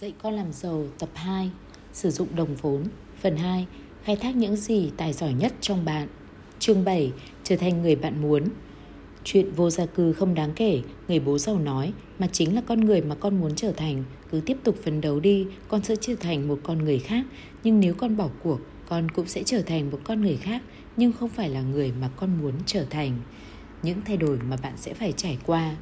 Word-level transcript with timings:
Dạy 0.00 0.12
con 0.22 0.34
làm 0.34 0.52
giàu, 0.52 0.84
tập 0.98 1.08
2 1.14 1.50
Sử 1.92 2.10
dụng 2.10 2.28
đồng 2.36 2.54
vốn. 2.54 2.84
Phần 3.20 3.36
2 3.36 3.66
Khai 4.04 4.16
thác 4.16 4.36
những 4.36 4.56
gì 4.56 4.90
tài 4.96 5.12
giỏi 5.12 5.32
nhất 5.32 5.52
trong 5.60 5.84
bạn. 5.84 6.08
Chương 6.58 6.84
7 6.84 7.12
Trở 7.44 7.56
thành 7.56 7.82
người 7.82 7.96
bạn 7.96 8.22
muốn. 8.22 8.44
Chuyện 9.24 9.50
vô 9.52 9.70
gia 9.70 9.86
cư 9.86 10.12
không 10.12 10.34
đáng 10.34 10.52
kể, 10.56 10.82
Người 11.08 11.20
bố 11.20 11.38
giàu 11.38 11.58
nói, 11.58 11.92
Mà 12.18 12.26
chính 12.32 12.54
là 12.54 12.60
con 12.66 12.80
người 12.80 13.02
mà 13.02 13.14
con 13.14 13.40
muốn 13.40 13.54
trở 13.54 13.72
thành. 13.72 14.04
Cứ 14.30 14.40
tiếp 14.46 14.56
tục 14.64 14.76
phấn 14.84 15.00
đấu 15.00 15.20
đi, 15.20 15.46
Con 15.68 15.82
sẽ 15.82 15.96
trở 16.00 16.14
thành 16.14 16.48
một 16.48 16.60
con 16.62 16.78
người 16.78 16.98
khác. 16.98 17.26
Nhưng 17.64 17.80
nếu 17.80 17.94
con 17.94 18.16
bỏ 18.16 18.28
cuộc, 18.42 18.58
Con 18.88 19.10
cũng 19.10 19.26
sẽ 19.26 19.42
trở 19.42 19.62
thành 19.62 19.90
một 19.90 20.00
con 20.04 20.20
người 20.20 20.36
khác, 20.36 20.62
Nhưng 20.96 21.12
không 21.12 21.28
phải 21.28 21.48
là 21.48 21.62
người 21.62 21.92
mà 22.00 22.10
con 22.16 22.30
muốn 22.42 22.54
trở 22.66 22.84
thành. 22.90 23.18
Những 23.82 24.00
thay 24.04 24.16
đổi 24.16 24.38
mà 24.48 24.56
bạn 24.62 24.72
sẽ 24.76 24.94
phải 24.94 25.12
trải 25.12 25.38
qua. 25.46 25.76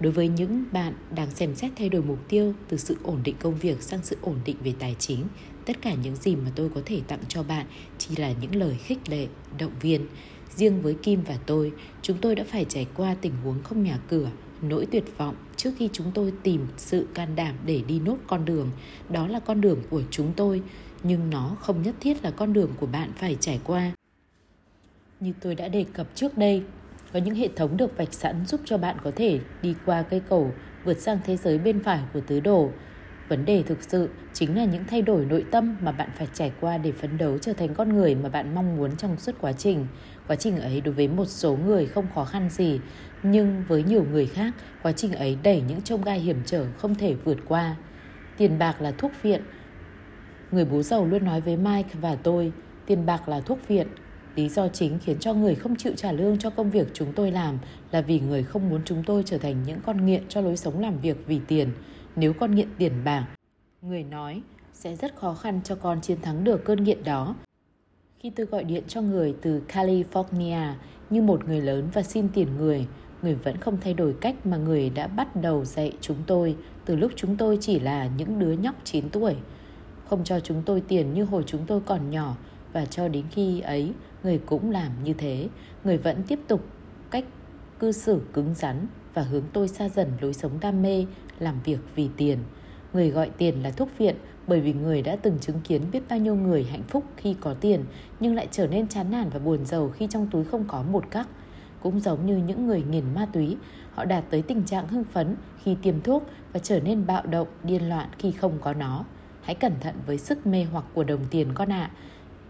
Đối 0.00 0.12
với 0.12 0.28
những 0.28 0.64
bạn 0.72 0.94
đang 1.14 1.30
xem 1.30 1.54
xét 1.54 1.72
thay 1.76 1.88
đổi 1.88 2.02
mục 2.02 2.18
tiêu 2.28 2.54
từ 2.68 2.76
sự 2.76 2.96
ổn 3.02 3.20
định 3.24 3.36
công 3.40 3.54
việc 3.54 3.82
sang 3.82 4.00
sự 4.02 4.16
ổn 4.22 4.38
định 4.44 4.56
về 4.64 4.74
tài 4.78 4.96
chính, 4.98 5.24
tất 5.64 5.82
cả 5.82 5.94
những 5.94 6.16
gì 6.16 6.36
mà 6.36 6.50
tôi 6.56 6.70
có 6.74 6.80
thể 6.84 7.00
tặng 7.08 7.20
cho 7.28 7.42
bạn 7.42 7.66
chỉ 7.98 8.16
là 8.16 8.32
những 8.40 8.54
lời 8.56 8.76
khích 8.78 9.08
lệ, 9.08 9.26
động 9.58 9.72
viên. 9.80 10.06
Riêng 10.54 10.82
với 10.82 10.94
Kim 10.94 11.22
và 11.22 11.38
tôi, 11.46 11.72
chúng 12.02 12.18
tôi 12.20 12.34
đã 12.34 12.44
phải 12.44 12.64
trải 12.68 12.86
qua 12.94 13.16
tình 13.20 13.32
huống 13.44 13.62
không 13.62 13.82
nhà 13.82 13.98
cửa, 14.08 14.30
nỗi 14.62 14.86
tuyệt 14.86 15.04
vọng 15.16 15.34
trước 15.56 15.70
khi 15.78 15.88
chúng 15.92 16.10
tôi 16.14 16.32
tìm 16.42 16.66
sự 16.76 17.06
can 17.14 17.36
đảm 17.36 17.54
để 17.66 17.82
đi 17.86 18.00
nốt 18.00 18.16
con 18.26 18.44
đường. 18.44 18.70
Đó 19.08 19.26
là 19.26 19.40
con 19.40 19.60
đường 19.60 19.82
của 19.90 20.02
chúng 20.10 20.32
tôi, 20.36 20.62
nhưng 21.02 21.30
nó 21.30 21.56
không 21.60 21.82
nhất 21.82 21.94
thiết 22.00 22.24
là 22.24 22.30
con 22.30 22.52
đường 22.52 22.70
của 22.80 22.86
bạn 22.86 23.12
phải 23.16 23.36
trải 23.40 23.60
qua. 23.64 23.92
Như 25.20 25.32
tôi 25.40 25.54
đã 25.54 25.68
đề 25.68 25.84
cập 25.92 26.06
trước 26.14 26.38
đây, 26.38 26.62
có 27.12 27.18
những 27.18 27.34
hệ 27.34 27.48
thống 27.56 27.76
được 27.76 27.96
vạch 27.96 28.14
sẵn 28.14 28.46
giúp 28.46 28.60
cho 28.64 28.78
bạn 28.78 28.96
có 29.04 29.10
thể 29.16 29.40
đi 29.62 29.74
qua 29.86 30.02
cây 30.02 30.20
cầu 30.28 30.52
vượt 30.84 30.98
sang 30.98 31.18
thế 31.24 31.36
giới 31.36 31.58
bên 31.58 31.80
phải 31.80 32.00
của 32.12 32.20
tứ 32.20 32.40
đồ. 32.40 32.70
Vấn 33.28 33.44
đề 33.44 33.62
thực 33.62 33.82
sự 33.82 34.08
chính 34.32 34.56
là 34.56 34.64
những 34.64 34.84
thay 34.84 35.02
đổi 35.02 35.24
nội 35.24 35.44
tâm 35.50 35.76
mà 35.80 35.92
bạn 35.92 36.08
phải 36.18 36.28
trải 36.34 36.52
qua 36.60 36.78
để 36.78 36.92
phấn 36.92 37.18
đấu 37.18 37.38
trở 37.38 37.52
thành 37.52 37.74
con 37.74 37.96
người 37.96 38.14
mà 38.14 38.28
bạn 38.28 38.54
mong 38.54 38.76
muốn 38.76 38.96
trong 38.96 39.16
suốt 39.18 39.32
quá 39.40 39.52
trình. 39.52 39.86
Quá 40.26 40.36
trình 40.36 40.60
ấy 40.60 40.80
đối 40.80 40.94
với 40.94 41.08
một 41.08 41.24
số 41.24 41.56
người 41.56 41.86
không 41.86 42.06
khó 42.14 42.24
khăn 42.24 42.50
gì, 42.50 42.80
nhưng 43.22 43.64
với 43.68 43.82
nhiều 43.82 44.04
người 44.10 44.26
khác, 44.26 44.54
quá 44.82 44.92
trình 44.92 45.12
ấy 45.12 45.38
đẩy 45.42 45.60
những 45.60 45.82
trông 45.82 46.02
gai 46.02 46.20
hiểm 46.20 46.42
trở 46.46 46.66
không 46.78 46.94
thể 46.94 47.14
vượt 47.14 47.38
qua. 47.48 47.76
Tiền 48.36 48.58
bạc 48.58 48.80
là 48.80 48.90
thuốc 48.90 49.12
viện. 49.22 49.42
Người 50.50 50.64
bố 50.64 50.82
giàu 50.82 51.06
luôn 51.06 51.24
nói 51.24 51.40
với 51.40 51.56
Mike 51.56 51.90
và 52.00 52.14
tôi, 52.14 52.52
tiền 52.86 53.06
bạc 53.06 53.28
là 53.28 53.40
thuốc 53.40 53.68
viện, 53.68 53.86
Lý 54.36 54.48
do 54.48 54.68
chính 54.68 54.98
khiến 54.98 55.18
cho 55.20 55.34
người 55.34 55.54
không 55.54 55.76
chịu 55.76 55.92
trả 55.96 56.12
lương 56.12 56.38
cho 56.38 56.50
công 56.50 56.70
việc 56.70 56.88
chúng 56.94 57.12
tôi 57.12 57.30
làm 57.30 57.58
là 57.90 58.00
vì 58.00 58.20
người 58.20 58.42
không 58.42 58.68
muốn 58.68 58.80
chúng 58.84 59.02
tôi 59.06 59.22
trở 59.26 59.38
thành 59.38 59.62
những 59.62 59.80
con 59.86 60.06
nghiện 60.06 60.22
cho 60.28 60.40
lối 60.40 60.56
sống 60.56 60.80
làm 60.80 60.98
việc 60.98 61.16
vì 61.26 61.40
tiền. 61.48 61.70
Nếu 62.16 62.32
con 62.32 62.54
nghiện 62.54 62.68
tiền 62.78 62.92
bạc, 63.04 63.26
người 63.82 64.04
nói 64.04 64.42
sẽ 64.72 64.96
rất 64.96 65.16
khó 65.16 65.34
khăn 65.34 65.60
cho 65.64 65.74
con 65.74 66.00
chiến 66.00 66.20
thắng 66.20 66.44
được 66.44 66.64
cơn 66.64 66.84
nghiện 66.84 67.04
đó. 67.04 67.36
Khi 68.18 68.30
tôi 68.30 68.46
gọi 68.46 68.64
điện 68.64 68.82
cho 68.88 69.00
người 69.00 69.34
từ 69.42 69.62
California 69.68 70.72
như 71.10 71.22
một 71.22 71.44
người 71.48 71.60
lớn 71.60 71.88
và 71.92 72.02
xin 72.02 72.28
tiền 72.28 72.48
người, 72.58 72.86
người 73.22 73.34
vẫn 73.34 73.56
không 73.56 73.78
thay 73.80 73.94
đổi 73.94 74.14
cách 74.20 74.46
mà 74.46 74.56
người 74.56 74.90
đã 74.90 75.06
bắt 75.06 75.36
đầu 75.36 75.64
dạy 75.64 75.92
chúng 76.00 76.18
tôi 76.26 76.56
từ 76.84 76.96
lúc 76.96 77.12
chúng 77.16 77.36
tôi 77.36 77.58
chỉ 77.60 77.80
là 77.80 78.10
những 78.16 78.38
đứa 78.38 78.52
nhóc 78.52 78.74
9 78.84 79.10
tuổi. 79.10 79.36
Không 80.08 80.24
cho 80.24 80.40
chúng 80.40 80.62
tôi 80.66 80.80
tiền 80.88 81.14
như 81.14 81.24
hồi 81.24 81.42
chúng 81.46 81.66
tôi 81.66 81.80
còn 81.86 82.10
nhỏ 82.10 82.36
và 82.72 82.86
cho 82.86 83.08
đến 83.08 83.24
khi 83.30 83.60
ấy 83.60 83.92
người 84.26 84.40
cũng 84.46 84.70
làm 84.70 84.92
như 85.04 85.12
thế. 85.12 85.48
Người 85.84 85.98
vẫn 85.98 86.22
tiếp 86.28 86.38
tục 86.48 86.64
cách 87.10 87.24
cư 87.78 87.92
xử 87.92 88.20
cứng 88.32 88.54
rắn 88.54 88.86
và 89.14 89.22
hướng 89.22 89.44
tôi 89.52 89.68
xa 89.68 89.88
dần 89.88 90.12
lối 90.20 90.34
sống 90.34 90.52
đam 90.60 90.82
mê, 90.82 91.06
làm 91.38 91.54
việc 91.64 91.78
vì 91.94 92.08
tiền. 92.16 92.38
Người 92.92 93.10
gọi 93.10 93.30
tiền 93.38 93.62
là 93.62 93.70
thuốc 93.70 93.88
viện 93.98 94.16
bởi 94.46 94.60
vì 94.60 94.72
người 94.72 95.02
đã 95.02 95.16
từng 95.16 95.38
chứng 95.38 95.60
kiến 95.64 95.82
biết 95.92 96.00
bao 96.08 96.18
nhiêu 96.18 96.34
người 96.34 96.64
hạnh 96.64 96.82
phúc 96.88 97.04
khi 97.16 97.36
có 97.40 97.54
tiền, 97.54 97.84
nhưng 98.20 98.34
lại 98.34 98.48
trở 98.50 98.66
nên 98.66 98.88
chán 98.88 99.10
nản 99.10 99.28
và 99.28 99.38
buồn 99.38 99.64
giàu 99.64 99.88
khi 99.88 100.06
trong 100.10 100.28
túi 100.30 100.44
không 100.44 100.64
có 100.68 100.82
một 100.82 101.10
cắc 101.10 101.28
cũng 101.82 102.00
giống 102.00 102.26
như 102.26 102.36
những 102.36 102.66
người 102.66 102.82
nghiền 102.90 103.04
ma 103.14 103.26
túy, 103.32 103.56
họ 103.94 104.04
đạt 104.04 104.24
tới 104.30 104.42
tình 104.42 104.62
trạng 104.62 104.88
hưng 104.88 105.04
phấn 105.04 105.36
khi 105.62 105.76
tiêm 105.82 106.00
thuốc 106.00 106.26
và 106.52 106.60
trở 106.62 106.80
nên 106.80 107.06
bạo 107.06 107.22
động, 107.26 107.48
điên 107.62 107.88
loạn 107.88 108.08
khi 108.18 108.32
không 108.32 108.58
có 108.60 108.72
nó. 108.74 109.04
Hãy 109.42 109.54
cẩn 109.54 109.72
thận 109.80 109.94
với 110.06 110.18
sức 110.18 110.46
mê 110.46 110.64
hoặc 110.64 110.84
của 110.94 111.04
đồng 111.04 111.24
tiền 111.30 111.48
con 111.54 111.72
ạ. 111.72 111.90
À. 111.92 111.94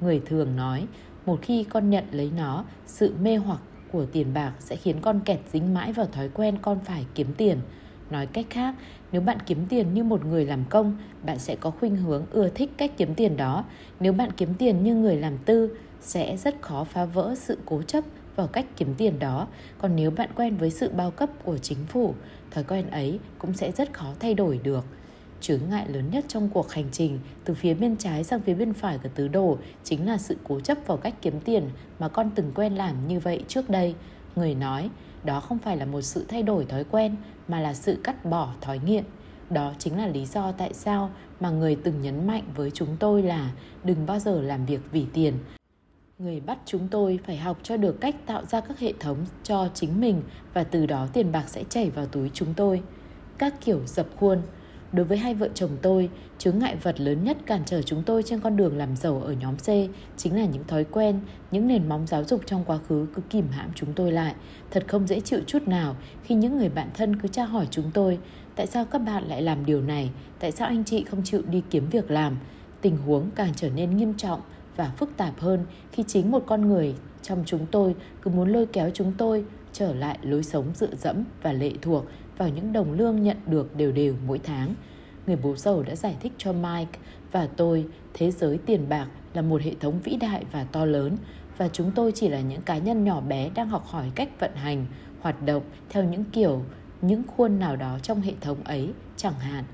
người 0.01 0.23
thường 0.27 0.57
nói 0.57 0.87
một 1.27 1.39
khi 1.43 1.65
con 1.65 1.91
nhận 1.91 2.05
lấy 2.11 2.31
nó, 2.37 2.65
sự 2.87 3.15
mê 3.23 3.37
hoặc 3.37 3.61
của 3.93 4.07
tiền 4.07 4.35
bạc 4.35 4.53
sẽ 4.59 4.77
khiến 4.77 4.97
con 5.01 5.21
kẹt 5.21 5.41
dính 5.53 5.75
mãi 5.75 5.93
vào 5.93 6.07
thói 6.07 6.29
quen 6.29 6.59
con 6.63 6.79
phải 6.85 7.07
kiếm 7.15 7.27
tiền. 7.37 7.59
Nói 8.11 8.27
cách 8.27 8.47
khác, 8.51 8.75
nếu 9.13 9.21
bạn 9.21 9.39
kiếm 9.47 9.67
tiền 9.69 9.95
như 9.95 10.05
một 10.05 10.25
người 10.25 10.47
làm 10.47 10.65
công, 10.65 10.97
bạn 11.23 11.39
sẽ 11.39 11.57
có 11.57 11.71
khuynh 11.71 11.97
hướng 11.97 12.25
ưa 12.31 12.49
thích 12.49 12.71
cách 12.77 12.93
kiếm 12.97 13.15
tiền 13.15 13.37
đó. 13.37 13.65
Nếu 14.01 14.13
bạn 14.13 14.31
kiếm 14.37 14.55
tiền 14.55 14.83
như 14.83 14.95
người 14.95 15.17
làm 15.17 15.39
tư, 15.39 15.77
sẽ 16.01 16.37
rất 16.37 16.63
khó 16.63 16.85
phá 16.85 17.05
vỡ 17.05 17.35
sự 17.39 17.59
cố 17.65 17.83
chấp 17.83 18.05
vào 18.37 18.47
cách 18.47 18.67
kiếm 18.77 18.95
tiền 18.95 19.19
đó. 19.19 19.47
Còn 19.79 19.97
nếu 19.97 20.11
bạn 20.11 20.31
quen 20.37 20.57
với 20.57 20.71
sự 20.71 20.91
bao 20.91 21.11
cấp 21.11 21.31
của 21.45 21.59
chính 21.59 21.79
phủ, 21.89 22.15
thói 22.51 22.65
quen 22.65 22.91
ấy 22.91 23.19
cũng 23.39 23.55
sẽ 23.55 23.73
rất 23.73 23.93
khó 23.93 24.13
thay 24.21 24.35
đổi 24.35 24.61
được 24.63 24.85
chướng 25.47 25.61
ngại 25.71 25.87
lớn 25.89 26.11
nhất 26.11 26.25
trong 26.29 26.49
cuộc 26.49 26.73
hành 26.73 26.89
trình 26.93 27.19
từ 27.45 27.55
phía 27.55 27.75
bên 27.75 27.97
trái 27.97 28.25
sang 28.25 28.41
phía 28.41 28.55
bên 28.55 28.73
phải 28.73 28.99
của 28.99 29.09
tứ 29.15 29.29
đồ 29.29 29.59
chính 29.85 30.07
là 30.07 30.19
sự 30.19 30.37
cố 30.45 30.61
chấp 30.61 30.79
vào 30.87 30.97
cách 30.97 31.15
kiếm 31.23 31.41
tiền 31.41 31.71
mà 31.99 32.09
con 32.09 32.31
từng 32.35 32.53
quen 32.55 32.75
làm 32.75 33.09
như 33.09 33.21
vậy 33.21 33.45
trước 33.49 33.71
đây. 33.71 33.95
Người 34.37 34.55
nói, 34.55 34.91
đó 35.25 35.41
không 35.41 35.59
phải 35.59 35.77
là 35.77 35.85
một 35.85 36.01
sự 36.01 36.25
thay 36.29 36.43
đổi 36.43 36.65
thói 36.65 36.85
quen 36.85 37.17
mà 37.49 37.61
là 37.61 37.75
sự 37.75 37.99
cắt 38.05 38.25
bỏ 38.25 38.53
thói 38.61 38.81
nghiện. 38.87 39.05
Đó 39.51 39.73
chính 39.79 39.99
là 39.99 40.07
lý 40.07 40.27
do 40.27 40.53
tại 40.53 40.75
sao 40.75 41.11
mà 41.41 41.51
người 41.51 41.77
từng 41.77 42.03
nhấn 42.03 42.27
mạnh 42.27 42.43
với 42.57 42.71
chúng 42.71 42.97
tôi 43.01 43.23
là 43.23 43.51
đừng 43.85 44.07
bao 44.07 44.19
giờ 44.19 44.43
làm 44.43 44.67
việc 44.67 44.81
vì 44.93 45.07
tiền. 45.13 45.35
Người 46.19 46.41
bắt 46.41 46.59
chúng 46.65 46.89
tôi 46.89 47.19
phải 47.27 47.37
học 47.37 47.59
cho 47.63 47.77
được 47.77 48.01
cách 48.01 48.15
tạo 48.27 48.45
ra 48.45 48.61
các 48.61 48.79
hệ 48.79 48.93
thống 49.01 49.19
cho 49.43 49.69
chính 49.75 50.01
mình 50.01 50.23
và 50.55 50.65
từ 50.65 50.87
đó 50.87 51.07
tiền 51.13 51.33
bạc 51.33 51.45
sẽ 51.47 51.65
chảy 51.69 51.91
vào 51.91 52.07
túi 52.07 52.31
chúng 52.35 52.55
tôi. 52.55 52.83
Các 53.39 53.55
kiểu 53.65 53.81
dập 53.87 54.07
khuôn, 54.17 54.43
Đối 54.93 55.07
với 55.07 55.19
hai 55.19 55.35
vợ 55.35 55.49
chồng 55.55 55.71
tôi, 55.83 56.11
chướng 56.39 56.59
ngại 56.59 56.77
vật 56.83 57.01
lớn 57.01 57.25
nhất 57.25 57.37
cản 57.47 57.63
trở 57.67 57.83
chúng 57.83 58.03
tôi 58.03 58.23
trên 58.23 58.41
con 58.41 58.57
đường 58.57 58.77
làm 58.79 58.97
giàu 58.97 59.21
ở 59.21 59.33
nhóm 59.33 59.57
C 59.57 59.69
chính 60.17 60.37
là 60.37 60.47
những 60.47 60.65
thói 60.67 60.85
quen, 60.85 61.21
những 61.51 61.69
nền 61.69 61.89
móng 61.89 62.07
giáo 62.07 62.25
dục 62.25 62.41
trong 62.47 62.65
quá 62.65 62.79
khứ 62.89 63.07
cứ 63.15 63.23
kìm 63.31 63.49
hãm 63.51 63.71
chúng 63.75 63.93
tôi 63.93 64.13
lại. 64.13 64.35
Thật 64.71 64.85
không 64.89 65.07
dễ 65.07 65.21
chịu 65.21 65.41
chút 65.47 65.69
nào 65.69 65.97
khi 66.25 66.35
những 66.35 66.59
người 66.59 66.69
bạn 66.69 66.89
thân 66.95 67.21
cứ 67.21 67.29
tra 67.29 67.45
hỏi 67.45 67.67
chúng 67.71 67.91
tôi 67.95 68.19
tại 68.57 68.67
sao 68.67 68.85
các 68.85 68.99
bạn 68.99 69.25
lại 69.25 69.43
làm 69.43 69.67
điều 69.67 69.83
này, 69.83 70.11
tại 70.39 70.53
sao 70.53 70.69
anh 70.69 70.85
chị 70.85 71.05
không 71.05 71.23
chịu 71.25 71.43
đi 71.51 71.63
kiếm 71.71 71.89
việc 71.89 72.11
làm. 72.11 72.37
Tình 72.81 72.97
huống 72.97 73.31
càng 73.31 73.53
trở 73.57 73.71
nên 73.71 73.97
nghiêm 73.97 74.15
trọng 74.15 74.41
và 74.77 74.93
phức 74.97 75.17
tạp 75.17 75.41
hơn 75.41 75.67
khi 75.93 76.05
chính 76.07 76.31
một 76.31 76.43
con 76.47 76.69
người 76.69 76.95
trong 77.23 77.43
chúng 77.47 77.67
tôi 77.71 77.95
cứ 78.23 78.31
muốn 78.31 78.49
lôi 78.49 78.67
kéo 78.67 78.91
chúng 78.95 79.13
tôi 79.19 79.45
trở 79.73 79.95
lại 79.95 80.19
lối 80.23 80.43
sống 80.43 80.67
dựa 80.75 80.95
dẫm 80.99 81.25
và 81.43 81.53
lệ 81.53 81.73
thuộc 81.83 82.05
vào 82.39 82.49
những 82.49 82.73
đồng 82.73 82.93
lương 82.93 83.23
nhận 83.23 83.37
được 83.47 83.77
đều 83.77 83.93
đều 83.93 84.15
mỗi 84.27 84.39
tháng. 84.39 84.75
Người 85.27 85.37
bố 85.37 85.57
giàu 85.57 85.83
đã 85.83 85.95
giải 85.95 86.17
thích 86.21 86.33
cho 86.39 86.53
Mike 86.53 86.99
và 87.33 87.49
tôi 87.57 87.87
thế 88.15 88.31
giới 88.31 88.59
tiền 88.59 88.89
bạc 88.89 89.07
là 89.35 89.43
một 89.43 89.63
hệ 89.63 89.75
thống 89.81 90.01
vĩ 90.05 90.17
đại 90.17 90.45
và 90.53 90.65
to 90.65 90.85
lớn 90.85 91.17
và 91.59 91.69
chúng 91.69 91.93
tôi 91.95 92.13
chỉ 92.13 92.29
là 92.29 92.41
những 92.41 92.63
cá 92.63 92.79
nhân 92.79 93.05
nhỏ 93.05 93.21
bé 93.21 93.51
đang 93.55 93.69
học 93.69 93.87
hỏi 93.87 94.11
cách 94.15 94.29
vận 94.41 94.55
hành, 94.55 94.87
hoạt 95.21 95.43
động 95.47 95.63
theo 95.89 96.05
những 96.05 96.25
kiểu, 96.25 96.63
những 97.03 97.23
khuôn 97.37 97.59
nào 97.59 97.77
đó 97.77 97.99
trong 98.03 98.21
hệ 98.21 98.33
thống 98.41 98.59
ấy, 98.65 98.93
chẳng 99.17 99.39
hạn 99.39 99.65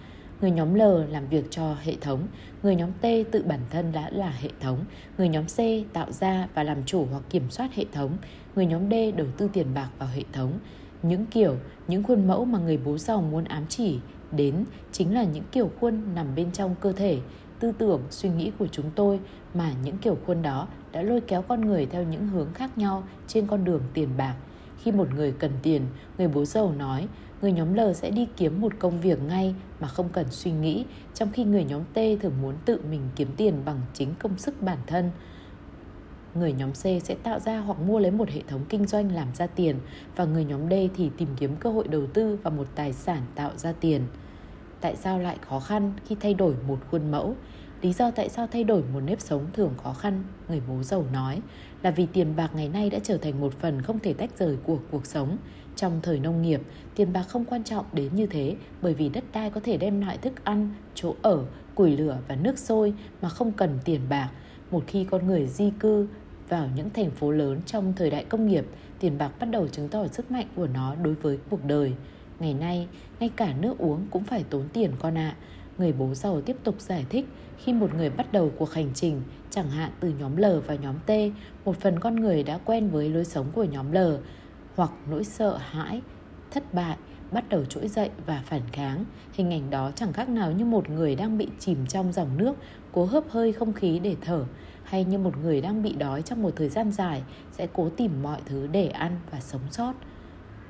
Người 0.43 0.51
nhóm 0.51 0.75
L 0.75 0.83
làm 1.11 1.29
việc 1.29 1.45
cho 1.51 1.77
hệ 1.83 1.97
thống, 2.01 2.27
người 2.63 2.77
nhóm 2.77 2.93
T 2.93 3.07
tự 3.33 3.43
bản 3.47 3.61
thân 3.71 3.93
đã 3.93 4.11
là 4.11 4.31
hệ 4.31 4.49
thống, 4.61 4.85
người 5.19 5.29
nhóm 5.29 5.45
C 5.45 5.57
tạo 5.93 6.13
ra 6.13 6.49
và 6.55 6.63
làm 6.63 6.85
chủ 6.87 7.07
hoặc 7.11 7.23
kiểm 7.31 7.51
soát 7.51 7.75
hệ 7.75 7.85
thống, 7.93 8.17
người 8.55 8.67
nhóm 8.67 8.91
D 8.91 8.95
đầu 9.17 9.27
tư 9.37 9.49
tiền 9.53 9.67
bạc 9.75 9.89
vào 9.99 10.09
hệ 10.09 10.23
thống. 10.33 10.53
Những 11.03 11.27
kiểu, 11.27 11.57
những 11.89 12.03
khuôn 12.03 12.29
mẫu 12.29 12.45
mà 12.45 12.59
người 12.59 12.79
bố 12.85 12.99
giàu 12.99 13.23
muốn 13.23 13.45
ám 13.45 13.65
chỉ 13.69 13.99
đến 14.33 14.65
chính 14.93 15.15
là 15.15 15.25
những 15.25 15.45
kiểu 15.53 15.71
khuôn 15.81 16.15
nằm 16.15 16.35
bên 16.35 16.53
trong 16.53 16.75
cơ 16.81 16.93
thể, 16.93 17.19
tư 17.61 17.73
tưởng, 17.79 18.01
suy 18.11 18.29
nghĩ 18.29 18.53
của 18.59 18.67
chúng 18.67 18.91
tôi 18.95 19.21
mà 19.55 19.73
những 19.85 19.99
kiểu 19.99 20.19
khuôn 20.27 20.43
đó 20.43 20.69
đã 20.93 21.03
lôi 21.03 21.21
kéo 21.21 21.43
con 21.43 21.61
người 21.61 21.87
theo 21.87 22.03
những 22.03 22.29
hướng 22.29 22.53
khác 22.53 22.79
nhau 22.79 23.03
trên 23.27 23.47
con 23.47 23.65
đường 23.65 23.83
tiền 23.95 24.09
bạc. 24.17 24.35
Khi 24.79 24.93
một 24.93 25.09
người 25.15 25.33
cần 25.33 25.51
tiền, 25.63 25.83
người 26.19 26.29
bố 26.29 26.45
giàu 26.45 26.73
nói, 26.79 27.09
người 27.43 27.53
nhóm 27.53 27.75
L 27.75 27.81
sẽ 27.95 28.11
đi 28.11 28.29
kiếm 28.37 28.61
một 28.61 28.73
công 28.79 29.01
việc 29.01 29.19
ngay 29.23 29.55
mà 29.81 29.89
không 29.89 30.09
cần 30.09 30.27
suy 30.31 30.51
nghĩ, 30.53 30.85
trong 31.15 31.33
khi 31.33 31.45
người 31.45 31.65
nhóm 31.65 31.83
T 31.95 31.99
thường 32.23 32.43
muốn 32.43 32.55
tự 32.65 32.81
mình 32.91 33.01
kiếm 33.17 33.29
tiền 33.37 33.55
bằng 33.65 33.81
chính 33.95 34.15
công 34.19 34.39
sức 34.39 34.63
bản 34.63 34.79
thân. 34.87 35.11
Người 36.35 36.53
nhóm 36.53 36.73
C 36.73 36.75
sẽ 36.75 37.17
tạo 37.23 37.41
ra 37.41 37.59
hoặc 37.59 37.81
mua 37.81 37.99
lấy 37.99 38.11
một 38.11 38.29
hệ 38.29 38.43
thống 38.49 38.61
kinh 38.69 38.87
doanh 38.87 39.13
làm 39.13 39.29
ra 39.35 39.47
tiền 39.47 39.77
và 40.17 40.25
người 40.25 40.45
nhóm 40.45 40.71
D 40.71 40.73
thì 40.97 41.11
tìm 41.17 41.29
kiếm 41.37 41.57
cơ 41.57 41.71
hội 41.71 41.89
đầu 41.89 42.07
tư 42.07 42.39
vào 42.43 42.51
một 42.51 42.67
tài 42.75 42.93
sản 42.93 43.23
tạo 43.35 43.51
ra 43.57 43.73
tiền. 43.81 44.03
Tại 44.81 44.97
sao 44.97 45.19
lại 45.19 45.37
khó 45.41 45.61
khăn 45.61 45.93
khi 46.07 46.17
thay 46.21 46.35
đổi 46.35 46.55
một 46.69 46.79
khuôn 46.91 47.11
mẫu? 47.11 47.37
Lý 47.83 47.93
do 47.93 48.11
tại 48.11 48.29
sao 48.29 48.47
thay 48.47 48.65
đổi 48.65 48.83
một 48.93 49.01
nếp 49.01 49.21
sống 49.21 49.47
thường 49.53 49.75
khó 49.83 49.93
khăn, 49.93 50.25
người 50.49 50.63
bố 50.69 50.83
giàu 50.83 51.05
nói, 51.13 51.41
là 51.83 51.91
vì 51.91 52.07
tiền 52.07 52.37
bạc 52.37 52.51
ngày 52.55 52.69
nay 52.69 52.91
đã 52.91 52.99
trở 53.03 53.17
thành 53.17 53.41
một 53.41 53.53
phần 53.53 53.83
không 53.83 53.99
thể 53.99 54.13
tách 54.15 54.39
rời 54.39 54.57
của 54.65 54.79
cuộc 54.91 55.07
sống. 55.07 55.37
Trong 55.77 56.01
thời 56.03 56.21
nông 56.21 56.43
nghiệp, 56.43 56.63
tiền 56.95 57.13
bạc 57.13 57.23
không 57.23 57.45
quan 57.45 57.65
trọng 57.65 57.87
đến 57.93 58.15
như 58.15 58.27
thế 58.27 58.57
bởi 58.83 58.95
vì 58.95 59.09
đất 59.09 59.25
đai 59.33 59.51
có 59.51 59.61
thể 59.61 59.77
đem 59.77 60.01
lại 60.01 60.19
thức 60.19 60.45
ăn, 60.45 60.71
chỗ 60.95 61.15
ở, 61.23 61.45
củi 61.75 61.97
lửa 61.97 62.19
và 62.29 62.37
nước 62.37 62.59
sôi 62.59 62.95
mà 63.23 63.29
không 63.29 63.53
cần 63.53 63.79
tiền 63.85 64.01
bạc. 64.09 64.31
Một 64.71 64.85
khi 64.87 65.05
con 65.05 65.27
người 65.27 65.47
di 65.47 65.71
cư 65.79 66.07
vào 66.53 66.69
những 66.77 66.91
thành 66.91 67.11
phố 67.11 67.31
lớn 67.31 67.61
trong 67.67 67.93
thời 67.97 68.11
đại 68.11 68.25
công 68.25 68.47
nghiệp, 68.47 68.65
tiền 68.99 69.19
bạc 69.19 69.31
bắt 69.41 69.47
đầu 69.51 69.69
chứng 69.69 69.89
tỏ 69.89 70.07
sức 70.07 70.31
mạnh 70.31 70.47
của 70.57 70.67
nó 70.67 70.95
đối 70.95 71.15
với 71.15 71.39
cuộc 71.51 71.65
đời. 71.65 71.93
Ngày 72.41 72.55
nay, 72.55 72.89
ngay 73.21 73.31
cả 73.37 73.55
nước 73.61 73.79
uống 73.79 74.07
cũng 74.11 74.25
phải 74.25 74.45
tốn 74.51 74.69
tiền 74.73 74.91
con 74.99 75.19
ạ. 75.19 75.37
À. 75.39 75.39
Người 75.79 75.93
bố 75.93 76.15
giàu 76.15 76.41
tiếp 76.41 76.57
tục 76.65 76.81
giải 76.81 77.07
thích 77.11 77.27
khi 77.59 77.73
một 77.73 77.95
người 77.95 78.11
bắt 78.11 78.33
đầu 78.33 78.51
cuộc 78.59 78.73
hành 78.73 78.91
trình, 78.95 79.23
chẳng 79.51 79.71
hạn 79.71 79.91
từ 80.01 80.13
nhóm 80.19 80.37
L 80.37 80.45
và 80.67 80.75
nhóm 80.75 80.95
T, 81.07 81.11
một 81.65 81.81
phần 81.81 81.99
con 82.01 82.17
người 82.17 82.43
đã 82.43 82.59
quen 82.65 82.91
với 82.91 83.09
lối 83.09 83.25
sống 83.25 83.47
của 83.55 83.65
nhóm 83.65 83.93
L, 83.93 84.15
hoặc 84.75 84.91
nỗi 85.11 85.25
sợ 85.25 85.57
hãi, 85.57 86.03
thất 86.51 86.75
bại, 86.75 86.97
bắt 87.31 87.49
đầu 87.49 87.65
trỗi 87.65 87.89
dậy 87.89 88.11
và 88.27 88.43
phản 88.47 88.63
kháng. 88.73 89.05
Hình 89.33 89.53
ảnh 89.53 89.71
đó 89.71 89.91
chẳng 89.95 90.13
khác 90.13 90.29
nào 90.29 90.53
như 90.53 90.65
một 90.65 90.91
người 90.91 91.15
đang 91.15 91.39
bị 91.39 91.49
chìm 91.59 91.87
trong 91.87 92.13
dòng 92.13 92.37
nước, 92.37 92.57
cố 92.93 93.05
hớp 93.05 93.25
hơi 93.29 93.53
không 93.53 93.73
khí 93.73 93.99
để 93.99 94.17
thở, 94.21 94.45
hay 94.93 95.05
như 95.05 95.19
một 95.19 95.39
người 95.43 95.61
đang 95.61 95.83
bị 95.83 95.93
đói 95.93 96.23
trong 96.23 96.43
một 96.43 96.51
thời 96.57 96.69
gian 96.69 96.93
dài 96.93 97.23
sẽ 97.53 97.69
cố 97.73 97.89
tìm 97.89 98.23
mọi 98.23 98.41
thứ 98.47 98.67
để 98.67 98.89
ăn 98.89 99.17
và 99.31 99.41
sống 99.41 99.61
sót. 99.71 99.93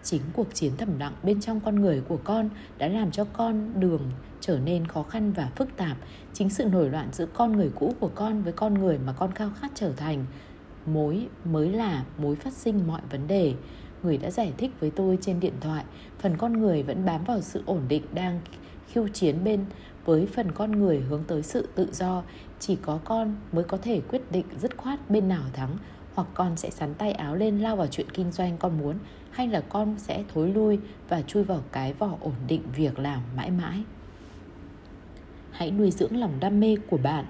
Chính 0.03 0.23
cuộc 0.33 0.55
chiến 0.55 0.73
thầm 0.79 0.99
lặng 0.99 1.13
bên 1.23 1.41
trong 1.41 1.61
con 1.61 1.81
người 1.81 2.01
của 2.09 2.19
con 2.25 2.49
đã 2.79 2.89
làm 2.89 3.11
cho 3.11 3.25
con 3.25 3.81
đường 3.81 4.03
trở 4.41 4.59
nên 4.59 4.87
khó 4.87 5.03
khăn 5.03 5.33
và 5.33 5.51
phức 5.57 5.77
tạp. 5.77 5.97
Chính 6.33 6.51
sự 6.51 6.65
nổi 6.65 6.91
loạn 6.91 7.09
giữa 7.13 7.27
con 7.27 7.53
người 7.53 7.71
cũ 7.75 7.95
của 8.01 8.11
con 8.15 8.43
với 8.43 8.53
con 8.53 8.75
người 8.75 8.99
mà 8.99 9.13
con 9.13 9.33
khao 9.33 9.51
khát 9.61 9.71
trở 9.75 9.93
thành, 9.93 10.25
mối, 10.87 11.29
mới 11.45 11.73
là 11.73 12.05
mối 12.19 12.37
phát 12.37 12.53
sinh 12.53 12.87
mọi 12.87 13.01
vấn 13.11 13.27
đề 13.27 13.55
người 14.03 14.19
đã 14.19 14.31
giải 14.31 14.53
thích 14.59 14.71
với 14.81 14.91
tôi 14.91 15.19
trên 15.21 15.41
điện 15.41 15.55
thoại, 15.61 15.85
phần 16.19 16.37
con 16.37 16.53
người 16.53 16.83
vẫn 16.83 17.05
bám 17.05 17.25
vào 17.25 17.41
sự 17.41 17.63
ổn 17.67 17.81
định 17.89 18.03
đang 18.15 18.41
khiêu 18.89 19.09
chiến 19.09 19.45
bên 19.45 19.65
với 20.05 20.27
phần 20.27 20.53
con 20.53 20.73
người 20.73 21.01
hướng 21.01 21.25
tới 21.27 21.43
sự 21.43 21.69
tự 21.75 21.89
do, 21.93 22.23
chỉ 22.61 22.77
có 22.77 22.99
con 23.05 23.37
mới 23.53 23.65
có 23.65 23.77
thể 23.77 24.01
quyết 24.09 24.33
định 24.33 24.47
dứt 24.59 24.77
khoát 24.77 25.11
bên 25.11 25.29
nào 25.29 25.43
thắng, 25.53 25.77
hoặc 26.15 26.29
con 26.35 26.57
sẽ 26.57 26.71
sắn 26.71 26.95
tay 26.95 27.13
áo 27.13 27.37
lên 27.37 27.59
lao 27.59 27.77
vào 27.77 27.87
chuyện 27.87 28.11
kinh 28.11 28.33
doanh 28.33 28.59
con 28.59 28.79
muốn, 28.79 28.99
hay 29.31 29.49
là 29.49 29.61
con 29.61 29.95
sẽ 29.99 30.25
thối 30.35 30.49
lui 30.49 30.79
và 31.09 31.23
chui 31.23 31.45
vào 31.45 31.63
cái 31.73 31.93
vỏ 31.93 32.17
ổn 32.21 32.35
định 32.49 32.63
việc 32.77 32.99
làm 32.99 33.23
mãi 33.37 33.51
mãi. 33.51 33.83
Hãy 35.51 35.71
nuôi 35.71 35.91
dưỡng 35.91 36.21
lòng 36.21 36.33
đam 36.41 36.61
mê 36.61 36.77
của 36.91 36.97
bạn. 36.97 37.25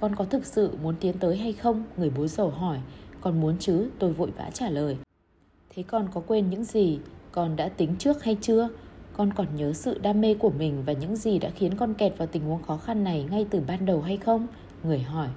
Con 0.00 0.16
có 0.16 0.24
thực 0.24 0.46
sự 0.46 0.76
muốn 0.82 0.94
tiến 1.00 1.18
tới 1.18 1.36
hay 1.36 1.52
không? 1.52 1.84
Người 1.96 2.10
bố 2.10 2.26
giàu 2.26 2.50
hỏi. 2.50 2.78
Con 3.20 3.40
muốn 3.40 3.56
chứ? 3.58 3.90
Tôi 3.98 4.12
vội 4.12 4.30
vã 4.36 4.50
trả 4.54 4.70
lời. 4.70 4.96
Thế 5.70 5.82
con 5.82 6.08
có 6.14 6.20
quên 6.26 6.50
những 6.50 6.64
gì? 6.64 6.98
Con 7.32 7.56
đã 7.56 7.68
tính 7.68 7.96
trước 7.98 8.24
hay 8.24 8.36
chưa? 8.40 8.68
Con 9.16 9.32
còn 9.32 9.46
nhớ 9.56 9.72
sự 9.72 9.98
đam 9.98 10.20
mê 10.20 10.34
của 10.34 10.50
mình 10.50 10.82
và 10.86 10.92
những 10.92 11.16
gì 11.16 11.38
đã 11.38 11.50
khiến 11.50 11.74
con 11.76 11.94
kẹt 11.94 12.18
vào 12.18 12.28
tình 12.28 12.44
huống 12.44 12.62
khó 12.62 12.76
khăn 12.76 13.04
này 13.04 13.26
ngay 13.30 13.46
từ 13.50 13.60
ban 13.66 13.86
đầu 13.86 14.00
hay 14.02 14.16
không? 14.16 14.46
Người 14.84 15.00
hỏi. 15.00 15.28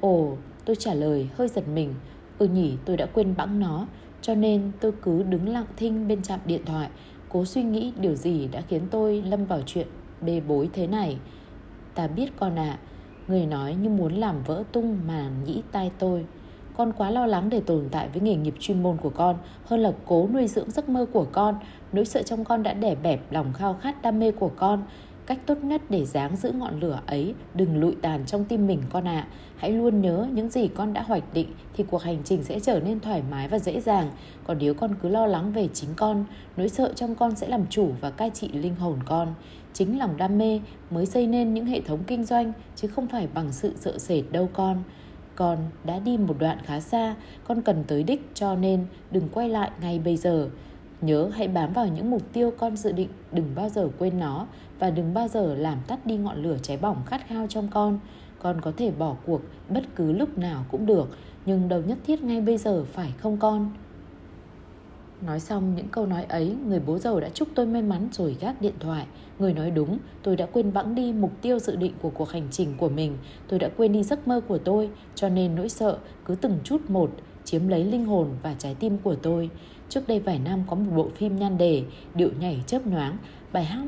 Ồ 0.00 0.36
tôi 0.64 0.76
trả 0.76 0.94
lời 0.94 1.28
hơi 1.36 1.48
giật 1.48 1.68
mình. 1.68 1.94
Ừ 2.38 2.48
nhỉ 2.48 2.72
tôi 2.84 2.96
đã 2.96 3.06
quên 3.06 3.34
bẵng 3.36 3.60
nó. 3.60 3.86
Cho 4.22 4.34
nên 4.34 4.72
tôi 4.80 4.92
cứ 5.02 5.22
đứng 5.22 5.48
lặng 5.48 5.66
thinh 5.76 6.08
bên 6.08 6.22
chạm 6.22 6.40
điện 6.46 6.62
thoại 6.66 6.90
cố 7.34 7.44
suy 7.44 7.62
nghĩ 7.62 7.92
điều 8.00 8.14
gì 8.14 8.48
đã 8.52 8.60
khiến 8.60 8.82
tôi 8.90 9.22
lâm 9.22 9.44
vào 9.44 9.62
chuyện 9.66 9.86
bê 10.20 10.40
bối 10.40 10.70
thế 10.72 10.86
này. 10.86 11.18
Ta 11.94 12.06
biết 12.06 12.30
con 12.36 12.58
ạ. 12.58 12.70
À, 12.70 12.78
người 13.28 13.46
nói 13.46 13.74
như 13.74 13.88
muốn 13.88 14.14
làm 14.14 14.42
vỡ 14.42 14.64
tung 14.72 14.98
màn 15.06 15.44
nhĩ 15.44 15.62
tai 15.72 15.90
tôi 15.98 16.26
con 16.76 16.92
quá 16.92 17.10
lo 17.10 17.26
lắng 17.26 17.50
để 17.50 17.60
tồn 17.60 17.88
tại 17.90 18.08
với 18.08 18.22
nghề 18.22 18.34
nghiệp 18.36 18.54
chuyên 18.60 18.82
môn 18.82 18.96
của 18.96 19.10
con, 19.10 19.36
hơn 19.64 19.80
là 19.80 19.92
cố 20.06 20.28
nuôi 20.32 20.46
dưỡng 20.46 20.70
giấc 20.70 20.88
mơ 20.88 21.06
của 21.12 21.26
con. 21.32 21.54
Nỗi 21.92 22.04
sợ 22.04 22.22
trong 22.22 22.44
con 22.44 22.62
đã 22.62 22.72
đè 22.72 22.94
bẹp 22.94 23.32
lòng 23.32 23.52
khao 23.52 23.74
khát 23.74 24.02
đam 24.02 24.18
mê 24.18 24.30
của 24.30 24.50
con. 24.56 24.82
Cách 25.26 25.38
tốt 25.46 25.58
nhất 25.62 25.82
để 25.88 26.04
dáng 26.04 26.36
giữ 26.36 26.52
ngọn 26.52 26.80
lửa 26.80 27.00
ấy, 27.06 27.34
đừng 27.54 27.80
lụi 27.80 27.94
tàn 28.02 28.26
trong 28.26 28.44
tim 28.44 28.66
mình 28.66 28.82
con 28.90 29.08
ạ. 29.08 29.12
À. 29.12 29.28
hãy 29.56 29.70
luôn 29.70 30.00
nhớ 30.00 30.28
những 30.32 30.50
gì 30.50 30.68
con 30.68 30.92
đã 30.92 31.02
hoạch 31.02 31.34
định 31.34 31.48
thì 31.74 31.84
cuộc 31.90 32.02
hành 32.02 32.18
trình 32.24 32.42
sẽ 32.42 32.60
trở 32.60 32.80
nên 32.80 33.00
thoải 33.00 33.22
mái 33.30 33.48
và 33.48 33.58
dễ 33.58 33.80
dàng. 33.80 34.10
Còn 34.46 34.58
nếu 34.60 34.74
con 34.74 34.94
cứ 35.02 35.08
lo 35.08 35.26
lắng 35.26 35.52
về 35.52 35.68
chính 35.72 35.90
con, 35.96 36.24
nỗi 36.56 36.68
sợ 36.68 36.92
trong 36.96 37.14
con 37.14 37.36
sẽ 37.36 37.48
làm 37.48 37.66
chủ 37.70 37.90
và 38.00 38.10
cai 38.10 38.30
trị 38.30 38.48
linh 38.52 38.74
hồn 38.74 38.98
con. 39.04 39.34
Chính 39.72 39.98
lòng 39.98 40.16
đam 40.16 40.38
mê 40.38 40.60
mới 40.90 41.06
xây 41.06 41.26
nên 41.26 41.54
những 41.54 41.66
hệ 41.66 41.80
thống 41.80 42.00
kinh 42.06 42.24
doanh, 42.24 42.52
chứ 42.76 42.88
không 42.88 43.06
phải 43.06 43.28
bằng 43.34 43.52
sự 43.52 43.72
sợ 43.76 43.98
sệt 43.98 44.24
đâu 44.30 44.48
con 44.52 44.82
con 45.36 45.58
đã 45.84 45.98
đi 45.98 46.18
một 46.18 46.36
đoạn 46.38 46.58
khá 46.64 46.80
xa, 46.80 47.14
con 47.44 47.62
cần 47.62 47.84
tới 47.86 48.02
đích 48.02 48.30
cho 48.34 48.54
nên 48.54 48.86
đừng 49.10 49.28
quay 49.28 49.48
lại 49.48 49.70
ngay 49.80 49.98
bây 49.98 50.16
giờ. 50.16 50.48
Nhớ 51.00 51.30
hãy 51.34 51.48
bám 51.48 51.72
vào 51.72 51.88
những 51.88 52.10
mục 52.10 52.22
tiêu 52.32 52.52
con 52.58 52.76
dự 52.76 52.92
định, 52.92 53.08
đừng 53.32 53.54
bao 53.54 53.68
giờ 53.68 53.88
quên 53.98 54.18
nó 54.18 54.46
và 54.78 54.90
đừng 54.90 55.14
bao 55.14 55.28
giờ 55.28 55.54
làm 55.54 55.78
tắt 55.86 56.06
đi 56.06 56.16
ngọn 56.16 56.42
lửa 56.42 56.56
cháy 56.62 56.76
bỏng 56.76 57.02
khát 57.06 57.28
khao 57.28 57.46
trong 57.46 57.68
con. 57.68 57.98
Con 58.38 58.60
có 58.60 58.72
thể 58.76 58.90
bỏ 58.90 59.16
cuộc 59.26 59.40
bất 59.68 59.84
cứ 59.96 60.12
lúc 60.12 60.38
nào 60.38 60.64
cũng 60.70 60.86
được, 60.86 61.18
nhưng 61.46 61.68
đâu 61.68 61.82
nhất 61.82 61.98
thiết 62.06 62.22
ngay 62.22 62.40
bây 62.40 62.58
giờ, 62.58 62.84
phải 62.92 63.12
không 63.18 63.36
con? 63.36 63.70
Nói 65.20 65.40
xong 65.40 65.74
những 65.74 65.88
câu 65.88 66.06
nói 66.06 66.24
ấy, 66.24 66.56
người 66.66 66.80
bố 66.80 66.98
giàu 66.98 67.20
đã 67.20 67.28
chúc 67.28 67.48
tôi 67.54 67.66
may 67.66 67.82
mắn 67.82 68.08
rồi 68.12 68.36
gác 68.40 68.60
điện 68.60 68.74
thoại. 68.80 69.06
Người 69.38 69.54
nói 69.54 69.70
đúng, 69.70 69.98
tôi 70.22 70.36
đã 70.36 70.46
quên 70.46 70.72
bẵng 70.72 70.94
đi 70.94 71.12
mục 71.12 71.30
tiêu 71.42 71.58
dự 71.58 71.76
định 71.76 71.92
của 72.02 72.10
cuộc 72.10 72.30
hành 72.30 72.48
trình 72.50 72.74
của 72.76 72.88
mình. 72.88 73.16
Tôi 73.48 73.58
đã 73.58 73.68
quên 73.76 73.92
đi 73.92 74.02
giấc 74.02 74.28
mơ 74.28 74.40
của 74.48 74.58
tôi, 74.58 74.90
cho 75.14 75.28
nên 75.28 75.54
nỗi 75.54 75.68
sợ 75.68 75.98
cứ 76.24 76.34
từng 76.34 76.58
chút 76.64 76.90
một 76.90 77.10
chiếm 77.44 77.68
lấy 77.68 77.84
linh 77.84 78.06
hồn 78.06 78.28
và 78.42 78.54
trái 78.58 78.74
tim 78.74 78.98
của 78.98 79.14
tôi. 79.14 79.50
Trước 79.88 80.08
đây 80.08 80.20
vài 80.20 80.38
năm 80.38 80.62
có 80.66 80.76
một 80.76 80.92
bộ 80.96 81.08
phim 81.16 81.36
nhan 81.36 81.58
đề, 81.58 81.82
điệu 82.14 82.30
nhảy 82.40 82.62
chớp 82.66 82.86
nhoáng, 82.86 83.16
bài 83.52 83.64
hát 83.64 83.86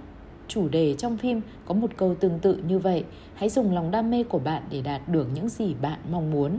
chủ 0.49 0.69
đề 0.69 0.94
trong 0.94 1.17
phim 1.17 1.40
có 1.67 1.75
một 1.75 1.90
câu 1.96 2.14
tương 2.14 2.38
tự 2.38 2.56
như 2.69 2.79
vậy 2.79 3.05
hãy 3.34 3.49
dùng 3.49 3.75
lòng 3.75 3.90
đam 3.90 4.11
mê 4.11 4.22
của 4.22 4.38
bạn 4.38 4.62
để 4.70 4.82
đạt 4.82 5.08
được 5.08 5.26
những 5.34 5.49
gì 5.49 5.75
bạn 5.82 5.99
mong 6.11 6.31
muốn 6.31 6.58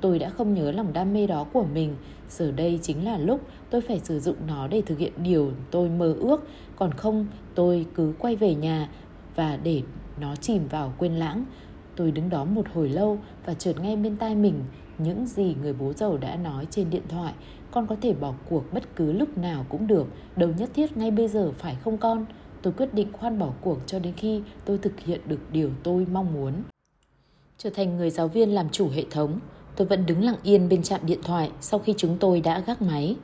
tôi 0.00 0.18
đã 0.18 0.30
không 0.30 0.54
nhớ 0.54 0.70
lòng 0.70 0.92
đam 0.92 1.12
mê 1.12 1.26
đó 1.26 1.46
của 1.52 1.64
mình. 1.74 1.96
Giờ 2.28 2.50
đây 2.50 2.78
chính 2.82 3.04
là 3.04 3.18
lúc 3.18 3.40
tôi 3.70 3.80
phải 3.80 4.00
sử 4.04 4.20
dụng 4.20 4.36
nó 4.46 4.68
để 4.68 4.82
thực 4.86 4.98
hiện 4.98 5.12
điều 5.22 5.52
tôi 5.70 5.88
mơ 5.88 6.14
ước. 6.20 6.48
Còn 6.76 6.92
không, 6.92 7.26
tôi 7.54 7.86
cứ 7.94 8.12
quay 8.18 8.36
về 8.36 8.54
nhà 8.54 8.88
và 9.34 9.56
để 9.56 9.82
nó 10.20 10.36
chìm 10.36 10.68
vào 10.68 10.92
quên 10.98 11.12
lãng. 11.12 11.44
Tôi 11.96 12.10
đứng 12.10 12.30
đó 12.30 12.44
một 12.44 12.66
hồi 12.74 12.88
lâu 12.88 13.18
và 13.46 13.54
chợt 13.54 13.80
nghe 13.80 13.96
bên 13.96 14.16
tai 14.16 14.34
mình 14.34 14.64
những 14.98 15.26
gì 15.26 15.54
người 15.62 15.72
bố 15.72 15.92
giàu 15.92 16.16
đã 16.16 16.36
nói 16.36 16.66
trên 16.70 16.90
điện 16.90 17.02
thoại. 17.08 17.34
Con 17.70 17.86
có 17.86 17.96
thể 18.00 18.14
bỏ 18.14 18.34
cuộc 18.48 18.72
bất 18.72 18.96
cứ 18.96 19.12
lúc 19.12 19.38
nào 19.38 19.66
cũng 19.68 19.86
được. 19.86 20.06
Đâu 20.36 20.50
nhất 20.58 20.70
thiết 20.74 20.96
ngay 20.96 21.10
bây 21.10 21.28
giờ, 21.28 21.52
phải 21.58 21.76
không 21.84 21.98
con? 21.98 22.26
Tôi 22.62 22.72
quyết 22.72 22.94
định 22.94 23.12
khoan 23.12 23.38
bỏ 23.38 23.52
cuộc 23.60 23.78
cho 23.86 23.98
đến 23.98 24.12
khi 24.16 24.42
tôi 24.64 24.78
thực 24.78 25.00
hiện 25.00 25.20
được 25.26 25.40
điều 25.52 25.70
tôi 25.82 26.06
mong 26.12 26.34
muốn. 26.34 26.52
Trở 27.58 27.70
thành 27.70 27.96
người 27.96 28.10
giáo 28.10 28.28
viên 28.28 28.54
làm 28.54 28.68
chủ 28.70 28.88
hệ 28.88 29.04
thống 29.10 29.40
tôi 29.76 29.86
vẫn 29.86 30.06
đứng 30.06 30.24
lặng 30.24 30.36
yên 30.42 30.68
bên 30.68 30.82
trạm 30.82 31.00
điện 31.06 31.20
thoại 31.22 31.50
sau 31.60 31.80
khi 31.80 31.94
chúng 31.96 32.16
tôi 32.20 32.40
đã 32.40 32.60
gác 32.60 32.82
máy 32.82 33.16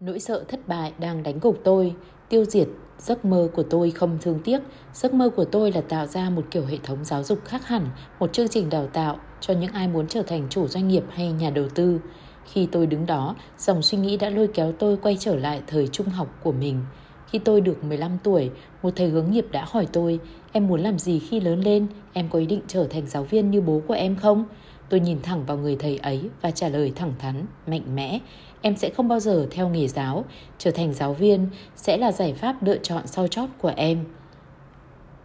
nỗi 0.00 0.18
sợ 0.18 0.44
thất 0.48 0.68
bại 0.68 0.92
đang 0.98 1.22
đánh 1.22 1.38
gục 1.42 1.60
tôi 1.64 1.94
tiêu 2.28 2.44
diệt 2.44 2.68
giấc 2.98 3.24
mơ 3.24 3.48
của 3.54 3.62
tôi 3.62 3.90
không 3.90 4.18
thương 4.20 4.40
tiếc 4.44 4.58
giấc 4.94 5.14
mơ 5.14 5.30
của 5.36 5.44
tôi 5.44 5.72
là 5.72 5.80
tạo 5.80 6.06
ra 6.06 6.30
một 6.30 6.44
kiểu 6.50 6.66
hệ 6.66 6.78
thống 6.82 7.04
giáo 7.04 7.22
dục 7.22 7.38
khác 7.44 7.66
hẳn 7.66 7.88
một 8.20 8.32
chương 8.32 8.48
trình 8.48 8.70
đào 8.70 8.86
tạo 8.86 9.18
cho 9.40 9.54
những 9.54 9.72
ai 9.72 9.88
muốn 9.88 10.06
trở 10.08 10.22
thành 10.22 10.46
chủ 10.50 10.68
doanh 10.68 10.88
nghiệp 10.88 11.04
hay 11.10 11.32
nhà 11.32 11.50
đầu 11.50 11.68
tư 11.74 12.00
khi 12.44 12.68
tôi 12.72 12.86
đứng 12.86 13.06
đó 13.06 13.34
dòng 13.58 13.82
suy 13.82 13.98
nghĩ 13.98 14.16
đã 14.16 14.30
lôi 14.30 14.48
kéo 14.48 14.72
tôi 14.72 14.96
quay 14.96 15.16
trở 15.20 15.36
lại 15.36 15.62
thời 15.66 15.88
trung 15.88 16.08
học 16.08 16.28
của 16.42 16.52
mình 16.52 16.80
khi 17.26 17.38
tôi 17.38 17.60
được 17.60 17.84
15 17.84 18.18
tuổi, 18.22 18.50
một 18.82 18.90
thầy 18.96 19.08
hướng 19.08 19.30
nghiệp 19.30 19.46
đã 19.50 19.64
hỏi 19.68 19.86
tôi, 19.92 20.20
em 20.52 20.66
muốn 20.66 20.80
làm 20.80 20.98
gì 20.98 21.18
khi 21.18 21.40
lớn 21.40 21.60
lên? 21.60 21.86
Em 22.12 22.28
có 22.28 22.38
ý 22.38 22.46
định 22.46 22.60
trở 22.66 22.86
thành 22.90 23.06
giáo 23.06 23.24
viên 23.24 23.50
như 23.50 23.60
bố 23.60 23.82
của 23.86 23.94
em 23.94 24.16
không? 24.16 24.44
Tôi 24.88 25.00
nhìn 25.00 25.18
thẳng 25.22 25.44
vào 25.46 25.58
người 25.58 25.76
thầy 25.76 25.96
ấy 25.96 26.20
và 26.42 26.50
trả 26.50 26.68
lời 26.68 26.92
thẳng 26.96 27.12
thắn, 27.18 27.46
mạnh 27.66 27.94
mẽ. 27.94 28.18
Em 28.60 28.76
sẽ 28.76 28.90
không 28.90 29.08
bao 29.08 29.20
giờ 29.20 29.46
theo 29.50 29.68
nghề 29.68 29.88
giáo, 29.88 30.24
trở 30.58 30.70
thành 30.70 30.92
giáo 30.92 31.14
viên 31.14 31.48
sẽ 31.76 31.96
là 31.96 32.12
giải 32.12 32.34
pháp 32.34 32.62
lựa 32.62 32.78
chọn 32.78 33.06
sau 33.06 33.28
chót 33.28 33.48
của 33.58 33.72
em. 33.76 34.04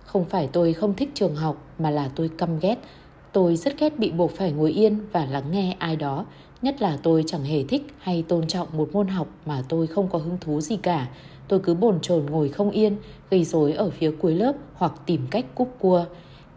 Không 0.06 0.26
phải 0.26 0.50
tôi 0.54 0.74
không 0.74 0.94
thích 0.94 1.10
trường 1.14 1.36
học 1.36 1.68
mà 1.80 1.90
là 1.90 2.10
tôi 2.16 2.30
căm 2.38 2.60
ghét. 2.60 2.76
Tôi 3.32 3.56
rất 3.56 3.80
ghét 3.80 4.00
bị 4.00 4.12
buộc 4.12 4.32
phải 4.32 4.52
ngồi 4.52 4.72
yên 4.72 5.00
và 5.12 5.26
lắng 5.26 5.52
nghe 5.52 5.76
ai 5.80 5.96
đó. 5.96 6.26
Nhất 6.62 6.82
là 6.82 6.98
tôi 7.04 7.24
chẳng 7.28 7.44
hề 7.44 7.64
thích 7.64 7.84
hay 8.00 8.24
tôn 8.28 8.48
trọng 8.48 8.68
một 8.78 8.90
môn 8.94 9.08
học 9.08 9.28
mà 9.46 9.64
tôi 9.70 9.88
không 9.88 10.08
có 10.10 10.20
hứng 10.20 10.38
thú 10.42 10.62
gì 10.62 10.78
cả 10.78 11.08
tôi 11.52 11.60
cứ 11.60 11.74
bồn 11.74 12.00
chồn 12.02 12.26
ngồi 12.26 12.50
không 12.50 12.72
yên, 12.72 12.98
gây 13.30 13.44
rối 13.44 13.74
ở 13.74 13.90
phía 13.90 14.12
cuối 14.12 14.36
lớp 14.36 14.54
hoặc 14.74 14.94
tìm 15.06 15.28
cách 15.32 15.46
cúp 15.56 15.76
cua. 15.80 16.06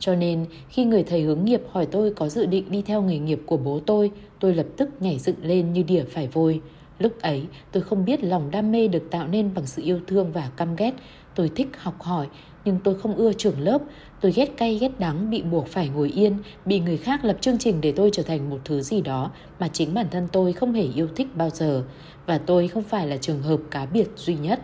Cho 0.04 0.14
nên 0.14 0.46
khi 0.68 0.84
người 0.84 1.02
thầy 1.02 1.22
hướng 1.22 1.44
nghiệp 1.44 1.62
hỏi 1.70 1.86
tôi 1.86 2.10
có 2.10 2.28
dự 2.28 2.46
định 2.46 2.70
đi 2.70 2.82
theo 2.82 3.02
nghề 3.02 3.18
nghiệp 3.18 3.40
của 3.46 3.56
bố 3.56 3.80
tôi, 3.86 4.10
tôi 4.40 4.54
lập 4.54 4.66
tức 4.76 4.88
nhảy 5.00 5.18
dựng 5.18 5.36
lên 5.42 5.72
như 5.72 5.82
đỉa 5.82 6.04
phải 6.04 6.28
vôi. 6.32 6.60
Lúc 6.98 7.20
ấy 7.20 7.46
tôi 7.72 7.82
không 7.82 8.04
biết 8.04 8.24
lòng 8.24 8.50
đam 8.50 8.72
mê 8.72 8.88
được 8.88 9.10
tạo 9.10 9.28
nên 9.28 9.50
bằng 9.54 9.66
sự 9.66 9.82
yêu 9.82 10.00
thương 10.06 10.32
và 10.32 10.50
căm 10.56 10.76
ghét. 10.76 10.92
Tôi 11.34 11.50
thích 11.56 11.68
học 11.76 12.02
hỏi 12.02 12.26
nhưng 12.64 12.78
tôi 12.84 12.94
không 12.94 13.16
ưa 13.16 13.32
trường 13.32 13.60
lớp. 13.60 13.82
Tôi 14.20 14.32
ghét 14.32 14.56
cay 14.56 14.78
ghét 14.78 14.90
đắng, 14.98 15.30
bị 15.30 15.42
buộc 15.42 15.66
phải 15.66 15.88
ngồi 15.88 16.08
yên, 16.08 16.36
bị 16.64 16.80
người 16.80 16.96
khác 16.96 17.24
lập 17.24 17.36
chương 17.40 17.58
trình 17.58 17.80
để 17.80 17.92
tôi 17.92 18.10
trở 18.12 18.22
thành 18.22 18.50
một 18.50 18.58
thứ 18.64 18.80
gì 18.80 19.00
đó 19.00 19.30
mà 19.58 19.68
chính 19.68 19.94
bản 19.94 20.06
thân 20.10 20.28
tôi 20.32 20.52
không 20.52 20.72
hề 20.72 20.84
yêu 20.94 21.08
thích 21.16 21.28
bao 21.36 21.50
giờ. 21.50 21.84
Và 22.26 22.38
tôi 22.38 22.68
không 22.68 22.82
phải 22.82 23.06
là 23.06 23.16
trường 23.16 23.42
hợp 23.42 23.60
cá 23.70 23.86
biệt 23.86 24.08
duy 24.16 24.34
nhất. 24.34 24.60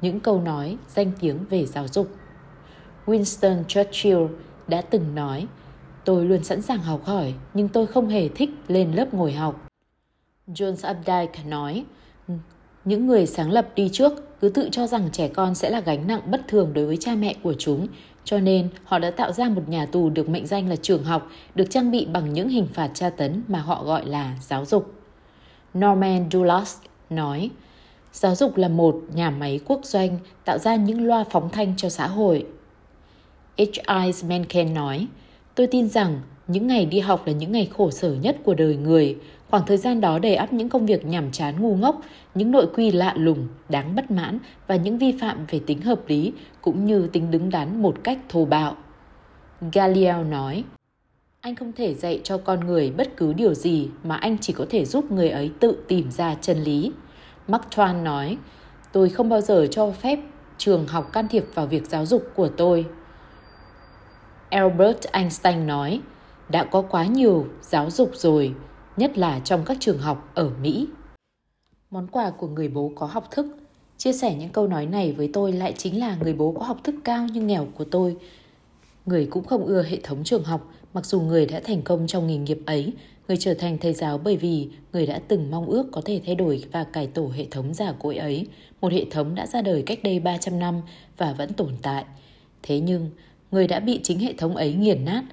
Những 0.00 0.20
câu 0.20 0.40
nói, 0.40 0.76
danh 0.88 1.12
tiếng 1.20 1.38
về 1.50 1.66
giáo 1.66 1.88
dục 1.88 2.08
Winston 3.06 3.64
Churchill 3.64 4.26
đã 4.68 4.80
từng 4.80 5.14
nói 5.14 5.46
Tôi 6.04 6.24
luôn 6.24 6.44
sẵn 6.44 6.62
sàng 6.62 6.78
học 6.78 7.04
hỏi, 7.04 7.34
nhưng 7.54 7.68
tôi 7.68 7.86
không 7.86 8.08
hề 8.08 8.28
thích 8.28 8.50
lên 8.68 8.92
lớp 8.92 9.14
ngồi 9.14 9.32
học. 9.32 9.68
Jones 10.48 10.90
Updike 10.90 11.44
nói, 11.46 11.84
những 12.84 13.06
người 13.06 13.26
sáng 13.26 13.50
lập 13.50 13.68
đi 13.74 13.90
trước 13.92 14.40
cứ 14.40 14.48
tự 14.48 14.68
cho 14.72 14.86
rằng 14.86 15.08
trẻ 15.12 15.28
con 15.28 15.54
sẽ 15.54 15.70
là 15.70 15.80
gánh 15.80 16.06
nặng 16.06 16.20
bất 16.30 16.48
thường 16.48 16.72
đối 16.72 16.86
với 16.86 16.96
cha 16.96 17.14
mẹ 17.14 17.34
của 17.42 17.54
chúng, 17.58 17.86
cho 18.24 18.38
nên 18.38 18.68
họ 18.84 18.98
đã 18.98 19.10
tạo 19.10 19.32
ra 19.32 19.48
một 19.48 19.68
nhà 19.68 19.86
tù 19.86 20.10
được 20.10 20.28
mệnh 20.28 20.46
danh 20.46 20.68
là 20.68 20.76
trường 20.76 21.04
học, 21.04 21.28
được 21.54 21.70
trang 21.70 21.90
bị 21.90 22.06
bằng 22.06 22.32
những 22.32 22.48
hình 22.48 22.68
phạt 22.74 22.90
tra 22.94 23.10
tấn 23.10 23.42
mà 23.48 23.58
họ 23.58 23.84
gọi 23.84 24.06
là 24.06 24.34
giáo 24.40 24.64
dục. 24.64 24.92
Norman 25.78 26.28
Dulles 26.32 26.76
nói, 27.10 27.50
giáo 28.12 28.34
dục 28.34 28.56
là 28.56 28.68
một 28.68 29.02
nhà 29.14 29.30
máy 29.30 29.60
quốc 29.66 29.80
doanh 29.84 30.18
tạo 30.44 30.58
ra 30.58 30.76
những 30.76 31.06
loa 31.06 31.24
phóng 31.30 31.48
thanh 31.50 31.74
cho 31.76 31.88
xã 31.88 32.06
hội. 32.06 32.46
H.I. 33.58 34.12
Mencken 34.28 34.74
nói, 34.74 35.06
tôi 35.54 35.66
tin 35.66 35.88
rằng 35.88 36.20
những 36.48 36.66
ngày 36.66 36.86
đi 36.86 37.00
học 37.00 37.26
là 37.26 37.32
những 37.32 37.52
ngày 37.52 37.70
khổ 37.76 37.90
sở 37.90 38.14
nhất 38.14 38.36
của 38.44 38.54
đời 38.54 38.76
người. 38.76 39.16
Khoảng 39.50 39.66
thời 39.66 39.76
gian 39.76 40.00
đó 40.00 40.18
đầy 40.18 40.34
ắp 40.34 40.52
những 40.52 40.68
công 40.68 40.86
việc 40.86 41.06
nhảm 41.06 41.32
chán 41.32 41.62
ngu 41.62 41.74
ngốc, 41.74 42.00
những 42.34 42.50
nội 42.50 42.66
quy 42.74 42.90
lạ 42.90 43.14
lùng, 43.16 43.48
đáng 43.68 43.94
bất 43.94 44.10
mãn 44.10 44.38
và 44.66 44.76
những 44.76 44.98
vi 44.98 45.12
phạm 45.20 45.46
về 45.48 45.60
tính 45.66 45.80
hợp 45.80 46.00
lý 46.06 46.32
cũng 46.60 46.84
như 46.84 47.06
tính 47.12 47.30
đứng 47.30 47.50
đắn 47.50 47.82
một 47.82 47.96
cách 48.04 48.18
thô 48.28 48.44
bạo. 48.44 48.76
Galileo 49.72 50.24
nói, 50.24 50.64
anh 51.40 51.56
không 51.56 51.72
thể 51.72 51.94
dạy 51.94 52.20
cho 52.24 52.38
con 52.38 52.60
người 52.60 52.90
bất 52.90 53.16
cứ 53.16 53.32
điều 53.32 53.54
gì 53.54 53.88
mà 54.04 54.16
anh 54.16 54.36
chỉ 54.40 54.52
có 54.52 54.66
thể 54.70 54.84
giúp 54.84 55.12
người 55.12 55.30
ấy 55.30 55.50
tự 55.60 55.76
tìm 55.88 56.10
ra 56.10 56.34
chân 56.34 56.62
lý. 56.62 56.92
Mark 57.48 57.64
Twain 57.70 58.02
nói, 58.02 58.36
tôi 58.92 59.08
không 59.08 59.28
bao 59.28 59.40
giờ 59.40 59.66
cho 59.70 59.90
phép 59.90 60.18
trường 60.58 60.86
học 60.86 61.12
can 61.12 61.28
thiệp 61.28 61.44
vào 61.54 61.66
việc 61.66 61.86
giáo 61.86 62.06
dục 62.06 62.22
của 62.34 62.48
tôi. 62.48 62.86
Albert 64.52 65.06
Einstein 65.12 65.66
nói, 65.66 66.00
đã 66.48 66.64
có 66.64 66.82
quá 66.82 67.06
nhiều 67.06 67.46
giáo 67.62 67.90
dục 67.90 68.10
rồi, 68.14 68.54
nhất 68.96 69.18
là 69.18 69.40
trong 69.44 69.64
các 69.64 69.76
trường 69.80 69.98
học 69.98 70.30
ở 70.34 70.50
Mỹ. 70.62 70.88
Món 71.90 72.06
quà 72.06 72.30
của 72.30 72.48
người 72.48 72.68
bố 72.68 72.92
có 72.94 73.06
học 73.06 73.30
thức. 73.30 73.46
Chia 73.98 74.12
sẻ 74.12 74.34
những 74.34 74.48
câu 74.48 74.66
nói 74.68 74.86
này 74.86 75.12
với 75.12 75.30
tôi 75.32 75.52
lại 75.52 75.74
chính 75.78 76.00
là 76.00 76.16
người 76.22 76.32
bố 76.32 76.52
có 76.52 76.64
học 76.64 76.78
thức 76.84 76.94
cao 77.04 77.26
nhưng 77.32 77.46
nghèo 77.46 77.66
của 77.74 77.84
tôi. 77.84 78.16
Người 79.06 79.26
cũng 79.26 79.44
không 79.44 79.66
ưa 79.66 79.82
hệ 79.82 79.98
thống 80.02 80.24
trường 80.24 80.44
học, 80.44 80.70
mặc 80.94 81.06
dù 81.06 81.20
người 81.20 81.46
đã 81.46 81.60
thành 81.64 81.82
công 81.82 82.06
trong 82.06 82.26
nghề 82.26 82.36
nghiệp 82.36 82.58
ấy, 82.66 82.92
người 83.28 83.36
trở 83.36 83.54
thành 83.54 83.78
thầy 83.78 83.92
giáo 83.92 84.18
bởi 84.18 84.36
vì 84.36 84.68
người 84.92 85.06
đã 85.06 85.20
từng 85.28 85.50
mong 85.50 85.66
ước 85.66 85.86
có 85.92 86.00
thể 86.04 86.20
thay 86.26 86.34
đổi 86.34 86.64
và 86.72 86.84
cải 86.84 87.06
tổ 87.06 87.28
hệ 87.28 87.46
thống 87.50 87.74
giả 87.74 87.92
cỗi 87.98 88.16
ấy, 88.16 88.46
một 88.80 88.92
hệ 88.92 89.04
thống 89.10 89.34
đã 89.34 89.46
ra 89.46 89.62
đời 89.62 89.82
cách 89.86 89.98
đây 90.02 90.20
300 90.20 90.58
năm 90.58 90.80
và 91.16 91.32
vẫn 91.32 91.52
tồn 91.52 91.76
tại. 91.82 92.04
Thế 92.62 92.80
nhưng, 92.80 93.10
người 93.52 93.66
đã 93.66 93.80
bị 93.80 94.00
chính 94.02 94.18
hệ 94.18 94.32
thống 94.32 94.56
ấy 94.56 94.74
nghiền 94.74 95.04
nát. 95.04 95.24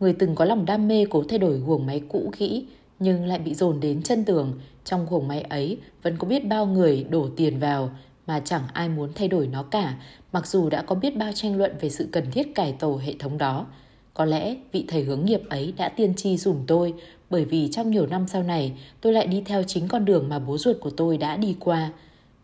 Người 0.00 0.12
từng 0.12 0.34
có 0.34 0.44
lòng 0.44 0.64
đam 0.64 0.88
mê 0.88 1.06
cố 1.10 1.24
thay 1.28 1.38
đổi 1.38 1.58
guồng 1.58 1.86
máy 1.86 2.02
cũ 2.08 2.30
kỹ, 2.38 2.66
nhưng 2.98 3.26
lại 3.26 3.38
bị 3.38 3.54
dồn 3.54 3.80
đến 3.80 4.02
chân 4.02 4.24
tường. 4.24 4.60
Trong 4.84 5.06
guồng 5.10 5.28
máy 5.28 5.40
ấy 5.40 5.78
vẫn 6.02 6.16
có 6.18 6.28
biết 6.28 6.46
bao 6.46 6.66
người 6.66 7.04
đổ 7.10 7.28
tiền 7.36 7.58
vào 7.58 7.90
mà 8.26 8.40
chẳng 8.40 8.62
ai 8.72 8.88
muốn 8.88 9.12
thay 9.14 9.28
đổi 9.28 9.46
nó 9.46 9.62
cả, 9.62 9.94
mặc 10.32 10.46
dù 10.46 10.70
đã 10.70 10.82
có 10.82 10.94
biết 10.94 11.16
bao 11.16 11.32
tranh 11.34 11.56
luận 11.56 11.72
về 11.80 11.90
sự 11.90 12.08
cần 12.12 12.30
thiết 12.30 12.54
cải 12.54 12.72
tổ 12.72 12.96
hệ 12.96 13.14
thống 13.18 13.38
đó. 13.38 13.66
Có 14.14 14.24
lẽ 14.24 14.56
vị 14.72 14.84
thầy 14.88 15.02
hướng 15.02 15.24
nghiệp 15.24 15.40
ấy 15.48 15.74
đã 15.76 15.88
tiên 15.88 16.14
tri 16.14 16.36
dùm 16.36 16.56
tôi 16.66 16.94
bởi 17.30 17.44
vì 17.44 17.68
trong 17.72 17.90
nhiều 17.90 18.06
năm 18.06 18.26
sau 18.28 18.42
này 18.42 18.72
tôi 19.00 19.12
lại 19.12 19.26
đi 19.26 19.42
theo 19.46 19.62
chính 19.62 19.88
con 19.88 20.04
đường 20.04 20.28
mà 20.28 20.38
bố 20.38 20.58
ruột 20.58 20.76
của 20.80 20.90
tôi 20.90 21.18
đã 21.18 21.36
đi 21.36 21.56
qua. 21.60 21.92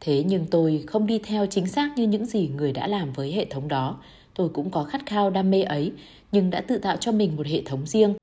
Thế 0.01 0.25
nhưng 0.27 0.47
tôi 0.51 0.85
không 0.87 1.07
đi 1.07 1.19
theo 1.19 1.47
chính 1.47 1.67
xác 1.67 1.91
như 1.97 2.07
những 2.07 2.27
gì 2.27 2.49
người 2.49 2.73
đã 2.73 2.87
làm 2.87 3.13
với 3.13 3.33
hệ 3.33 3.45
thống 3.45 3.69
đó 3.69 3.99
tôi 4.35 4.49
cũng 4.49 4.71
có 4.71 4.85
khát 4.85 5.07
khao 5.07 5.31
đam 5.31 5.51
mê 5.51 5.63
ấy, 5.63 5.93
nhưng 6.33 6.51
đã 6.51 6.61
tự 6.61 6.79
tạo 6.79 6.97
cho 6.97 7.13
mình 7.13 7.37
một 7.37 7.47
hệ 7.47 7.63
thống 7.65 7.87
riêng. 7.87 8.15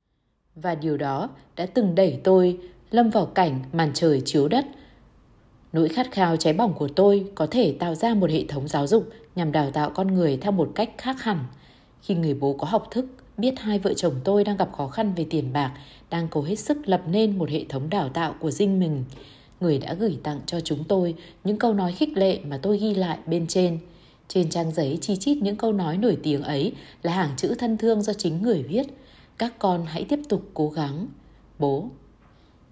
Và 0.56 0.76
điều 0.76 0.98
đó 0.98 1.30
đã 1.56 1.66
từng 1.66 1.96
đẩy 1.96 2.20
tôi 2.24 2.58
lâm 2.92 3.10
vào 3.10 3.26
cảnh 3.26 3.60
màn 3.74 3.92
trời 3.94 4.22
chiếu 4.26 4.48
đất. 4.48 4.66
Nỗi 5.74 5.90
khát 5.90 6.12
khao 6.12 6.38
cháy 6.38 6.54
bỏng 6.54 6.74
của 6.74 6.88
tôi 6.88 7.26
có 7.36 7.48
thể 7.52 7.76
tạo 7.80 7.96
ra 7.96 8.14
một 8.14 8.30
hệ 8.30 8.44
thống 8.48 8.68
giáo 8.68 8.88
dục 8.88 9.10
nhằm 9.36 9.52
đào 9.52 9.72
tạo 9.72 9.90
con 9.90 10.08
người 10.08 10.38
theo 10.38 10.52
một 10.52 10.72
cách 10.76 10.90
khác 10.98 11.22
hẳn. 11.22 11.40
Khi 12.02 12.16
người 12.16 12.34
bố 12.34 12.54
có 12.54 12.68
học 12.68 12.88
thức, 12.92 13.06
biết 13.38 13.54
hai 13.60 13.80
vợ 13.80 13.94
chồng 13.94 14.14
tôi 14.24 14.44
đang 14.44 14.58
gặp 14.58 14.70
khó 14.78 14.88
khăn 14.88 15.14
về 15.16 15.26
tiền 15.30 15.54
bạc, 15.54 15.74
đang 16.10 16.28
cố 16.28 16.42
hết 16.42 16.56
sức 16.56 16.78
lập 16.86 17.02
nên 17.08 17.38
một 17.38 17.50
hệ 17.50 17.66
thống 17.70 17.90
đào 17.90 18.10
tạo 18.10 18.36
của 18.40 18.52
riêng 18.52 18.80
mình. 18.80 19.04
Người 19.60 19.80
đã 19.80 19.94
gửi 19.94 20.18
tặng 20.24 20.40
cho 20.46 20.60
chúng 20.60 20.84
tôi 20.84 21.16
những 21.44 21.58
câu 21.58 21.74
nói 21.74 21.92
khích 21.92 22.18
lệ 22.18 22.40
mà 22.44 22.60
tôi 22.62 22.78
ghi 22.78 22.94
lại 22.94 23.18
bên 23.26 23.48
trên– 23.48 23.80
trên 24.28 24.50
trang 24.50 24.72
giấy 24.72 24.98
chi 25.02 25.16
chít 25.16 25.38
những 25.38 25.56
câu 25.56 25.74
nói 25.74 25.98
nổi 25.98 26.18
tiếng 26.24 26.44
ấy 26.44 26.74
là 27.04 27.14
hàng 27.14 27.30
chữ 27.38 27.56
thân 27.60 27.78
thương 27.78 28.02
do 28.02 28.14
chính 28.14 28.42
người 28.42 28.64
viết. 28.64 28.84
Các 29.38 29.60
con 29.60 29.86
hãy 29.86 30.06
tiếp 30.10 30.20
tục 30.30 30.42
cố 30.54 30.70
gắng. 30.70 31.08
Bố. 31.60 31.90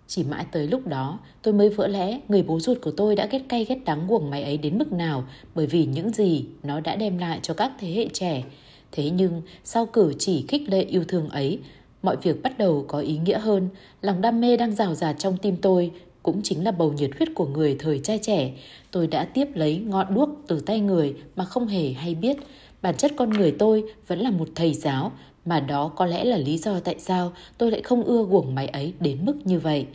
Chỉ 0.08 0.24
mãi 0.24 0.46
tới 0.52 0.68
lúc 0.68 0.88
đó, 0.88 1.20
tôi 1.42 1.54
mới 1.54 1.70
vỡ 1.70 1.88
lẽ 1.88 2.20
người 2.28 2.44
bố 2.44 2.60
ruột 2.60 2.78
của 2.82 2.92
tôi 2.92 3.16
đã 3.16 3.26
ghét 3.26 3.42
cay 3.50 3.66
ghét 3.66 3.80
đắng 3.86 4.08
guồng 4.08 4.30
máy 4.30 4.44
ấy 4.44 4.58
đến 4.58 4.78
mức 4.78 4.92
nào 4.92 5.24
bởi 5.56 5.68
vì 5.68 5.86
những 5.86 6.10
gì 6.10 6.46
nó 6.64 6.80
đã 6.80 6.96
đem 6.96 7.18
lại 7.18 7.40
cho 7.42 7.54
các 7.54 7.72
thế 7.80 7.92
hệ 7.92 8.08
trẻ. 8.14 8.44
Thế 8.92 9.10
nhưng, 9.10 9.42
sau 9.64 9.86
cử 9.86 10.14
chỉ 10.20 10.46
khích 10.48 10.70
lệ 10.70 10.82
yêu 10.82 11.04
thương 11.08 11.30
ấy, 11.30 11.60
mọi 12.02 12.16
việc 12.22 12.44
bắt 12.44 12.58
đầu 12.58 12.86
có 12.88 13.00
ý 13.00 13.18
nghĩa 13.18 13.40
hơn. 13.40 13.70
Lòng 14.02 14.22
đam 14.22 14.42
mê 14.42 14.58
đang 14.58 14.76
rào 14.76 14.96
rạt 14.96 15.16
trong 15.20 15.38
tim 15.38 15.58
tôi 15.62 15.92
cũng 16.26 16.42
chính 16.44 16.64
là 16.64 16.72
bầu 16.72 16.94
nhiệt 16.94 17.10
huyết 17.18 17.30
của 17.36 17.46
người 17.46 17.76
thời 17.80 18.00
trai 18.00 18.20
trẻ. 18.20 18.52
Tôi 18.92 19.08
đã 19.08 19.26
tiếp 19.26 19.48
lấy 19.56 19.78
ngọn 19.78 20.16
đuốc 20.16 20.30
từ 20.48 20.60
tay 20.60 20.80
người 20.80 21.14
mà 21.36 21.46
không 21.46 21.68
hề 21.68 21.92
hay 21.92 22.16
biết. 22.16 22.38
Bản 22.82 22.96
chất 22.98 23.12
con 23.16 23.30
người 23.30 23.52
tôi 23.52 23.84
vẫn 24.08 24.20
là 24.20 24.32
một 24.32 24.50
thầy 24.56 24.74
giáo, 24.74 25.12
mà 25.46 25.60
đó 25.60 25.92
có 25.96 26.06
lẽ 26.06 26.24
là 26.24 26.38
lý 26.38 26.58
do 26.58 26.80
tại 26.80 26.96
sao 27.00 27.32
tôi 27.58 27.72
lại 27.72 27.82
không 27.82 28.04
ưa 28.04 28.24
guồng 28.24 28.56
máy 28.56 28.68
ấy 28.68 28.94
đến 29.00 29.18
mức 29.22 29.34
như 29.44 29.60
vậy. 29.60 29.86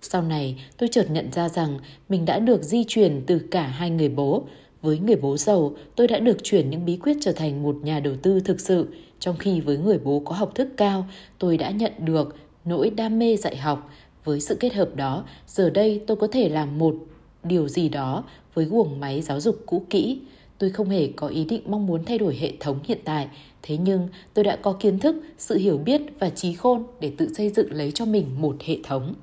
Sau 0.00 0.22
này, 0.22 0.56
tôi 0.76 0.88
chợt 0.92 1.10
nhận 1.10 1.32
ra 1.32 1.48
rằng 1.48 1.78
mình 2.08 2.24
đã 2.24 2.38
được 2.38 2.62
di 2.62 2.84
truyền 2.88 3.22
từ 3.26 3.38
cả 3.50 3.62
hai 3.62 3.90
người 3.90 4.08
bố. 4.08 4.42
Với 4.82 4.98
người 4.98 5.16
bố 5.16 5.36
giàu, 5.36 5.72
tôi 5.96 6.08
đã 6.08 6.18
được 6.18 6.44
chuyển 6.44 6.70
những 6.70 6.84
bí 6.84 6.96
quyết 6.96 7.16
trở 7.20 7.32
thành 7.32 7.62
một 7.62 7.76
nhà 7.82 8.00
đầu 8.00 8.14
tư 8.22 8.40
thực 8.40 8.60
sự, 8.60 8.86
trong 9.20 9.36
khi 9.36 9.60
với 9.60 9.78
người 9.78 9.98
bố 9.98 10.22
có 10.24 10.34
học 10.34 10.54
thức 10.54 10.68
cao, 10.76 11.06
tôi 11.38 11.56
đã 11.56 11.70
nhận 11.70 11.92
được 11.98 12.36
nỗi 12.64 12.90
đam 12.90 13.18
mê 13.18 13.36
dạy 13.36 13.56
học, 13.56 13.90
với 14.28 14.40
sự 14.40 14.56
kết 14.60 14.74
hợp 14.74 14.96
đó, 14.96 15.24
giờ 15.46 15.70
đây 15.70 16.02
tôi 16.06 16.16
có 16.16 16.26
thể 16.32 16.48
làm 16.48 16.78
một 16.78 16.96
điều 17.42 17.68
gì 17.68 17.88
đó 17.88 18.24
với 18.54 18.64
guồng 18.64 19.00
máy 19.00 19.22
giáo 19.22 19.40
dục 19.40 19.62
cũ 19.66 19.82
kỹ. 19.90 20.20
Tôi 20.58 20.70
không 20.70 20.88
hề 20.88 21.08
có 21.16 21.28
ý 21.28 21.44
định 21.44 21.62
mong 21.66 21.86
muốn 21.86 22.04
thay 22.04 22.18
đổi 22.18 22.36
hệ 22.36 22.52
thống 22.60 22.78
hiện 22.84 22.98
tại, 23.04 23.28
thế 23.62 23.76
nhưng 23.76 24.08
tôi 24.34 24.44
đã 24.44 24.56
có 24.56 24.72
kiến 24.72 24.98
thức, 24.98 25.16
sự 25.38 25.58
hiểu 25.58 25.78
biết 25.78 26.02
và 26.18 26.30
trí 26.30 26.54
khôn 26.54 26.84
để 27.00 27.12
tự 27.16 27.34
xây 27.34 27.50
dựng 27.50 27.72
lấy 27.72 27.92
cho 27.92 28.04
mình 28.04 28.26
một 28.40 28.56
hệ 28.64 28.78
thống. 28.82 29.14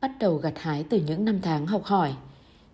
Bắt 0.00 0.10
đầu 0.20 0.36
gặt 0.36 0.54
hái 0.56 0.84
từ 0.90 1.00
những 1.06 1.24
năm 1.24 1.38
tháng 1.42 1.66
học 1.66 1.84
hỏi, 1.84 2.14